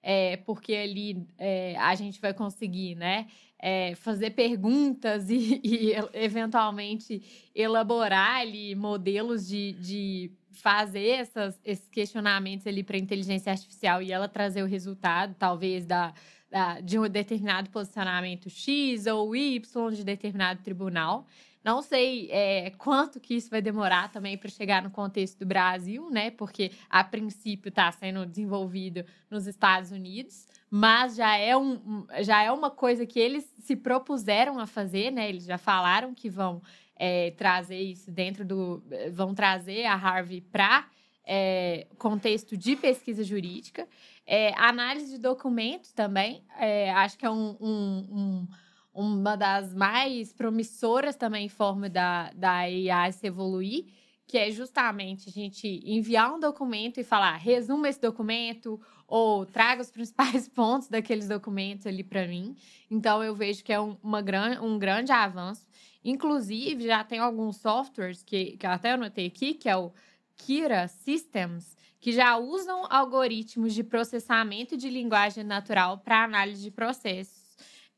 é, 0.03 0.37
porque 0.39 0.75
ali 0.75 1.27
é, 1.39 1.77
a 1.77 1.95
gente 1.95 2.21
vai 2.21 2.35
conseguir, 2.35 2.97
né? 2.97 3.29
É, 3.65 3.95
fazer 3.95 4.31
perguntas 4.31 5.31
e, 5.31 5.61
e, 5.63 5.93
eventualmente 6.15 7.23
elaborar 7.55 8.41
ali 8.41 8.75
modelos 8.75 9.47
de, 9.47 9.73
de 9.75 10.33
fazer 10.51 11.09
essas, 11.11 11.61
esses 11.65 11.89
questionamentos 11.89 12.67
ali 12.67 12.83
para 12.83 12.97
a 12.97 13.01
inteligência 13.01 13.53
artificial 13.53 14.03
e 14.03 14.11
ela 14.11 14.29
trazer 14.29 14.65
o 14.65 14.67
resultado, 14.67 15.37
talvez, 15.39 15.87
da, 15.87 16.13
da, 16.51 16.81
de 16.81 16.99
um 16.99 17.09
determinado 17.09 17.71
posicionamento 17.71 18.51
X 18.51 19.07
ou 19.07 19.35
Y 19.35 19.91
de 19.93 20.05
determinado 20.05 20.63
tribunal. 20.63 21.27
Não 21.65 21.81
sei 21.81 22.29
é, 22.31 22.71
quanto 22.71 23.21
que 23.21 23.35
isso 23.35 23.49
vai 23.49 23.63
demorar 23.63 24.11
também 24.11 24.37
para 24.37 24.51
chegar 24.51 24.83
no 24.83 24.91
contexto 24.91 25.39
do 25.39 25.47
Brasil, 25.47 26.11
né? 26.11 26.31
Porque 26.31 26.73
a 26.91 27.05
princípio 27.05 27.69
está 27.69 27.91
sendo 27.93 28.27
desenvolvido 28.27 29.05
nos 29.31 29.47
Estados 29.47 29.93
Unidos, 29.93 30.47
mas 30.75 31.17
já 31.17 31.37
é, 31.37 31.55
um, 31.55 32.07
já 32.23 32.43
é 32.43 32.51
uma 32.51 32.71
coisa 32.71 33.05
que 33.05 33.21
eles 33.21 33.45
se 33.59 33.77
propuseram 33.77 34.59
a 34.59 34.67
fazer, 34.67 35.11
né? 35.11 35.29
Eles 35.29 35.45
já 35.45 35.59
falaram 35.59 36.15
que 36.15 36.31
vão 36.31 36.63
é, 36.97 37.31
trazer 37.33 37.79
isso 37.79 38.11
dentro 38.11 38.43
do. 38.43 38.83
vão 39.13 39.35
trazer 39.35 39.85
a 39.85 39.93
Harvey 39.93 40.41
para 40.41 40.89
é, 41.27 41.87
contexto 41.99 42.57
de 42.57 42.75
pesquisa 42.75 43.23
jurídica. 43.23 43.87
É, 44.27 44.59
análise 44.59 45.11
de 45.11 45.19
documentos 45.19 45.93
também, 45.93 46.43
é, 46.59 46.91
acho 46.93 47.19
que 47.19 47.27
é 47.27 47.31
um, 47.31 47.55
um, 47.61 48.09
um 48.11 48.49
uma 48.95 49.37
das 49.37 49.75
mais 49.75 50.33
promissoras 50.33 51.17
também 51.17 51.45
em 51.47 51.51
forma 51.51 51.91
da, 51.91 52.31
da 52.35 52.61
AI 52.61 53.13
se 53.13 53.27
evoluir, 53.27 53.85
que 54.27 54.39
é 54.39 54.51
justamente 54.51 55.29
a 55.29 55.33
gente 55.33 55.67
enviar 55.85 56.35
um 56.35 56.41
documento 56.41 56.99
e 56.99 57.05
falar, 57.05 57.37
resuma 57.37 57.89
esse 57.89 58.01
documento 58.01 58.81
ou 59.07 59.45
traga 59.45 59.83
os 59.83 59.91
principais 59.91 60.49
pontos 60.51 60.89
daqueles 60.89 61.29
documentos 61.29 61.87
ali 61.87 62.03
para 62.03 62.27
mim. 62.27 62.57
Então, 62.91 63.23
eu 63.23 63.35
vejo 63.35 63.63
que 63.63 63.73
é 63.73 63.81
um, 63.81 63.97
uma 64.03 64.23
gran, 64.23 64.61
um 64.63 64.79
grande 64.79 65.13
avanço. 65.13 65.67
Inclusive, 66.05 66.87
já 66.87 67.05
tem 67.05 67.19
alguns 67.19 67.59
softwares 67.59 68.23
que, 68.23 68.57
que 68.57 68.67
eu 68.67 68.71
até 68.71 68.93
anotei 68.93 69.27
aqui, 69.27 69.55
que 69.55 69.69
é 69.69 69.77
o 69.77 69.93
Kira 70.37 70.89
Systems, 70.89 71.77
que 72.01 72.11
já 72.11 72.37
usam 72.37 72.87
algoritmos 72.91 73.75
de 73.75 73.85
processamento 73.85 74.77
de 74.77 74.89
linguagem 74.89 75.45
natural 75.45 75.99
para 75.99 76.25
análise 76.25 76.63
de 76.63 76.71
processos. 76.71 77.42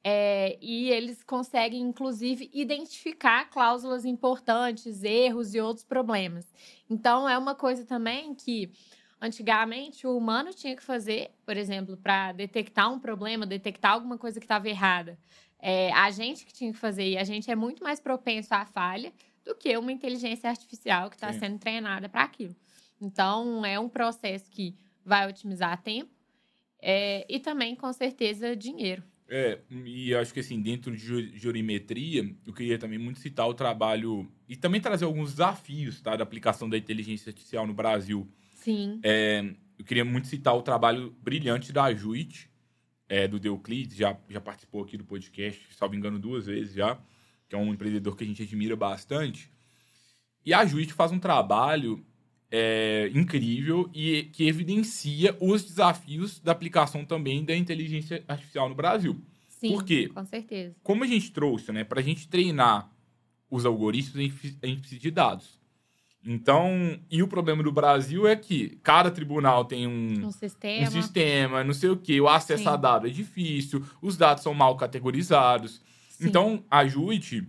É, 0.07 0.59
e 0.61 0.91
eles 0.91 1.23
conseguem, 1.23 1.81
inclusive, 1.81 2.51
identificar 2.53 3.49
cláusulas 3.49 4.05
importantes, 4.05 5.03
erros 5.03 5.55
e 5.55 5.61
outros 5.63 5.83
problemas. 5.83 6.53
Então, 6.91 7.27
é 7.27 7.39
uma 7.39 7.55
coisa 7.55 7.87
também 7.87 8.35
que 8.35 8.71
antigamente 9.19 10.07
o 10.07 10.15
humano 10.15 10.53
tinha 10.53 10.77
que 10.77 10.83
fazer, 10.83 11.31
por 11.47 11.57
exemplo, 11.57 11.97
para 11.97 12.33
detectar 12.33 12.93
um 12.93 13.01
problema, 13.01 13.47
detectar 13.47 13.93
alguma 13.93 14.19
coisa 14.19 14.39
que 14.39 14.45
estava 14.45 14.69
errada. 14.69 15.19
É, 15.59 15.91
a 15.95 16.11
gente 16.11 16.45
que 16.45 16.53
tinha 16.53 16.71
que 16.71 16.79
fazer, 16.79 17.09
e 17.09 17.17
a 17.17 17.25
gente 17.25 17.51
é 17.51 17.57
muito 17.57 17.83
mais 17.83 17.99
propenso 17.99 18.53
à 18.53 18.67
falha 18.67 19.11
do 19.43 19.55
que 19.55 19.75
uma 19.79 19.91
inteligência 19.91 20.51
artificial 20.51 21.09
que 21.09 21.17
está 21.17 21.33
sendo 21.33 21.59
treinada 21.59 22.11
para 22.11 22.25
aquilo. 22.25 22.55
Então, 23.01 23.65
é 23.65 23.81
um 23.81 23.89
processo 23.89 24.51
que 24.51 24.77
vai 25.03 25.27
otimizar 25.27 25.81
tempo 25.83 26.11
é, 26.79 27.25
e 27.27 27.41
também, 27.41 27.75
com 27.75 27.91
certeza, 27.95 28.55
dinheiro. 28.55 29.03
É, 29.29 29.59
e 29.71 30.15
acho 30.15 30.35
que 30.35 30.41
assim, 30.41 30.61
dentro 30.61 30.95
de 30.95 31.39
jurimetria, 31.39 32.31
eu 32.47 32.53
queria 32.53 32.79
também 32.79 32.99
muito 32.99 33.19
citar 33.19 33.49
o 33.49 33.55
trabalho 33.55 34.31
e 34.49 34.55
também 34.55 34.81
trazer 34.81 35.07
alguns 35.07 35.31
desafios 35.31 36.01
tá, 36.01 36.15
da 36.15 36.23
aplicação 36.23 36.69
da 36.69 36.77
inteligência 36.77 37.31
artificial 37.31 37.67
no 37.67 37.73
Brasil. 37.73 38.29
Sim. 38.55 39.01
É, 39.03 39.55
eu 39.79 39.85
queria 39.85 40.05
muito 40.05 40.29
citar 40.29 40.55
o 40.55 40.63
trabalho 40.63 41.17
brilhante 41.23 41.73
da 41.73 41.93
Juit, 41.95 42.51
é, 43.09 43.27
do 43.27 43.41
Deuclides, 43.41 43.97
já, 43.97 44.17
já 44.29 44.41
participou 44.41 44.83
aqui 44.83 44.97
do 44.97 45.05
podcast, 45.05 45.75
salvo 45.75 45.95
engano, 45.95 46.19
duas 46.19 46.47
vezes 46.47 46.75
já, 46.75 46.99
que 47.49 47.55
é 47.55 47.59
um 47.59 47.73
empreendedor 47.73 48.17
que 48.17 48.25
a 48.25 48.27
gente 48.27 48.43
admira 48.43 48.77
bastante. 48.77 49.51
E 50.45 50.53
a 50.53 50.65
Juit 50.67 50.93
faz 50.93 51.13
um 51.13 51.19
trabalho 51.19 52.05
é, 52.57 53.11
incrível 53.13 53.91
e 53.93 54.31
que 54.33 54.47
evidencia 54.47 55.37
os 55.41 55.65
desafios 55.65 56.39
da 56.39 56.53
aplicação 56.53 57.05
também 57.05 57.45
da 57.45 57.57
inteligência 57.57 58.23
artificial 58.29 58.69
no 58.69 58.77
Brasil. 58.77 59.21
Sim, 59.49 59.71
Por 59.71 59.83
quê? 59.83 60.09
com 60.15 60.25
certeza. 60.25 60.77
Como 60.81 61.03
a 61.03 61.07
gente 61.09 61.33
trouxe, 61.33 61.73
né, 61.73 61.83
para 61.83 61.99
a 61.99 62.03
gente 62.03 62.29
treinar 62.29 62.89
os 63.51 63.67
algoritmos, 63.67 64.17
a 64.17 64.23
gente, 64.23 64.59
a 64.63 64.67
gente 64.69 64.81
precisa 64.83 65.01
de 65.01 65.11
dados. 65.11 65.59
Então, 66.25 66.97
e 67.11 67.25
o 67.25 67.29
problema 67.29 67.61
do 67.61 67.73
Brasil 67.73 68.25
é 68.25 68.37
que 68.37 68.79
cada 68.85 69.11
tribunal 69.11 69.65
tem 69.65 69.89
um, 69.89 70.27
um 70.27 70.31
sistema, 70.31 70.87
um 70.87 70.91
sistema 70.93 71.65
não 71.65 71.75
sei 71.75 71.91
o 71.91 71.97
quê, 71.97 72.21
o 72.21 72.29
acesso 72.29 72.63
Sim. 72.63 72.69
a 72.69 72.77
dados 72.77 73.11
é 73.11 73.13
difícil, 73.13 73.85
os 74.01 74.17
dados 74.17 74.45
são 74.45 74.55
mal 74.55 74.77
categorizados. 74.77 75.83
Sim. 76.09 76.29
Então, 76.29 76.65
a 76.71 76.87
JUIT, 76.87 77.47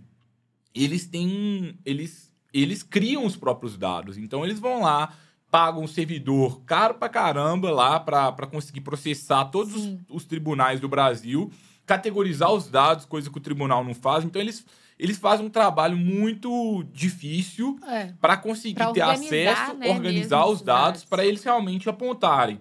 eles 0.74 1.06
têm. 1.06 1.78
Eles 1.84 2.25
eles 2.62 2.82
criam 2.82 3.24
os 3.24 3.36
próprios 3.36 3.76
dados. 3.76 4.16
Então 4.16 4.44
eles 4.44 4.58
vão 4.58 4.82
lá, 4.82 5.14
pagam 5.50 5.82
um 5.82 5.86
servidor 5.86 6.62
caro 6.62 6.94
pra 6.94 7.08
caramba 7.08 7.70
lá 7.70 8.00
para 8.00 8.46
conseguir 8.46 8.80
processar 8.80 9.46
todos 9.46 9.74
os, 9.74 9.98
os, 10.08 10.24
tribunais 10.24 10.80
do 10.80 10.88
Brasil, 10.88 11.50
categorizar 11.84 12.52
os 12.52 12.68
dados, 12.68 13.04
coisa 13.04 13.30
que 13.30 13.38
o 13.38 13.40
tribunal 13.40 13.84
não 13.84 13.94
faz. 13.94 14.24
Então 14.24 14.40
eles, 14.40 14.64
eles 14.98 15.18
fazem 15.18 15.46
um 15.46 15.50
trabalho 15.50 15.96
muito 15.96 16.82
difícil 16.92 17.78
é. 17.88 18.12
para 18.20 18.36
conseguir 18.36 18.74
pra 18.74 18.92
ter 18.92 19.02
acesso, 19.02 19.74
né, 19.74 19.90
organizar 19.90 20.46
os 20.46 20.62
dados 20.62 21.04
para 21.04 21.24
eles 21.24 21.44
realmente 21.44 21.88
apontarem. 21.88 22.60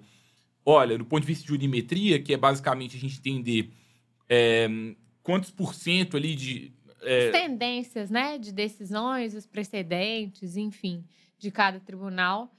Olha, 0.65 0.97
do 0.97 1.05
ponto 1.05 1.21
de 1.21 1.27
vista 1.27 1.43
de 1.43 1.49
jurimetria, 1.49 2.19
que 2.21 2.33
é 2.33 2.37
basicamente 2.37 2.97
a 2.97 2.99
gente 2.99 3.19
entender 3.19 3.71
é, 4.27 4.67
quantos 5.21 5.51
por 5.51 5.75
cento 5.75 6.17
ali 6.17 6.35
de 6.35 6.73
é... 7.05 7.31
tendências, 7.31 8.09
né, 8.09 8.37
de 8.37 8.51
decisões, 8.51 9.33
os 9.35 9.45
precedentes, 9.45 10.57
enfim, 10.57 11.03
de 11.37 11.51
cada 11.51 11.79
tribunal. 11.79 12.51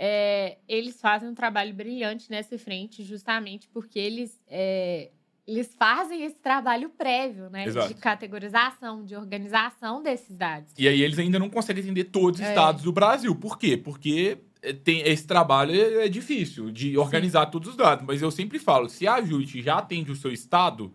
É, 0.00 0.58
eles 0.68 1.00
fazem 1.00 1.28
um 1.28 1.34
trabalho 1.34 1.74
brilhante 1.74 2.30
nessa 2.30 2.56
frente, 2.56 3.02
justamente 3.02 3.68
porque 3.68 3.98
eles, 3.98 4.40
é, 4.46 5.10
eles 5.44 5.74
fazem 5.76 6.22
esse 6.22 6.38
trabalho 6.38 6.88
prévio, 6.90 7.50
né? 7.50 7.66
Exato. 7.66 7.88
De 7.88 7.94
categorização, 7.94 9.04
de 9.04 9.16
organização 9.16 10.00
desses 10.00 10.36
dados. 10.36 10.72
E 10.78 10.86
aí 10.86 11.02
eles 11.02 11.18
ainda 11.18 11.38
não 11.38 11.50
conseguem 11.50 11.82
entender 11.82 12.04
todos 12.04 12.38
os 12.38 12.46
é. 12.46 12.50
estados 12.50 12.82
do 12.82 12.92
Brasil. 12.92 13.34
Por 13.34 13.58
quê? 13.58 13.76
Porque 13.76 14.38
é, 14.62 14.72
tem, 14.72 15.00
esse 15.00 15.26
trabalho 15.26 15.72
é, 15.72 16.06
é 16.06 16.08
difícil 16.08 16.70
de 16.70 16.96
organizar 16.96 17.46
Sim. 17.46 17.50
todos 17.50 17.70
os 17.70 17.76
dados. 17.76 18.04
Mas 18.06 18.22
eu 18.22 18.30
sempre 18.30 18.60
falo, 18.60 18.88
se 18.88 19.06
a 19.06 19.14
Ajuste 19.14 19.62
já 19.62 19.78
atende 19.78 20.12
o 20.12 20.16
seu 20.16 20.32
estado, 20.32 20.94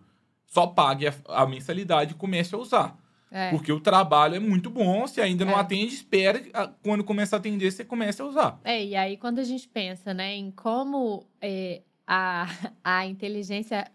só 0.54 0.68
pague 0.68 1.08
a, 1.08 1.14
a 1.26 1.46
mensalidade 1.46 2.12
e 2.12 2.14
comece 2.14 2.54
a 2.54 2.58
usar. 2.58 2.96
É. 3.28 3.50
Porque 3.50 3.72
o 3.72 3.80
trabalho 3.80 4.36
é 4.36 4.38
muito 4.38 4.70
bom, 4.70 5.08
se 5.08 5.20
ainda 5.20 5.44
não 5.44 5.54
é. 5.54 5.60
atende, 5.60 5.92
espere 5.92 6.52
quando 6.84 7.02
começar 7.02 7.36
a 7.36 7.40
atender, 7.40 7.72
você 7.72 7.84
começa 7.84 8.22
a 8.22 8.26
usar. 8.26 8.60
É, 8.62 8.84
e 8.84 8.94
aí 8.94 9.16
quando 9.16 9.40
a 9.40 9.42
gente 9.42 9.66
pensa, 9.66 10.14
né, 10.14 10.36
em 10.36 10.52
como 10.52 11.26
é, 11.40 11.82
a, 12.06 12.46
a 12.84 13.04
inteligência, 13.04 13.90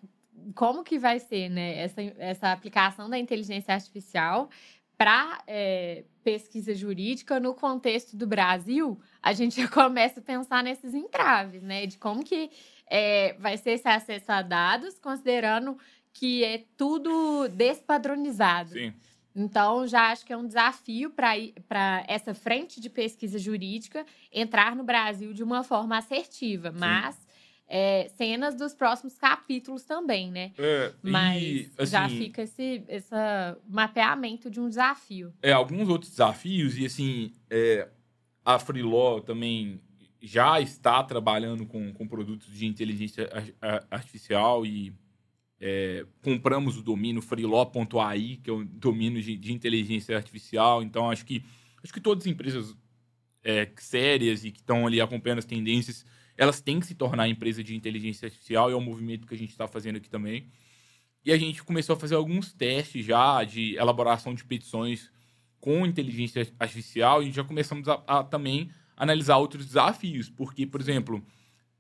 como 0.53 0.83
que 0.83 0.99
vai 0.99 1.21
ser, 1.21 1.47
né, 1.47 1.77
essa, 1.79 2.01
essa 2.17 2.51
aplicação 2.51 3.09
da 3.09 3.17
inteligência 3.17 3.73
artificial 3.73 4.49
para 4.97 5.41
é, 5.47 6.03
pesquisa 6.21 6.75
jurídica 6.75 7.39
no 7.39 7.53
contexto 7.53 8.17
do 8.17 8.27
Brasil, 8.27 8.99
a 9.23 9.31
gente 9.31 9.61
já 9.61 9.67
começa 9.71 10.19
a 10.19 10.23
pensar 10.23 10.61
nesses 10.61 10.93
entraves, 10.93 11.63
né, 11.63 11.85
de 11.85 11.97
como 11.97 12.25
que 12.25 12.51
é, 12.89 13.37
vai 13.39 13.55
ser 13.55 13.71
esse 13.71 13.87
acesso 13.87 14.29
a 14.29 14.41
dados, 14.41 14.99
considerando 14.99 15.77
que 16.13 16.43
é 16.43 16.63
tudo 16.77 17.47
despadronizado. 17.49 18.71
Sim. 18.71 18.93
Então, 19.35 19.87
já 19.87 20.11
acho 20.11 20.25
que 20.25 20.33
é 20.33 20.37
um 20.37 20.45
desafio 20.47 21.11
para 21.11 22.03
essa 22.07 22.33
frente 22.33 22.81
de 22.81 22.89
pesquisa 22.89 23.37
jurídica 23.37 24.05
entrar 24.31 24.75
no 24.75 24.83
Brasil 24.83 25.33
de 25.33 25.43
uma 25.43 25.63
forma 25.63 25.97
assertiva, 25.97 26.73
mas 26.77 27.15
é, 27.67 28.09
cenas 28.17 28.55
dos 28.55 28.73
próximos 28.73 29.17
capítulos 29.17 29.83
também, 29.83 30.31
né? 30.31 30.51
É, 30.57 30.91
mas 31.01 31.41
e, 31.43 31.71
assim, 31.77 31.91
já 31.91 32.09
fica 32.09 32.41
esse, 32.41 32.83
esse 32.87 33.13
mapeamento 33.67 34.49
de 34.49 34.59
um 34.59 34.67
desafio. 34.67 35.31
É, 35.41 35.51
alguns 35.51 35.87
outros 35.87 36.11
desafios, 36.11 36.77
e 36.77 36.85
assim, 36.85 37.31
é, 37.49 37.87
a 38.43 38.57
Freeló 38.57 39.21
também 39.21 39.79
já 40.21 40.59
está 40.59 41.01
trabalhando 41.03 41.65
com, 41.65 41.93
com 41.93 42.07
produtos 42.07 42.51
de 42.51 42.65
inteligência 42.65 43.29
artificial 43.89 44.65
e 44.65 44.93
é, 45.59 46.05
compramos 46.21 46.77
o 46.77 46.83
domínio 46.83 47.21
freeló.ai, 47.21 48.39
que 48.43 48.49
é 48.49 48.53
um 48.53 48.65
domínio 48.65 49.21
de, 49.21 49.35
de, 49.35 49.51
inteligência 49.51 50.15
artificial. 50.15 50.81
Então, 50.81 51.11
acho 51.11 51.25
que, 51.25 51.43
acho 51.83 51.91
que 51.91 51.99
todas 51.99 52.23
as 52.23 52.31
empresas 52.31 52.75
é, 53.43 53.69
sérias 53.77 54.45
e 54.45 54.51
que 54.51 54.59
estão 54.59 54.87
ali 54.87 55.01
acompanhando 55.01 55.39
as 55.39 55.45
tendências, 55.45 56.05
elas 56.37 56.61
têm 56.61 56.79
que 56.79 56.85
se 56.85 56.95
tornar 56.95 57.27
empresa 57.27 57.63
de 57.63 57.75
inteligência 57.75 58.27
artificial, 58.27 58.69
e 58.69 58.73
é 58.73 58.77
um 58.77 58.81
movimento 58.81 59.27
que 59.27 59.35
a 59.35 59.37
gente 59.37 59.49
está 59.49 59.67
fazendo 59.67 59.97
aqui 59.97 60.09
também. 60.09 60.49
E 61.25 61.33
a 61.33 61.37
gente 61.37 61.61
começou 61.63 61.95
a 61.95 61.99
fazer 61.99 62.15
alguns 62.15 62.53
testes 62.53 63.05
já 63.05 63.43
de 63.43 63.75
elaboração 63.75 64.33
de 64.33 64.45
petições 64.45 65.11
com 65.59 65.85
inteligência 65.85 66.47
artificial 66.57 67.21
e 67.21 67.31
já 67.31 67.43
começamos 67.43 67.87
a, 67.89 68.01
a 68.07 68.23
também 68.23 68.71
analisar 68.95 69.37
outros 69.37 69.65
desafios, 69.65 70.29
porque, 70.29 70.65
por 70.65 70.79
exemplo, 70.79 71.21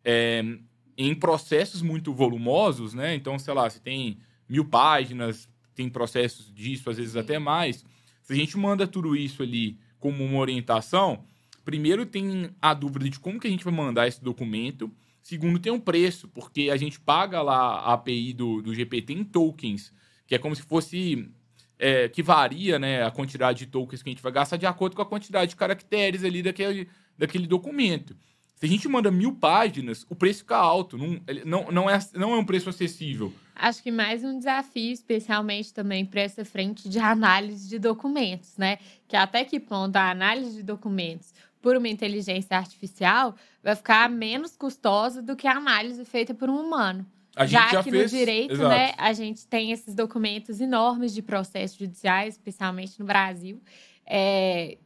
é, 0.03 0.43
em 0.99 1.15
processos 1.15 1.81
muito 1.81 2.13
volumosos, 2.13 2.93
né? 2.93 3.15
Então, 3.15 3.39
sei 3.39 3.53
lá, 3.53 3.69
você 3.69 3.79
tem 3.79 4.17
mil 4.49 4.65
páginas, 4.65 5.47
tem 5.73 5.87
processos 5.87 6.53
disso, 6.53 6.89
às 6.89 6.97
vezes 6.97 7.15
até 7.15 7.39
mais. 7.39 7.85
Se 8.21 8.33
a 8.33 8.35
gente 8.35 8.57
manda 8.57 8.85
tudo 8.85 9.15
isso 9.15 9.41
ali 9.41 9.79
como 9.97 10.21
uma 10.25 10.37
orientação, 10.37 11.23
primeiro 11.63 12.05
tem 12.05 12.49
a 12.61 12.73
dúvida 12.73 13.09
de 13.09 13.17
como 13.17 13.39
que 13.39 13.47
a 13.47 13.49
gente 13.49 13.63
vai 13.63 13.73
mandar 13.73 14.09
esse 14.09 14.21
documento. 14.21 14.91
Segundo, 15.21 15.57
tem 15.57 15.71
um 15.71 15.79
preço, 15.79 16.27
porque 16.27 16.69
a 16.69 16.75
gente 16.75 16.99
paga 16.99 17.41
lá 17.41 17.79
a 17.79 17.93
API 17.93 18.33
do, 18.33 18.61
do 18.61 18.75
GPT 18.75 19.13
em 19.13 19.23
tokens, 19.23 19.93
que 20.27 20.35
é 20.35 20.37
como 20.37 20.53
se 20.53 20.63
fosse. 20.63 21.29
É, 21.81 22.09
que 22.09 22.21
varia 22.21 22.77
né, 22.77 23.05
a 23.05 23.09
quantidade 23.09 23.59
de 23.59 23.67
tokens 23.67 24.03
que 24.03 24.09
a 24.09 24.11
gente 24.11 24.21
vai 24.21 24.33
gastar 24.33 24.57
de 24.57 24.65
acordo 24.65 24.97
com 24.97 25.01
a 25.01 25.05
quantidade 25.05 25.51
de 25.51 25.55
caracteres 25.55 26.25
ali 26.25 26.43
daquele, 26.43 26.89
daquele 27.17 27.47
documento. 27.47 28.17
Se 28.59 28.65
a 28.65 28.69
gente 28.69 28.89
manda 28.89 29.09
mil 29.09 29.33
páginas, 29.33 30.05
o 30.09 30.15
preço 30.15 30.39
fica 30.39 30.57
alto. 30.57 30.97
Não, 30.97 31.21
não, 31.45 31.71
não, 31.71 31.89
é, 31.89 31.97
não 32.13 32.33
é 32.33 32.37
um 32.37 32.43
preço 32.43 32.69
acessível. 32.69 33.33
Acho 33.55 33.81
que 33.81 33.89
mais 33.89 34.21
um 34.21 34.37
desafio, 34.37 34.91
especialmente 34.91 35.73
também 35.73 36.05
para 36.05 36.21
essa 36.21 36.43
frente 36.43 36.89
de 36.89 36.99
análise 36.99 37.69
de 37.69 37.79
documentos, 37.79 38.57
né? 38.57 38.77
Que 39.07 39.15
até 39.15 39.45
que 39.45 39.61
ponto 39.61 39.95
a 39.95 40.11
análise 40.11 40.57
de 40.57 40.63
documentos 40.63 41.33
por 41.61 41.77
uma 41.77 41.87
inteligência 41.87 42.57
artificial 42.57 43.33
vai 43.63 43.75
ficar 43.75 44.09
menos 44.09 44.57
custosa 44.57 45.21
do 45.21 45.37
que 45.37 45.47
a 45.47 45.53
análise 45.53 46.03
feita 46.03 46.33
por 46.33 46.49
um 46.49 46.59
humano. 46.59 47.05
A 47.37 47.45
já, 47.45 47.69
já 47.69 47.81
que 47.81 47.91
fez... 47.91 48.11
no 48.11 48.17
direito, 48.17 48.53
Exato. 48.55 48.69
né, 48.69 48.93
a 48.97 49.13
gente 49.13 49.47
tem 49.47 49.71
esses 49.71 49.95
documentos 49.95 50.59
enormes 50.59 51.13
de 51.13 51.21
processos 51.21 51.77
judiciais, 51.77 52.33
especialmente 52.33 52.99
no 52.99 53.05
Brasil. 53.05 53.61
É... 54.05 54.77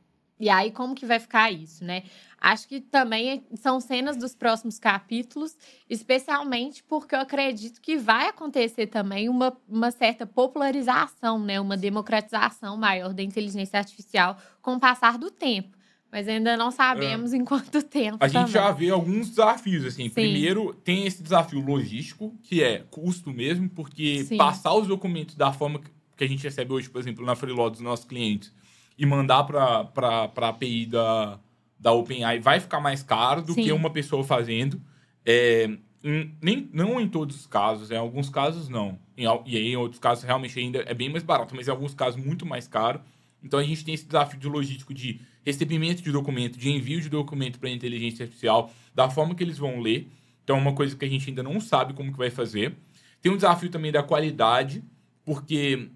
E 0.43 0.49
aí, 0.49 0.71
como 0.71 0.93
que 0.93 1.05
vai 1.05 1.21
ficar 1.21 1.49
isso, 1.51 1.85
né? 1.85 2.03
Acho 2.37 2.67
que 2.67 2.81
também 2.81 3.45
são 3.55 3.79
cenas 3.79 4.17
dos 4.17 4.35
próximos 4.35 4.77
capítulos, 4.77 5.55
especialmente 5.89 6.83
porque 6.83 7.15
eu 7.15 7.21
acredito 7.21 7.79
que 7.79 7.95
vai 7.95 8.27
acontecer 8.27 8.87
também 8.87 9.29
uma, 9.29 9.55
uma 9.69 9.89
certa 9.89 10.27
popularização, 10.27 11.39
né? 11.39 11.61
uma 11.61 11.77
democratização 11.77 12.75
maior 12.75 13.13
da 13.13 13.23
inteligência 13.23 13.79
artificial 13.79 14.37
com 14.61 14.73
o 14.73 14.79
passar 14.81 15.17
do 15.17 15.31
tempo. 15.31 15.77
Mas 16.11 16.27
ainda 16.27 16.57
não 16.57 16.71
sabemos 16.71 17.31
é. 17.31 17.37
em 17.37 17.45
quanto 17.45 17.81
tempo. 17.81 18.17
A 18.19 18.27
gente 18.27 18.51
já 18.51 18.69
vê 18.71 18.89
alguns 18.89 19.29
desafios, 19.29 19.85
assim. 19.85 20.09
Sim. 20.09 20.13
Primeiro, 20.13 20.73
tem 20.73 21.07
esse 21.07 21.23
desafio 21.23 21.65
logístico, 21.65 22.35
que 22.43 22.61
é 22.61 22.79
custo 22.91 23.31
mesmo, 23.31 23.69
porque 23.69 24.25
Sim. 24.25 24.35
passar 24.35 24.73
os 24.73 24.85
documentos 24.85 25.35
da 25.35 25.53
forma 25.53 25.79
que 26.17 26.23
a 26.25 26.27
gente 26.27 26.43
recebe 26.43 26.73
hoje, 26.73 26.89
por 26.89 26.99
exemplo, 26.99 27.25
na 27.25 27.35
Freeló 27.37 27.69
dos 27.69 27.79
nossos 27.79 28.03
clientes, 28.03 28.51
e 28.97 29.05
mandar 29.05 29.43
para 29.43 29.89
a 30.35 30.47
API 30.49 30.85
da, 30.85 31.39
da 31.79 31.91
OpenAI 31.91 32.39
vai 32.39 32.59
ficar 32.59 32.79
mais 32.79 33.03
caro 33.03 33.41
do 33.41 33.53
Sim. 33.53 33.63
que 33.63 33.71
uma 33.71 33.89
pessoa 33.89 34.23
fazendo. 34.23 34.81
É, 35.25 35.69
em, 36.03 36.35
nem, 36.41 36.69
não 36.73 36.99
em 36.99 37.07
todos 37.07 37.35
os 37.35 37.47
casos, 37.47 37.91
em 37.91 37.97
alguns 37.97 38.29
casos 38.29 38.69
não. 38.69 38.99
Em, 39.17 39.23
e 39.45 39.57
aí, 39.57 39.67
em 39.69 39.75
outros 39.77 39.99
casos, 39.99 40.23
realmente 40.23 40.57
ainda 40.59 40.83
é 40.85 40.93
bem 40.93 41.09
mais 41.09 41.23
barato, 41.23 41.55
mas 41.55 41.67
em 41.67 41.71
alguns 41.71 41.93
casos 41.93 42.23
muito 42.23 42.45
mais 42.45 42.67
caro. 42.67 43.01
Então 43.43 43.59
a 43.59 43.63
gente 43.63 43.83
tem 43.83 43.93
esse 43.93 44.05
desafio 44.05 44.39
de 44.39 44.47
logístico 44.47 44.93
de 44.93 45.19
recebimento 45.45 46.01
de 46.01 46.11
documento, 46.11 46.57
de 46.57 46.71
envio 46.71 47.01
de 47.01 47.09
documento 47.09 47.59
para 47.59 47.67
a 47.67 47.71
inteligência 47.71 48.23
artificial, 48.23 48.71
da 48.95 49.09
forma 49.09 49.35
que 49.35 49.43
eles 49.43 49.57
vão 49.57 49.79
ler. 49.79 50.09
Então 50.43 50.57
é 50.57 50.59
uma 50.59 50.73
coisa 50.73 50.95
que 50.95 51.03
a 51.03 51.09
gente 51.09 51.29
ainda 51.29 51.43
não 51.43 51.59
sabe 51.59 51.93
como 51.93 52.11
que 52.11 52.17
vai 52.17 52.29
fazer. 52.29 52.75
Tem 53.21 53.31
um 53.31 53.35
desafio 53.35 53.69
também 53.69 53.91
da 53.91 54.03
qualidade, 54.03 54.83
porque 55.25 55.89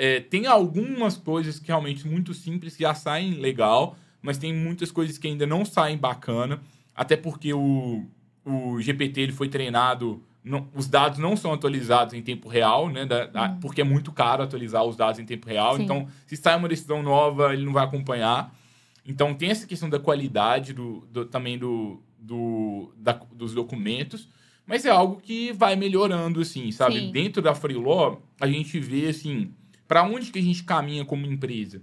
é, 0.00 0.18
tem 0.18 0.46
algumas 0.46 1.18
coisas 1.18 1.58
que 1.58 1.68
realmente 1.68 2.08
muito 2.08 2.32
simples 2.32 2.74
que 2.74 2.84
já 2.84 2.94
saem 2.94 3.34
legal, 3.34 3.98
mas 4.22 4.38
tem 4.38 4.50
muitas 4.50 4.90
coisas 4.90 5.18
que 5.18 5.28
ainda 5.28 5.46
não 5.46 5.62
saem 5.62 5.98
bacana, 5.98 6.58
até 6.96 7.18
porque 7.18 7.52
o, 7.52 8.06
o 8.42 8.80
GPT 8.80 9.20
ele 9.20 9.32
foi 9.32 9.50
treinado, 9.50 10.22
não, 10.42 10.66
os 10.74 10.88
dados 10.88 11.18
não 11.18 11.36
são 11.36 11.52
atualizados 11.52 12.14
em 12.14 12.22
tempo 12.22 12.48
real, 12.48 12.88
né? 12.88 13.04
Da, 13.04 13.26
da, 13.26 13.44
hum. 13.50 13.58
Porque 13.60 13.82
é 13.82 13.84
muito 13.84 14.10
caro 14.10 14.42
atualizar 14.42 14.82
os 14.84 14.96
dados 14.96 15.20
em 15.20 15.26
tempo 15.26 15.46
real. 15.46 15.76
Sim. 15.76 15.82
Então, 15.82 16.08
se 16.26 16.34
sai 16.34 16.56
uma 16.56 16.66
decisão 16.66 17.02
nova, 17.02 17.52
ele 17.52 17.66
não 17.66 17.74
vai 17.74 17.84
acompanhar. 17.84 18.56
Então, 19.04 19.34
tem 19.34 19.50
essa 19.50 19.66
questão 19.66 19.90
da 19.90 19.98
qualidade 19.98 20.72
do, 20.72 21.06
do 21.12 21.26
também 21.26 21.58
do, 21.58 22.00
do, 22.18 22.90
da, 22.96 23.20
dos 23.34 23.52
documentos, 23.52 24.26
mas 24.66 24.86
é 24.86 24.90
algo 24.90 25.20
que 25.20 25.52
vai 25.52 25.76
melhorando, 25.76 26.40
assim, 26.40 26.72
sabe? 26.72 27.00
Sim. 27.00 27.12
Dentro 27.12 27.42
da 27.42 27.54
Freeló, 27.54 28.16
a 28.40 28.46
gente 28.46 28.80
vê, 28.80 29.08
assim, 29.08 29.52
para 29.90 30.04
onde 30.04 30.30
que 30.30 30.38
a 30.38 30.42
gente 30.42 30.62
caminha 30.62 31.04
como 31.04 31.26
empresa? 31.26 31.82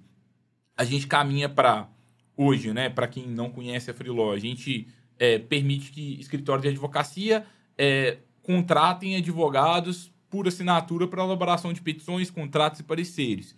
A 0.78 0.86
gente 0.86 1.05
caminha 1.08 1.49
para 1.49 1.89
hoje, 2.38 2.74
né, 2.74 2.89
para 2.89 3.05
quem 3.05 3.28
não 3.28 3.49
conhece 3.49 3.91
a 3.91 3.93
Freeló, 3.93 4.32
a 4.32 4.39
gente 4.39 4.88
é, 5.20 5.38
permite 5.38 5.91
que 5.91 6.18
escritórios 6.18 6.62
de 6.62 6.70
advocacia 6.70 7.45
é, 7.78 8.20
contratem 8.41 9.18
advogados 9.18 10.10
por 10.30 10.47
assinatura 10.47 11.05
para 11.05 11.22
elaboração 11.22 11.74
de 11.74 11.82
petições, 11.82 12.32
contratos 12.32 12.80
e 12.80 12.84
pareceres. 12.84 13.53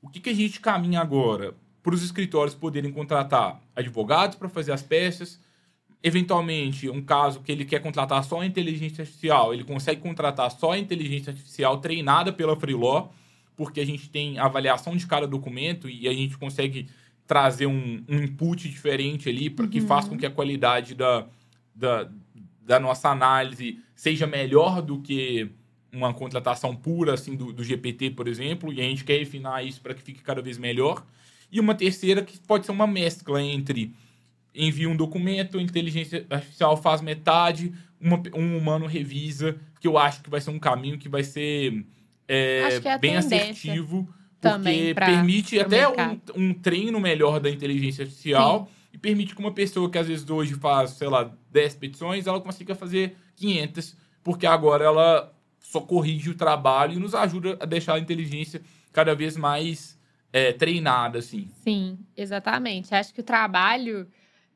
O 0.00 0.08
que, 0.08 0.20
que 0.20 0.30
a 0.30 0.34
gente 0.34 0.58
caminha 0.58 1.02
agora? 1.02 1.54
Para 1.82 1.94
os 1.94 2.02
escritórios 2.02 2.54
poderem 2.54 2.90
contratar 2.90 3.60
advogados 3.74 4.38
para 4.38 4.48
fazer 4.48 4.72
as 4.72 4.82
peças, 4.82 5.38
eventualmente, 6.02 6.88
um 6.88 7.02
caso 7.02 7.40
que 7.40 7.52
ele 7.52 7.66
quer 7.66 7.82
contratar 7.82 8.24
só 8.24 8.40
a 8.40 8.46
inteligência 8.46 9.02
artificial, 9.02 9.52
ele 9.52 9.64
consegue 9.64 10.00
contratar 10.00 10.50
só 10.50 10.72
a 10.72 10.78
inteligência 10.78 11.30
artificial 11.30 11.76
treinada 11.76 12.32
pela 12.32 12.56
Freeló, 12.56 13.10
porque 13.56 13.80
a 13.80 13.86
gente 13.86 14.08
tem 14.10 14.38
avaliação 14.38 14.96
de 14.96 15.06
cada 15.06 15.26
documento 15.26 15.88
e 15.88 16.06
a 16.06 16.12
gente 16.12 16.36
consegue 16.36 16.88
trazer 17.26 17.66
um, 17.66 18.04
um 18.08 18.22
input 18.22 18.68
diferente 18.68 19.28
ali 19.28 19.50
para 19.50 19.66
que 19.66 19.80
uhum. 19.80 19.86
faça 19.86 20.08
com 20.08 20.16
que 20.16 20.26
a 20.26 20.30
qualidade 20.30 20.94
da, 20.94 21.26
da, 21.74 22.08
da, 22.62 22.78
nossa 22.78 23.08
análise 23.08 23.80
seja 23.94 24.26
melhor 24.26 24.80
do 24.80 25.00
que 25.00 25.50
uma 25.92 26.12
contratação 26.14 26.76
pura 26.76 27.14
assim 27.14 27.34
do, 27.34 27.52
do 27.52 27.64
GPT, 27.64 28.10
por 28.10 28.28
exemplo, 28.28 28.72
e 28.72 28.80
a 28.80 28.84
gente 28.84 29.04
quer 29.04 29.18
refinar 29.18 29.64
isso 29.64 29.80
para 29.80 29.94
que 29.94 30.02
fique 30.02 30.22
cada 30.22 30.42
vez 30.42 30.58
melhor. 30.58 31.04
E 31.50 31.58
uma 31.58 31.74
terceira 31.74 32.22
que 32.22 32.38
pode 32.38 32.66
ser 32.66 32.72
uma 32.72 32.86
mescla 32.86 33.42
entre 33.42 33.92
envia 34.54 34.88
um 34.88 34.96
documento, 34.96 35.58
a 35.58 35.62
inteligência 35.62 36.26
artificial 36.30 36.76
faz 36.76 37.00
metade, 37.00 37.72
uma, 38.00 38.22
um 38.34 38.56
humano 38.56 38.86
revisa, 38.86 39.56
que 39.80 39.86
eu 39.86 39.98
acho 39.98 40.22
que 40.22 40.30
vai 40.30 40.40
ser 40.40 40.50
um 40.50 40.58
caminho 40.58 40.98
que 40.98 41.08
vai 41.08 41.22
ser 41.22 41.84
é, 42.28 42.80
é 42.84 42.98
bem 42.98 43.16
assertivo 43.16 44.08
porque 44.40 44.94
permite 44.94 45.58
até 45.58 45.88
um, 45.88 46.20
um, 46.36 46.54
treino 46.54 47.00
melhor 47.00 47.40
da 47.40 47.50
inteligência 47.50 48.04
artificial 48.04 48.66
Sim. 48.66 48.88
e 48.92 48.98
permite 48.98 49.34
que 49.34 49.40
uma 49.40 49.52
pessoa 49.52 49.90
que 49.90 49.98
às 49.98 50.06
vezes 50.06 50.28
hoje 50.28 50.54
faz, 50.54 50.90
sei 50.90 51.08
lá, 51.08 51.32
10 51.50 51.74
petições, 51.76 52.26
ela 52.26 52.40
consiga 52.40 52.74
fazer 52.74 53.16
500, 53.36 53.96
porque 54.22 54.46
agora 54.46 54.84
ela 54.84 55.32
só 55.58 55.80
corrige 55.80 56.30
o 56.30 56.34
trabalho 56.34 56.94
e 56.94 56.98
nos 56.98 57.14
ajuda 57.14 57.56
a 57.60 57.66
deixar 57.66 57.94
a 57.94 57.98
inteligência 57.98 58.62
cada 58.92 59.14
vez 59.14 59.36
mais 59.36 59.98
é, 60.32 60.52
treinada, 60.52 61.18
assim. 61.18 61.48
Sim, 61.64 61.98
exatamente. 62.16 62.94
Acho 62.94 63.12
que 63.12 63.20
o 63.20 63.24
trabalho 63.24 64.06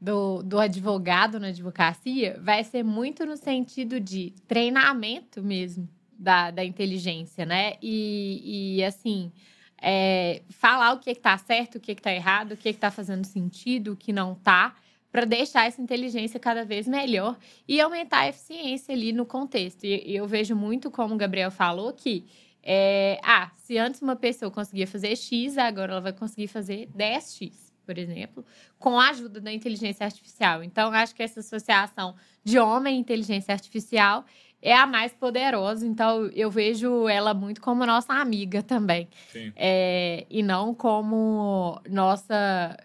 do, 0.00 0.42
do 0.42 0.58
advogado 0.58 1.40
na 1.40 1.48
advocacia 1.48 2.38
vai 2.42 2.62
ser 2.64 2.82
muito 2.82 3.26
no 3.26 3.36
sentido 3.36 3.98
de 3.98 4.34
treinamento 4.46 5.42
mesmo 5.42 5.88
da, 6.20 6.50
da 6.50 6.64
inteligência, 6.64 7.46
né? 7.46 7.74
E, 7.80 8.76
e 8.76 8.84
assim, 8.84 9.32
é, 9.80 10.42
falar 10.50 10.92
o 10.92 10.98
que 10.98 11.10
está 11.10 11.36
certo, 11.38 11.76
o 11.76 11.80
que 11.80 11.92
está 11.92 12.12
errado, 12.12 12.52
o 12.52 12.56
que 12.56 12.68
está 12.68 12.90
fazendo 12.90 13.24
sentido, 13.24 13.92
o 13.92 13.96
que 13.96 14.12
não 14.12 14.34
está, 14.34 14.76
para 15.10 15.24
deixar 15.24 15.66
essa 15.66 15.80
inteligência 15.80 16.38
cada 16.38 16.64
vez 16.64 16.86
melhor 16.86 17.36
e 17.66 17.80
aumentar 17.80 18.20
a 18.20 18.28
eficiência 18.28 18.94
ali 18.94 19.12
no 19.12 19.24
contexto. 19.24 19.84
E 19.84 20.14
eu 20.14 20.26
vejo 20.26 20.54
muito, 20.54 20.90
como 20.90 21.14
o 21.14 21.18
Gabriel 21.18 21.50
falou, 21.50 21.92
que 21.92 22.26
é, 22.62 23.18
ah, 23.24 23.50
se 23.56 23.78
antes 23.78 24.02
uma 24.02 24.14
pessoa 24.14 24.50
conseguia 24.50 24.86
fazer 24.86 25.16
X, 25.16 25.56
agora 25.56 25.92
ela 25.92 26.00
vai 26.00 26.12
conseguir 26.12 26.46
fazer 26.46 26.88
10X, 26.94 27.72
por 27.84 27.96
exemplo, 27.96 28.44
com 28.78 29.00
a 29.00 29.08
ajuda 29.08 29.40
da 29.40 29.50
inteligência 29.50 30.04
artificial. 30.04 30.62
Então, 30.62 30.92
acho 30.92 31.14
que 31.14 31.22
essa 31.22 31.40
associação 31.40 32.14
de 32.44 32.58
homem 32.58 32.96
e 32.96 33.00
inteligência 33.00 33.52
artificial 33.52 34.24
é 34.62 34.74
a 34.74 34.86
mais 34.86 35.12
poderosa, 35.12 35.86
então 35.86 36.26
eu 36.34 36.50
vejo 36.50 37.08
ela 37.08 37.32
muito 37.32 37.60
como 37.60 37.86
nossa 37.86 38.12
amiga 38.14 38.62
também. 38.62 39.08
É, 39.56 40.26
e 40.28 40.42
não 40.42 40.74
como 40.74 41.80
nossa. 41.88 42.76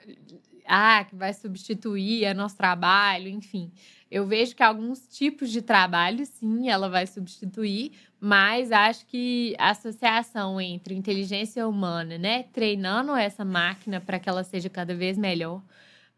Ah, 0.67 1.05
que 1.07 1.15
vai 1.15 1.31
substituir 1.33 2.25
o 2.31 2.33
nosso 2.33 2.57
trabalho, 2.57 3.27
enfim. 3.29 3.71
Eu 4.09 4.25
vejo 4.25 4.55
que 4.55 4.63
alguns 4.63 5.07
tipos 5.09 5.51
de 5.51 5.61
trabalho, 5.61 6.25
sim, 6.25 6.69
ela 6.69 6.89
vai 6.89 7.05
substituir, 7.05 7.91
mas 8.19 8.71
acho 8.71 9.05
que 9.05 9.55
a 9.59 9.71
associação 9.71 10.59
entre 10.59 10.95
inteligência 10.95 11.67
humana, 11.67 12.17
né, 12.17 12.43
treinando 12.53 13.15
essa 13.15 13.43
máquina 13.43 13.99
para 13.99 14.17
que 14.17 14.29
ela 14.29 14.43
seja 14.43 14.69
cada 14.69 14.95
vez 14.95 15.17
melhor, 15.17 15.61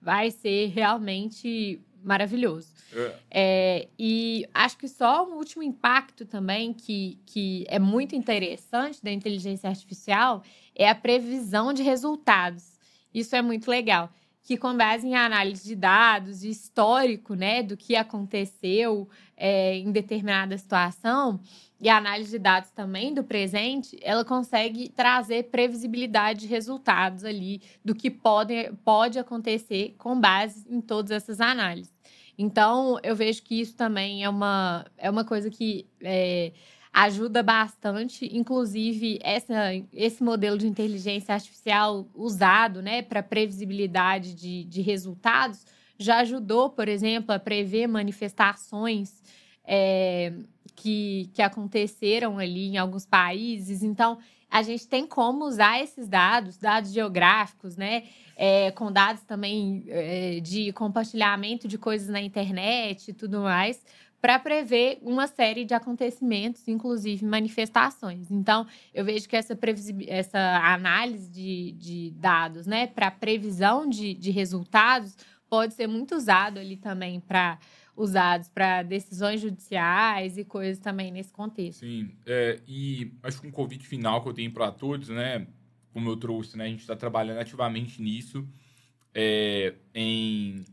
vai 0.02 0.32
ser 0.32 0.68
realmente 0.68 1.82
maravilhoso. 2.08 2.74
É. 2.94 3.16
É, 3.30 3.88
e 4.00 4.48
acho 4.54 4.78
que 4.78 4.88
só 4.88 5.28
um 5.28 5.36
último 5.36 5.62
impacto 5.62 6.26
também 6.26 6.74
que, 6.74 7.20
que 7.26 7.66
é 7.68 7.78
muito 7.78 8.16
interessante 8.16 9.04
da 9.04 9.12
inteligência 9.12 9.70
artificial 9.70 10.42
é 10.74 10.90
a 10.90 10.96
previsão 10.96 11.74
de 11.74 11.84
resultados. 11.84 12.80
Isso 13.14 13.36
é 13.36 13.42
muito 13.42 13.70
legal. 13.70 14.10
que 14.44 14.56
com 14.56 14.78
base 14.78 15.06
em 15.06 15.14
análise 15.14 15.68
de 15.68 15.76
dados, 15.76 16.40
de 16.40 16.50
histórico, 16.50 17.36
né, 17.36 17.62
do 17.62 17.76
que 17.76 17.98
aconteceu 17.98 19.10
é, 19.36 19.76
em 19.76 19.92
determinada 19.92 20.58
situação 20.58 21.38
e 21.82 21.90
análise 21.90 22.32
de 22.32 22.40
dados 22.40 22.72
também 22.72 23.14
do 23.14 23.26
presente, 23.26 24.00
ela 24.02 24.24
consegue 24.24 24.88
trazer 24.88 25.50
previsibilidade 25.52 26.40
de 26.40 26.48
resultados 26.48 27.26
ali 27.26 27.62
do 27.84 27.94
que 27.94 28.10
pode, 28.10 28.72
pode 28.86 29.20
acontecer 29.20 29.96
com 29.98 30.18
base 30.18 30.66
em 30.70 30.80
todas 30.80 31.12
essas 31.12 31.42
análises. 31.42 31.97
Então, 32.38 33.00
eu 33.04 33.16
vejo 33.16 33.42
que 33.42 33.60
isso 33.60 33.76
também 33.76 34.24
é 34.24 34.30
uma, 34.30 34.86
é 34.98 35.10
uma 35.10 35.26
coisa 35.26 35.50
que 35.50 35.88
é, 36.02 36.52
ajuda 36.94 37.42
bastante, 37.42 38.30
inclusive 38.32 39.20
essa, 39.24 39.74
esse 39.92 40.24
modelo 40.24 40.58
de 40.58 40.68
inteligência 40.68 41.34
artificial 41.34 42.08
usado 42.14 42.82
né, 42.82 43.02
para 43.02 43.24
previsibilidade 43.24 44.36
de, 44.36 44.64
de 44.66 44.82
resultados 44.82 45.66
já 45.98 46.20
ajudou, 46.20 46.70
por 46.70 46.88
exemplo, 46.88 47.34
a 47.34 47.40
prever 47.40 47.88
manifestações 47.88 49.22
é, 49.66 50.32
que, 50.76 51.30
que 51.34 51.42
aconteceram 51.42 52.38
ali 52.38 52.68
em 52.68 52.78
alguns 52.78 53.06
países. 53.06 53.82
Então, 53.82 54.20
a 54.50 54.62
gente 54.62 54.88
tem 54.88 55.06
como 55.06 55.46
usar 55.46 55.82
esses 55.82 56.08
dados, 56.08 56.58
dados 56.58 56.92
geográficos, 56.92 57.76
né? 57.76 58.04
É, 58.36 58.72
com 58.72 58.92
dados 58.92 59.24
também 59.24 59.84
é, 59.88 60.40
de 60.40 60.72
compartilhamento 60.74 61.68
de 61.68 61.78
coisas 61.78 62.08
na 62.08 62.22
internet 62.22 63.10
e 63.10 63.14
tudo 63.14 63.42
mais, 63.42 63.84
para 64.22 64.40
prever 64.40 65.00
uma 65.02 65.28
série 65.28 65.66
de 65.66 65.74
acontecimentos, 65.74 66.68
inclusive 66.68 67.26
manifestações. 67.26 68.30
Então, 68.32 68.66
eu 68.94 69.04
vejo 69.04 69.28
que 69.28 69.36
essa, 69.36 69.58
essa 70.08 70.40
análise 70.74 71.30
de, 71.30 71.72
de 71.74 72.12
dados 72.18 72.68
né, 72.68 72.88
para 72.88 73.10
previsão 73.12 73.88
de, 73.88 74.14
de 74.14 74.32
resultados 74.32 75.16
pode 75.50 75.74
ser 75.74 75.88
muito 75.88 76.16
usado 76.16 76.60
ali 76.60 76.78
também 76.78 77.20
para 77.20 77.58
usados 77.98 78.48
para 78.48 78.84
decisões 78.84 79.42
judiciais 79.42 80.38
e 80.38 80.46
coisas 80.46 80.78
também 80.78 81.12
nesse 81.12 81.34
contexto. 81.34 81.80
Sim, 81.80 82.12
é, 82.26 82.60
e 82.68 83.12
acho 83.24 83.42
que 83.42 83.48
um 83.48 83.52
convite 83.52 83.88
final 83.88 84.22
que 84.22 84.30
eu 84.30 84.34
tenho 84.34 84.52
para 84.52 84.72
todos, 84.72 85.10
né, 85.10 85.48
como 85.92 86.08
eu 86.10 86.16
trouxe, 86.16 86.56
né, 86.56 86.66
a 86.66 86.70
gente 86.70 86.82
está 86.82 86.96
trabalhando 86.96 87.40
ativamente 87.40 88.00
nisso, 88.00 88.48
é, 89.14 89.74
em 89.96 90.64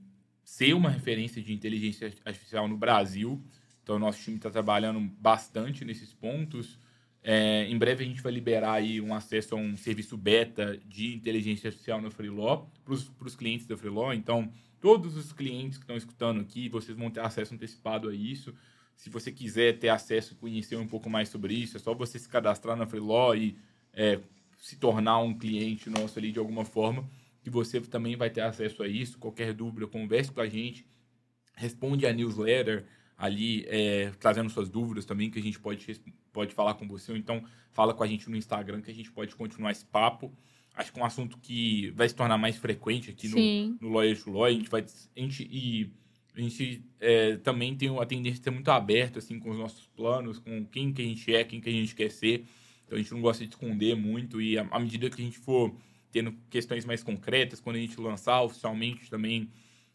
ser 0.45 0.75
uma 0.75 0.91
referência 0.91 1.43
de 1.43 1.55
inteligência 1.55 2.13
artificial 2.25 2.69
no 2.69 2.77
Brasil. 2.77 3.43
Então, 3.83 3.99
nosso 3.99 4.23
time 4.23 4.37
está 4.37 4.51
trabalhando 4.51 5.01
bastante 5.19 5.85
nesses 5.85 6.13
pontos. 6.13 6.79
É, 7.23 7.67
em 7.67 7.79
breve, 7.79 8.05
a 8.05 8.07
gente 8.07 8.21
vai 8.21 8.31
liberar 8.31 8.75
aí 8.75 9.01
um 9.01 9.15
acesso 9.15 9.55
a 9.55 9.59
um 9.59 9.79
serviço 9.79 10.17
beta 10.17 10.79
de 10.87 11.15
inteligência 11.15 11.69
artificial 11.69 12.01
no 12.03 12.11
Freeló 12.11 12.67
para 12.85 12.95
os 12.95 13.35
clientes 13.35 13.67
da 13.67 13.79
Freeló. 13.79 14.13
Então, 14.13 14.51
todos 14.85 15.17
os 15.17 15.33
clientes 15.33 15.79
que 15.79 15.85
estão 15.85 15.97
escutando 15.97 16.43
aqui, 16.43 16.69
vocês 16.69 16.95
vão 16.95 17.11
ter 17.11 17.21
acesso 17.21 17.55
antecipado 17.55 18.11
a 18.11 18.15
isso. 18.15 18.55
Se 18.95 19.09
você 19.09 19.33
quiser 19.33 19.79
ter 19.79 19.89
acesso 19.89 20.35
e 20.35 20.37
conhecer 20.37 20.77
um 20.77 20.87
pouco 20.87 21.09
mais 21.09 21.31
sobre 21.31 21.55
isso, 21.55 21.79
é 21.79 21.81
só 21.81 21.95
você 21.95 22.19
se 22.19 22.29
cadastrar 22.29 22.77
na 22.77 22.87
Freeló 22.87 23.33
e 23.33 23.57
é, 23.95 24.21
se 24.59 24.77
tornar 24.77 25.21
um 25.21 25.33
cliente 25.39 25.89
nosso 25.89 26.19
ali 26.19 26.31
de 26.31 26.39
alguma 26.39 26.67
forma 26.67 27.09
que 27.43 27.49
você 27.49 27.81
também 27.81 28.15
vai 28.15 28.29
ter 28.29 28.43
acesso 28.43 28.83
a 28.83 28.87
isso. 28.87 29.17
Qualquer 29.17 29.55
dúvida, 29.55 29.87
converse 29.87 30.31
com 30.31 30.43
a 30.43 30.47
gente, 30.47 30.87
responde 31.55 32.05
a 32.07 32.13
newsletter 32.13 32.85
ali, 33.17 33.65
é, 33.69 34.11
trazendo 34.21 34.51
suas 34.51 34.69
dúvidas 34.69 35.07
também, 35.07 35.31
que 35.31 35.39
a 35.39 35.43
gente 35.43 35.59
pode, 35.59 35.99
pode 36.31 36.53
falar 36.53 36.75
com 36.75 36.87
você. 36.87 37.11
Ou 37.11 37.17
então, 37.17 37.43
fala 37.73 37.95
com 37.95 38.03
a 38.03 38.07
gente 38.07 38.29
no 38.29 38.37
Instagram, 38.37 38.83
que 38.83 38.91
a 38.91 38.95
gente 38.95 39.11
pode 39.11 39.35
continuar 39.35 39.71
esse 39.71 39.87
papo. 39.87 40.31
Acho 40.75 40.93
que 40.93 40.99
é 40.99 41.03
um 41.03 41.07
assunto 41.07 41.39
que 41.39 41.91
vai 41.91 42.09
se 42.09 42.15
tornar 42.15 42.37
mais 42.37 42.57
frequente 42.57 43.11
aqui 43.11 43.29
no, 43.29 43.77
no 43.81 43.95
Lawyer 43.95 44.21
to 44.21 44.31
Lawyer. 44.31 44.57
A 44.57 44.59
gente 44.59 44.71
vai... 44.71 44.83
A 44.83 45.21
gente, 45.21 45.49
e 45.51 45.91
a 46.35 46.41
gente 46.41 46.85
é, 47.01 47.37
também 47.37 47.77
tem 47.77 47.97
a 47.97 48.05
tendência 48.07 48.39
de 48.39 48.45
ser 48.45 48.51
muito 48.51 48.69
aberto 48.71 49.19
assim, 49.19 49.39
com 49.39 49.51
os 49.51 49.57
nossos 49.57 49.87
planos, 49.87 50.39
com 50.39 50.65
quem 50.67 50.93
que 50.93 51.01
a 51.01 51.05
gente 51.05 51.35
é, 51.35 51.45
quem 51.45 51.61
que 51.61 51.69
a 51.69 51.73
gente 51.73 51.95
quer 51.95 52.11
ser. 52.11 52.45
Então, 52.85 52.99
a 52.99 53.01
gente 53.01 53.13
não 53.13 53.21
gosta 53.21 53.45
de 53.45 53.51
esconder 53.51 53.95
muito. 53.95 54.41
E 54.41 54.59
à 54.59 54.79
medida 54.81 55.09
que 55.09 55.23
a 55.23 55.25
gente 55.25 55.39
for 55.39 55.75
tendo 56.11 56.33
questões 56.51 56.85
mais 56.85 57.03
concretas, 57.03 57.61
quando 57.61 57.77
a 57.77 57.81
gente 57.81 57.99
lançar 58.01 58.43
oficialmente 58.43 59.09
também 59.09 59.51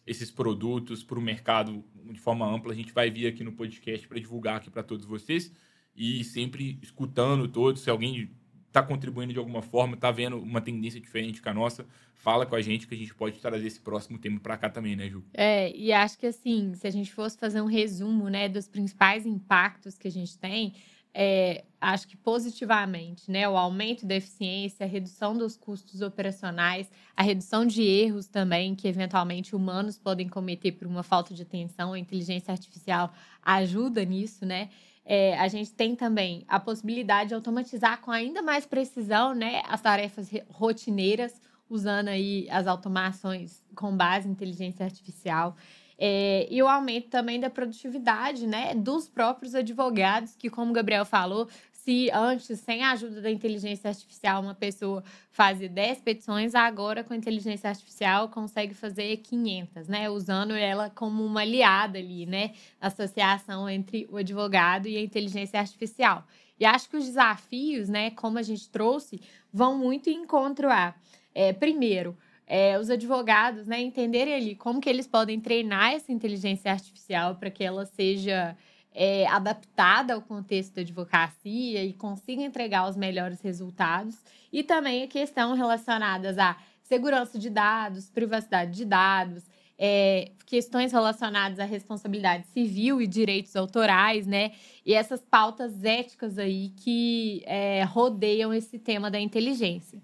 esses 0.07 0.31
produtos 0.31 1.03
para 1.03 1.19
o 1.19 1.21
mercado 1.21 1.83
de 2.11 2.19
forma 2.19 2.45
ampla, 2.45 2.73
a 2.73 2.75
gente 2.75 2.91
vai 2.91 3.11
vir 3.11 3.27
aqui 3.27 3.43
no 3.43 3.51
podcast 3.51 4.07
para 4.07 4.19
divulgar 4.19 4.57
aqui 4.57 4.69
para 4.69 4.81
todos 4.81 5.05
vocês 5.05 5.51
e 5.95 6.23
sempre 6.23 6.79
escutando 6.81 7.47
todos. 7.47 7.81
Se 7.81 7.89
alguém 7.89 8.31
está 8.69 8.81
contribuindo 8.81 9.33
de 9.33 9.39
alguma 9.39 9.61
forma, 9.61 9.95
está 9.95 10.11
vendo 10.11 10.37
uma 10.37 10.61
tendência 10.61 10.99
diferente 11.01 11.41
que 11.41 11.49
a 11.49 11.53
nossa, 11.53 11.85
fala 12.13 12.45
com 12.45 12.55
a 12.55 12.61
gente 12.61 12.87
que 12.87 12.95
a 12.95 12.97
gente 12.97 13.13
pode 13.13 13.39
trazer 13.39 13.65
esse 13.65 13.79
próximo 13.79 14.17
tema 14.17 14.39
para 14.39 14.57
cá 14.57 14.69
também, 14.69 14.95
né, 14.95 15.09
Ju? 15.09 15.23
É, 15.33 15.75
e 15.75 15.91
acho 15.91 16.17
que 16.17 16.27
assim, 16.27 16.73
se 16.75 16.87
a 16.87 16.91
gente 16.91 17.11
fosse 17.11 17.37
fazer 17.37 17.61
um 17.61 17.65
resumo, 17.65 18.29
né, 18.29 18.47
dos 18.47 18.67
principais 18.67 19.25
impactos 19.25 19.97
que 19.97 20.07
a 20.07 20.11
gente 20.11 20.37
tem, 20.37 20.73
é, 21.13 21.63
acho 21.81 22.07
que 22.07 22.15
positivamente, 22.15 23.31
né? 23.31 23.49
O 23.49 23.57
aumento 23.57 24.05
da 24.05 24.15
eficiência, 24.15 24.85
a 24.85 24.89
redução 24.89 25.35
dos 25.35 25.57
custos 25.57 26.01
operacionais, 26.01 26.89
a 27.15 27.23
redução 27.23 27.65
de 27.65 27.81
erros 27.81 28.27
também 28.27 28.75
que 28.75 28.87
eventualmente 28.87 29.55
humanos 29.55 29.97
podem 29.97 30.29
cometer 30.29 30.73
por 30.73 30.85
uma 30.85 31.01
falta 31.01 31.33
de 31.33 31.41
atenção. 31.41 31.93
A 31.93 31.99
inteligência 31.99 32.51
artificial 32.51 33.11
ajuda 33.41 34.05
nisso, 34.05 34.45
né? 34.45 34.69
É, 35.05 35.37
a 35.39 35.47
gente 35.47 35.71
tem 35.71 35.95
também 35.95 36.45
a 36.47 36.59
possibilidade 36.59 37.29
de 37.29 37.35
automatizar 37.35 37.99
com 38.01 38.11
ainda 38.11 38.41
mais 38.41 38.65
precisão, 38.65 39.33
né, 39.33 39.61
as 39.67 39.81
tarefas 39.81 40.29
rotineiras, 40.49 41.41
usando 41.69 42.09
aí 42.09 42.47
as 42.49 42.67
automações 42.67 43.63
com 43.75 43.95
base 43.95 44.27
em 44.27 44.31
inteligência 44.31 44.85
artificial. 44.85 45.55
É, 46.01 46.47
e 46.49 46.63
o 46.63 46.67
aumento 46.67 47.09
também 47.09 47.41
da 47.41 47.49
produtividade 47.49 48.47
né, 48.47 48.73
dos 48.73 49.09
próprios 49.09 49.53
advogados, 49.53 50.33
que, 50.33 50.49
como 50.49 50.71
o 50.71 50.73
Gabriel 50.73 51.03
falou, 51.03 51.49
se 51.83 52.09
antes, 52.11 52.59
sem 52.59 52.83
a 52.83 52.91
ajuda 52.91 53.21
da 53.21 53.31
inteligência 53.31 53.89
artificial, 53.89 54.41
uma 54.41 54.53
pessoa 54.53 55.03
fazia 55.31 55.69
10 55.69 56.01
petições, 56.01 56.53
agora 56.53 57.03
com 57.03 57.13
a 57.13 57.17
inteligência 57.17 57.69
artificial 57.69 58.29
consegue 58.29 58.73
fazer 58.73 59.17
500, 59.17 59.87
né? 59.87 60.09
Usando 60.09 60.53
ela 60.53 60.89
como 60.89 61.25
uma 61.25 61.41
aliada 61.41 61.97
ali, 61.97 62.25
né? 62.25 62.51
Associação 62.81 63.69
entre 63.69 64.07
o 64.11 64.17
advogado 64.17 64.87
e 64.87 64.97
a 64.97 65.01
inteligência 65.01 65.59
artificial. 65.59 66.25
E 66.59 66.65
acho 66.65 66.89
que 66.89 66.97
os 66.97 67.05
desafios, 67.05 67.87
né, 67.87 68.11
como 68.11 68.37
a 68.37 68.41
gente 68.41 68.69
trouxe, 68.69 69.21
vão 69.51 69.77
muito 69.77 70.09
em 70.09 70.23
encontro 70.23 70.69
a, 70.69 70.93
é, 71.33 71.53
primeiro, 71.53 72.17
é, 72.45 72.77
os 72.77 72.89
advogados 72.89 73.65
né, 73.65 73.79
entenderem 73.79 74.33
ali 74.33 74.55
como 74.55 74.81
que 74.81 74.89
eles 74.89 75.07
podem 75.07 75.39
treinar 75.39 75.93
essa 75.93 76.11
inteligência 76.11 76.71
artificial 76.71 77.35
para 77.35 77.49
que 77.49 77.63
ela 77.63 77.85
seja 77.85 78.57
é, 78.93 79.27
adaptada 79.27 80.13
ao 80.13 80.21
contexto 80.21 80.75
da 80.75 80.81
advocacia 80.81 81.83
e 81.83 81.93
consiga 81.93 82.41
entregar 82.41 82.89
os 82.89 82.95
melhores 82.95 83.41
resultados. 83.41 84.17
E 84.51 84.63
também 84.63 85.03
a 85.03 85.07
questão 85.07 85.53
relacionadas 85.53 86.37
à 86.37 86.57
segurança 86.81 87.37
de 87.37 87.49
dados, 87.49 88.09
privacidade 88.09 88.71
de 88.71 88.85
dados, 88.85 89.43
é, 89.77 90.31
questões 90.45 90.91
relacionadas 90.91 91.59
à 91.59 91.63
responsabilidade 91.63 92.47
civil 92.47 93.01
e 93.01 93.07
direitos 93.07 93.55
autorais, 93.55 94.27
né? 94.27 94.51
E 94.85 94.93
essas 94.93 95.21
pautas 95.21 95.83
éticas 95.83 96.37
aí 96.37 96.73
que 96.75 97.43
é, 97.45 97.83
rodeiam 97.83 98.53
esse 98.53 98.77
tema 98.77 99.09
da 99.09 99.19
inteligência. 99.19 100.01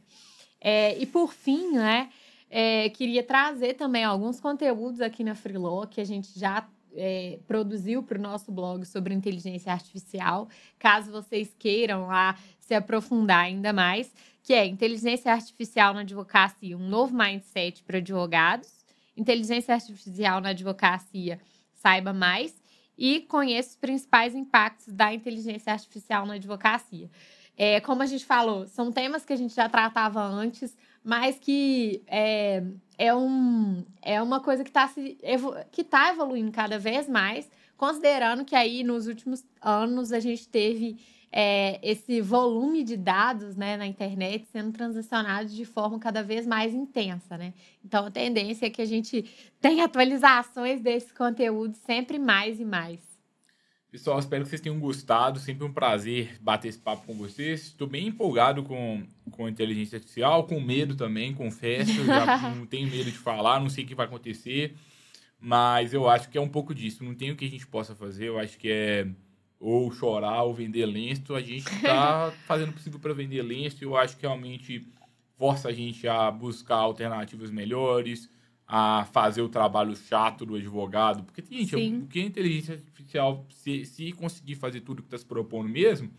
É, 0.61 0.97
e 0.97 1.05
por 1.05 1.33
fim, 1.33 1.71
né? 1.71 2.09
É, 2.49 2.87
queria 2.89 3.23
trazer 3.23 3.73
também 3.73 4.03
alguns 4.03 4.39
conteúdos 4.39 5.01
aqui 5.01 5.23
na 5.23 5.35
Freeló 5.35 5.85
que 5.85 5.99
a 5.99 6.05
gente 6.05 6.39
já 6.39 6.65
é, 6.95 7.39
produziu 7.47 8.01
para 8.03 8.17
o 8.17 8.21
nosso 8.21 8.51
blog 8.51 8.85
sobre 8.85 9.13
inteligência 9.13 9.71
artificial, 9.71 10.47
caso 10.79 11.11
vocês 11.11 11.53
queiram 11.57 12.07
lá 12.07 12.37
se 12.59 12.73
aprofundar 12.73 13.45
ainda 13.45 13.71
mais, 13.71 14.13
que 14.43 14.53
é 14.53 14.65
inteligência 14.65 15.31
artificial 15.31 15.93
na 15.93 16.01
advocacia, 16.01 16.77
um 16.77 16.87
novo 16.87 17.15
mindset 17.15 17.83
para 17.83 17.97
advogados, 17.97 18.85
inteligência 19.15 19.73
artificial 19.73 20.41
na 20.41 20.49
advocacia, 20.49 21.39
saiba 21.73 22.13
mais, 22.13 22.53
e 22.97 23.21
conheça 23.21 23.71
os 23.71 23.75
principais 23.75 24.33
impactos 24.33 24.87
da 24.87 25.13
inteligência 25.13 25.73
artificial 25.73 26.25
na 26.25 26.35
advocacia. 26.35 27.09
É, 27.57 27.79
como 27.79 28.01
a 28.01 28.05
gente 28.05 28.25
falou, 28.25 28.67
são 28.67 28.91
temas 28.91 29.23
que 29.23 29.33
a 29.33 29.35
gente 29.35 29.53
já 29.53 29.69
tratava 29.69 30.21
antes, 30.21 30.75
mas 31.03 31.37
que 31.39 32.03
é, 32.07 32.63
é, 32.97 33.13
um, 33.13 33.83
é 34.01 34.21
uma 34.21 34.39
coisa 34.39 34.63
que 34.63 34.69
está 34.69 34.89
que 35.71 35.83
tá 35.83 36.11
evoluindo 36.11 36.51
cada 36.51 36.79
vez 36.79 37.07
mais, 37.07 37.49
considerando 37.77 38.45
que 38.45 38.55
aí 38.55 38.83
nos 38.83 39.07
últimos 39.07 39.43
anos 39.61 40.11
a 40.11 40.19
gente 40.19 40.47
teve 40.47 40.97
é, 41.31 41.79
esse 41.83 42.21
volume 42.21 42.83
de 42.83 42.95
dados 42.95 43.57
né, 43.57 43.75
na 43.75 43.85
internet 43.85 44.47
sendo 44.51 44.71
transacionados 44.71 45.53
de 45.53 45.65
forma 45.65 45.99
cada 45.99 46.23
vez 46.23 46.47
mais 46.47 46.73
intensa. 46.73 47.37
Né? 47.37 47.53
Então 47.83 48.05
a 48.05 48.11
tendência 48.11 48.67
é 48.67 48.69
que 48.69 48.81
a 48.81 48.85
gente 48.85 49.25
tenha 49.59 49.83
atualizações 49.83 50.79
desse 50.79 51.13
conteúdo 51.13 51.75
sempre 51.85 52.17
mais 52.17 52.59
e 52.59 52.65
mais. 52.65 53.14
Pessoal, 53.95 54.19
espero 54.19 54.43
que 54.43 54.49
vocês 54.49 54.59
tenham 54.59 54.77
gostado. 54.77 55.39
Sempre 55.39 55.65
um 55.65 55.71
prazer 55.71 56.35
bater 56.41 56.67
esse 56.67 56.77
papo 56.77 57.05
com 57.05 57.13
vocês. 57.13 57.67
Estou 57.67 57.87
bem 57.87 58.07
empolgado 58.07 58.61
com, 58.61 59.01
com 59.31 59.45
a 59.45 59.49
inteligência 59.49 59.95
artificial, 59.95 60.43
com 60.43 60.59
medo 60.59 60.95
também, 60.95 61.33
confesso. 61.33 62.03
Já 62.03 62.51
não 62.53 62.65
tenho 62.65 62.89
medo 62.89 63.09
de 63.09 63.17
falar, 63.17 63.57
não 63.61 63.69
sei 63.69 63.85
o 63.85 63.87
que 63.87 63.95
vai 63.95 64.05
acontecer. 64.05 64.75
Mas 65.39 65.93
eu 65.93 66.09
acho 66.09 66.27
que 66.27 66.37
é 66.37 66.41
um 66.41 66.49
pouco 66.49 66.75
disso. 66.75 67.05
Não 67.05 67.15
tem 67.15 67.31
o 67.31 67.37
que 67.37 67.45
a 67.45 67.49
gente 67.49 67.65
possa 67.65 67.95
fazer. 67.95 68.27
Eu 68.27 68.37
acho 68.37 68.57
que 68.57 68.69
é 68.69 69.07
ou 69.61 69.89
chorar 69.93 70.43
ou 70.43 70.53
vender 70.53 70.85
lenço. 70.85 71.33
A 71.33 71.39
gente 71.39 71.65
está 71.65 72.33
fazendo 72.45 72.71
o 72.71 72.73
possível 72.73 72.99
para 72.99 73.13
vender 73.13 73.41
lenço. 73.43 73.81
Eu 73.81 73.95
acho 73.95 74.17
que 74.17 74.23
realmente 74.23 74.85
força 75.37 75.69
a 75.69 75.71
gente 75.71 76.05
a 76.05 76.29
buscar 76.29 76.75
alternativas 76.75 77.49
melhores, 77.49 78.29
a 78.67 79.05
fazer 79.11 79.41
o 79.41 79.49
trabalho 79.49 79.95
chato 79.95 80.45
do 80.45 80.55
advogado. 80.55 81.23
Porque, 81.23 81.43
gente, 81.49 81.75
o 81.75 82.07
que 82.07 82.19
a 82.19 82.25
inteligência 82.25 82.75
artificial, 82.75 83.45
se, 83.49 83.85
se 83.85 84.11
conseguir 84.13 84.55
fazer 84.55 84.81
tudo 84.81 85.01
que 85.01 85.07
está 85.07 85.17
se 85.17 85.25
propondo 85.25 85.69
mesmo, 85.69 86.11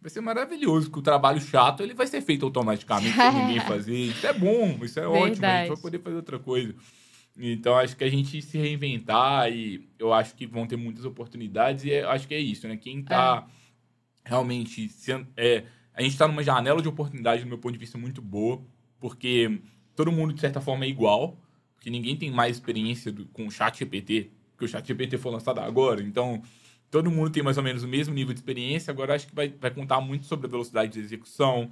vai 0.00 0.10
ser 0.10 0.20
maravilhoso, 0.20 0.86
porque 0.86 1.00
o 1.00 1.02
trabalho 1.02 1.40
chato 1.40 1.82
ele 1.82 1.94
vai 1.94 2.06
ser 2.06 2.20
feito 2.20 2.44
automaticamente 2.44 3.14
sem 3.14 3.32
ninguém 3.32 3.60
fazer. 3.66 3.96
Isso 3.96 4.26
é 4.26 4.32
bom, 4.32 4.78
isso 4.82 4.98
é 4.98 5.02
Verdade. 5.02 5.30
ótimo, 5.30 5.46
a 5.46 5.58
gente 5.58 5.68
vai 5.68 5.76
poder 5.76 5.98
fazer 6.00 6.16
outra 6.16 6.38
coisa. 6.38 6.74
Então, 7.36 7.76
acho 7.76 7.96
que 7.96 8.04
a 8.04 8.10
gente 8.10 8.40
se 8.40 8.56
reinventar 8.56 9.50
e 9.50 9.88
eu 9.98 10.12
acho 10.12 10.34
que 10.36 10.46
vão 10.46 10.66
ter 10.66 10.76
muitas 10.76 11.04
oportunidades 11.04 11.84
e 11.84 11.92
é, 11.92 12.04
acho 12.04 12.28
que 12.28 12.34
é 12.34 12.38
isso, 12.38 12.68
né? 12.68 12.76
Quem 12.76 13.00
está 13.00 13.46
é. 14.24 14.28
realmente... 14.28 14.88
Sendo, 14.88 15.26
é, 15.36 15.64
a 15.92 16.02
gente 16.02 16.12
está 16.12 16.26
numa 16.26 16.42
janela 16.42 16.82
de 16.82 16.88
oportunidade, 16.88 17.42
do 17.42 17.48
meu 17.48 17.58
ponto 17.58 17.72
de 17.72 17.78
vista, 17.78 17.96
muito 17.96 18.20
boa, 18.20 18.62
porque 18.98 19.60
todo 19.94 20.10
mundo, 20.10 20.32
de 20.32 20.40
certa 20.40 20.60
forma, 20.60 20.84
é 20.84 20.88
igual, 20.88 21.38
porque 21.84 21.90
ninguém 21.90 22.16
tem 22.16 22.30
mais 22.30 22.56
experiência 22.56 23.12
do, 23.12 23.26
com 23.26 23.46
o 23.46 23.50
chat 23.50 23.78
GPT, 23.78 24.30
porque 24.52 24.64
o 24.64 24.68
chat 24.68 24.86
GPT 24.86 25.18
foi 25.18 25.32
lançado 25.32 25.58
agora, 25.60 26.02
então 26.02 26.40
todo 26.90 27.10
mundo 27.10 27.28
tem 27.28 27.42
mais 27.42 27.58
ou 27.58 27.62
menos 27.62 27.82
o 27.82 27.88
mesmo 27.88 28.14
nível 28.14 28.32
de 28.32 28.40
experiência, 28.40 28.90
agora 28.90 29.14
acho 29.14 29.26
que 29.26 29.34
vai, 29.34 29.48
vai 29.60 29.70
contar 29.70 30.00
muito 30.00 30.24
sobre 30.24 30.46
a 30.46 30.50
velocidade 30.50 30.92
de 30.92 31.00
execução, 31.00 31.70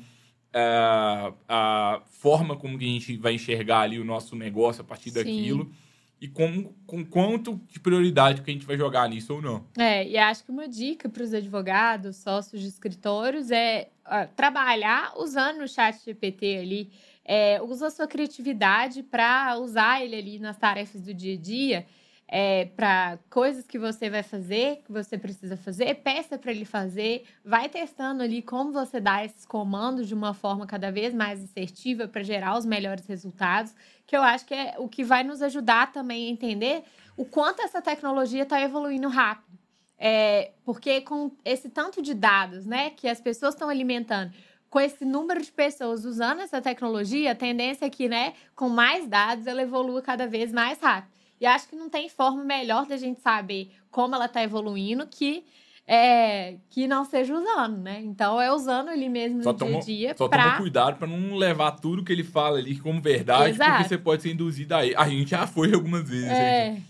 a, 0.52 1.32
a 1.48 2.02
forma 2.04 2.56
como 2.56 2.76
a 2.76 2.80
gente 2.80 3.16
vai 3.16 3.36
enxergar 3.36 3.80
ali 3.80 3.98
o 3.98 4.04
nosso 4.04 4.36
negócio 4.36 4.82
a 4.82 4.84
partir 4.84 5.08
Sim. 5.08 5.14
daquilo 5.14 5.72
e 6.20 6.28
com, 6.28 6.74
com 6.86 7.02
quanto 7.06 7.58
de 7.70 7.80
prioridade 7.80 8.42
que 8.42 8.50
a 8.50 8.52
gente 8.52 8.66
vai 8.66 8.76
jogar 8.76 9.08
nisso 9.08 9.32
ou 9.34 9.40
não. 9.40 9.66
É, 9.78 10.06
e 10.06 10.18
acho 10.18 10.44
que 10.44 10.50
uma 10.50 10.68
dica 10.68 11.08
para 11.08 11.22
os 11.22 11.32
advogados, 11.32 12.16
sócios 12.16 12.60
de 12.60 12.68
escritórios 12.68 13.50
é 13.50 13.88
uh, 14.04 14.28
trabalhar 14.36 15.14
usando 15.16 15.62
o 15.62 15.68
chat 15.68 15.96
GPT 16.04 16.58
ali. 16.58 16.90
É, 17.25 17.61
usa 17.62 17.87
a 17.87 17.91
sua 17.91 18.07
criatividade 18.07 19.03
para 19.03 19.57
usar 19.59 20.03
ele 20.03 20.16
ali 20.16 20.39
nas 20.39 20.57
tarefas 20.57 21.03
do 21.03 21.14
dia 21.14 21.35
a 21.35 21.39
dia 21.39 21.87
é, 22.35 22.64
para 22.64 23.18
coisas 23.29 23.66
que 23.66 23.79
você 23.79 24.09
vai 24.09 24.23
fazer, 24.23 24.81
que 24.87 24.91
você 24.91 25.18
precisa 25.18 25.55
fazer, 25.55 25.97
peça 25.97 26.39
para 26.39 26.51
ele 26.51 26.64
fazer, 26.64 27.27
vai 27.45 27.68
testando 27.68 28.23
ali 28.23 28.41
como 28.41 28.73
você 28.73 28.99
dá 28.99 29.23
esses 29.23 29.45
comandos 29.45 30.09
de 30.09 30.14
uma 30.14 30.33
forma 30.33 30.66
cada 30.66 30.91
vez 30.91 31.12
mais 31.12 31.45
assertiva 31.45 32.09
para 32.09 32.23
gerar 32.23 32.57
os 32.57 32.64
melhores 32.64 33.07
resultados, 33.07 33.75
que 34.07 34.16
eu 34.16 34.23
acho 34.23 34.47
que 34.47 34.55
é 34.55 34.77
o 34.79 34.89
que 34.89 35.05
vai 35.05 35.23
nos 35.23 35.43
ajudar 35.43 35.93
também 35.93 36.27
a 36.27 36.31
entender 36.31 36.85
o 37.18 37.27
quanto 37.27 37.61
essa 37.61 37.83
tecnologia 37.83 38.45
está 38.45 38.59
evoluindo 38.62 39.09
rápido. 39.09 39.53
É, 39.99 40.53
porque 40.64 41.03
com 41.03 41.31
esse 41.45 41.68
tanto 41.68 42.01
de 42.01 42.14
dados 42.14 42.64
né, 42.64 42.91
que 42.91 43.07
as 43.07 43.20
pessoas 43.20 43.53
estão 43.53 43.68
alimentando, 43.68 44.33
com 44.73 44.81
esse 44.81 45.05
número 45.05 45.43
de 45.43 45.53
pessoas 45.53 46.07
usando 46.07 46.41
essa 46.41 46.59
tecnologia, 46.59 47.33
a 47.33 47.35
tendência 47.35 47.85
é 47.85 47.91
que, 47.91 48.09
né, 48.09 48.33
com 48.57 48.70
mais 48.70 49.07
dados, 49.07 49.47
ela 49.47 49.61
evolua 49.61 50.01
cada 50.01 50.27
vez 50.27 50.51
mais 50.51 50.81
rápido. 50.81 51.12
E 51.39 51.45
acho 51.45 51.68
que 51.68 51.77
não 51.77 51.91
tem 51.91 52.09
forma 52.09 52.43
melhor 52.43 52.87
da 52.87 52.97
gente 52.97 53.20
saber 53.20 53.70
como 53.91 54.14
ela 54.14 54.25
está 54.25 54.43
evoluindo 54.43 55.07
que 55.07 55.45
é, 55.87 56.57
que 56.70 56.89
não 56.89 57.05
seja 57.05 57.35
usando, 57.35 57.83
né? 57.83 58.01
Então 58.01 58.41
é 58.41 58.51
usando 58.51 58.91
ele 58.91 59.11
mesmo 59.11 59.43
só 59.43 59.53
no 59.53 59.59
toma, 59.59 59.70
dia 59.73 59.79
a 59.79 59.85
dia. 59.85 60.14
Só 60.16 60.27
pra... 60.27 60.43
toma 60.43 60.57
cuidado 60.57 60.97
para 60.97 61.07
não 61.07 61.37
levar 61.37 61.73
tudo 61.73 62.03
que 62.03 62.12
ele 62.12 62.25
fala 62.25 62.57
ali 62.57 62.79
como 62.79 62.99
verdade, 62.99 63.51
Exato. 63.51 63.73
porque 63.73 63.89
você 63.91 63.99
pode 63.99 64.23
ser 64.23 64.33
induzido 64.33 64.75
aí. 64.75 64.95
A 64.97 65.07
gente 65.07 65.33
já 65.33 65.47
foi 65.47 65.75
algumas 65.75 66.09
vezes. 66.09 66.31
É, 66.31 66.81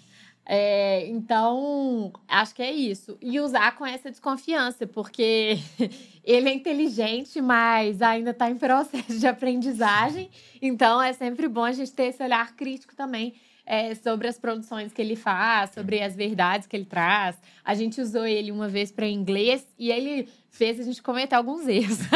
é, 0.47 1.07
então, 1.09 2.13
acho 2.29 2.55
que 2.55 2.63
é 2.63 2.71
isso. 2.71 3.17
E 3.21 3.41
usar 3.41 3.75
com 3.75 3.85
essa 3.87 4.11
desconfiança, 4.11 4.87
porque 4.87 5.59
ele 6.25 6.49
é 6.49 6.55
inteligente, 6.55 7.41
mas 7.41 8.01
ainda 8.01 8.31
está 8.31 8.51
em 8.51 8.57
processo 8.57 9.19
de 9.19 9.27
aprendizagem. 9.27 10.31
Então, 10.61 11.01
é 11.03 11.13
sempre 11.13 11.49
bom 11.49 11.65
a 11.65 11.73
gente 11.73 11.93
ter 11.93 12.05
esse 12.05 12.23
olhar 12.23 12.55
crítico 12.55 12.95
também 12.95 13.35
é, 13.67 13.95
sobre 13.95 14.29
as 14.29 14.39
produções 14.39 14.93
que 14.93 15.01
ele 15.01 15.17
faz, 15.17 15.71
sobre 15.71 16.01
as 16.01 16.15
verdades 16.15 16.67
que 16.67 16.77
ele 16.77 16.85
traz. 16.85 17.37
A 17.65 17.75
gente 17.75 18.01
usou 18.01 18.27
ele 18.27 18.51
uma 18.51 18.69
vez 18.69 18.93
para 18.93 19.07
inglês 19.07 19.67
e 19.79 19.91
ele 19.91 20.29
fez 20.51 20.79
a 20.79 20.83
gente 20.83 21.03
cometer 21.03 21.35
alguns 21.35 21.67
erros. 21.67 21.99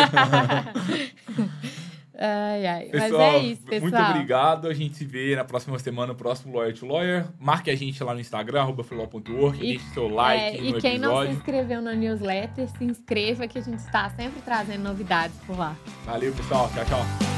ai, 2.19 2.67
ai. 2.67 2.85
Pessoal, 2.87 3.33
Mas 3.33 3.35
é 3.35 3.39
isso, 3.47 3.62
pessoal. 3.62 3.91
Muito 3.91 4.11
obrigado. 4.11 4.69
A 4.69 4.75
gente 4.75 4.97
se 4.97 5.05
vê 5.05 5.37
na 5.37 5.45
próxima 5.45 5.79
semana, 5.79 6.09
no 6.09 6.14
próximo 6.14 6.57
Lawyer 6.57 6.75
to 6.75 6.87
Lawyer. 6.87 7.27
Marque 7.39 7.71
a 7.71 7.77
gente 7.77 8.03
lá 8.03 8.14
no 8.14 8.21
Instagram, 8.21 8.62
arroba 8.62 8.83
deixe 9.59 9.85
seu 9.93 10.09
like 10.09 10.43
é, 10.43 10.55
E 10.55 10.73
quem 10.81 10.97
episódio. 10.97 11.01
não 11.01 11.27
se 11.27 11.31
inscreveu 11.33 11.83
na 11.83 11.95
newsletter, 11.95 12.69
se 12.69 12.85
inscreva 12.85 13.47
que 13.47 13.59
a 13.59 13.62
gente 13.62 13.79
está 13.79 14.11
sempre 14.11 14.41
trazendo 14.43 14.83
novidades 14.83 15.37
por 15.47 15.59
lá. 15.59 15.77
Valeu, 16.05 16.33
pessoal. 16.33 16.71
Tchau, 16.75 16.85
tchau. 16.85 17.36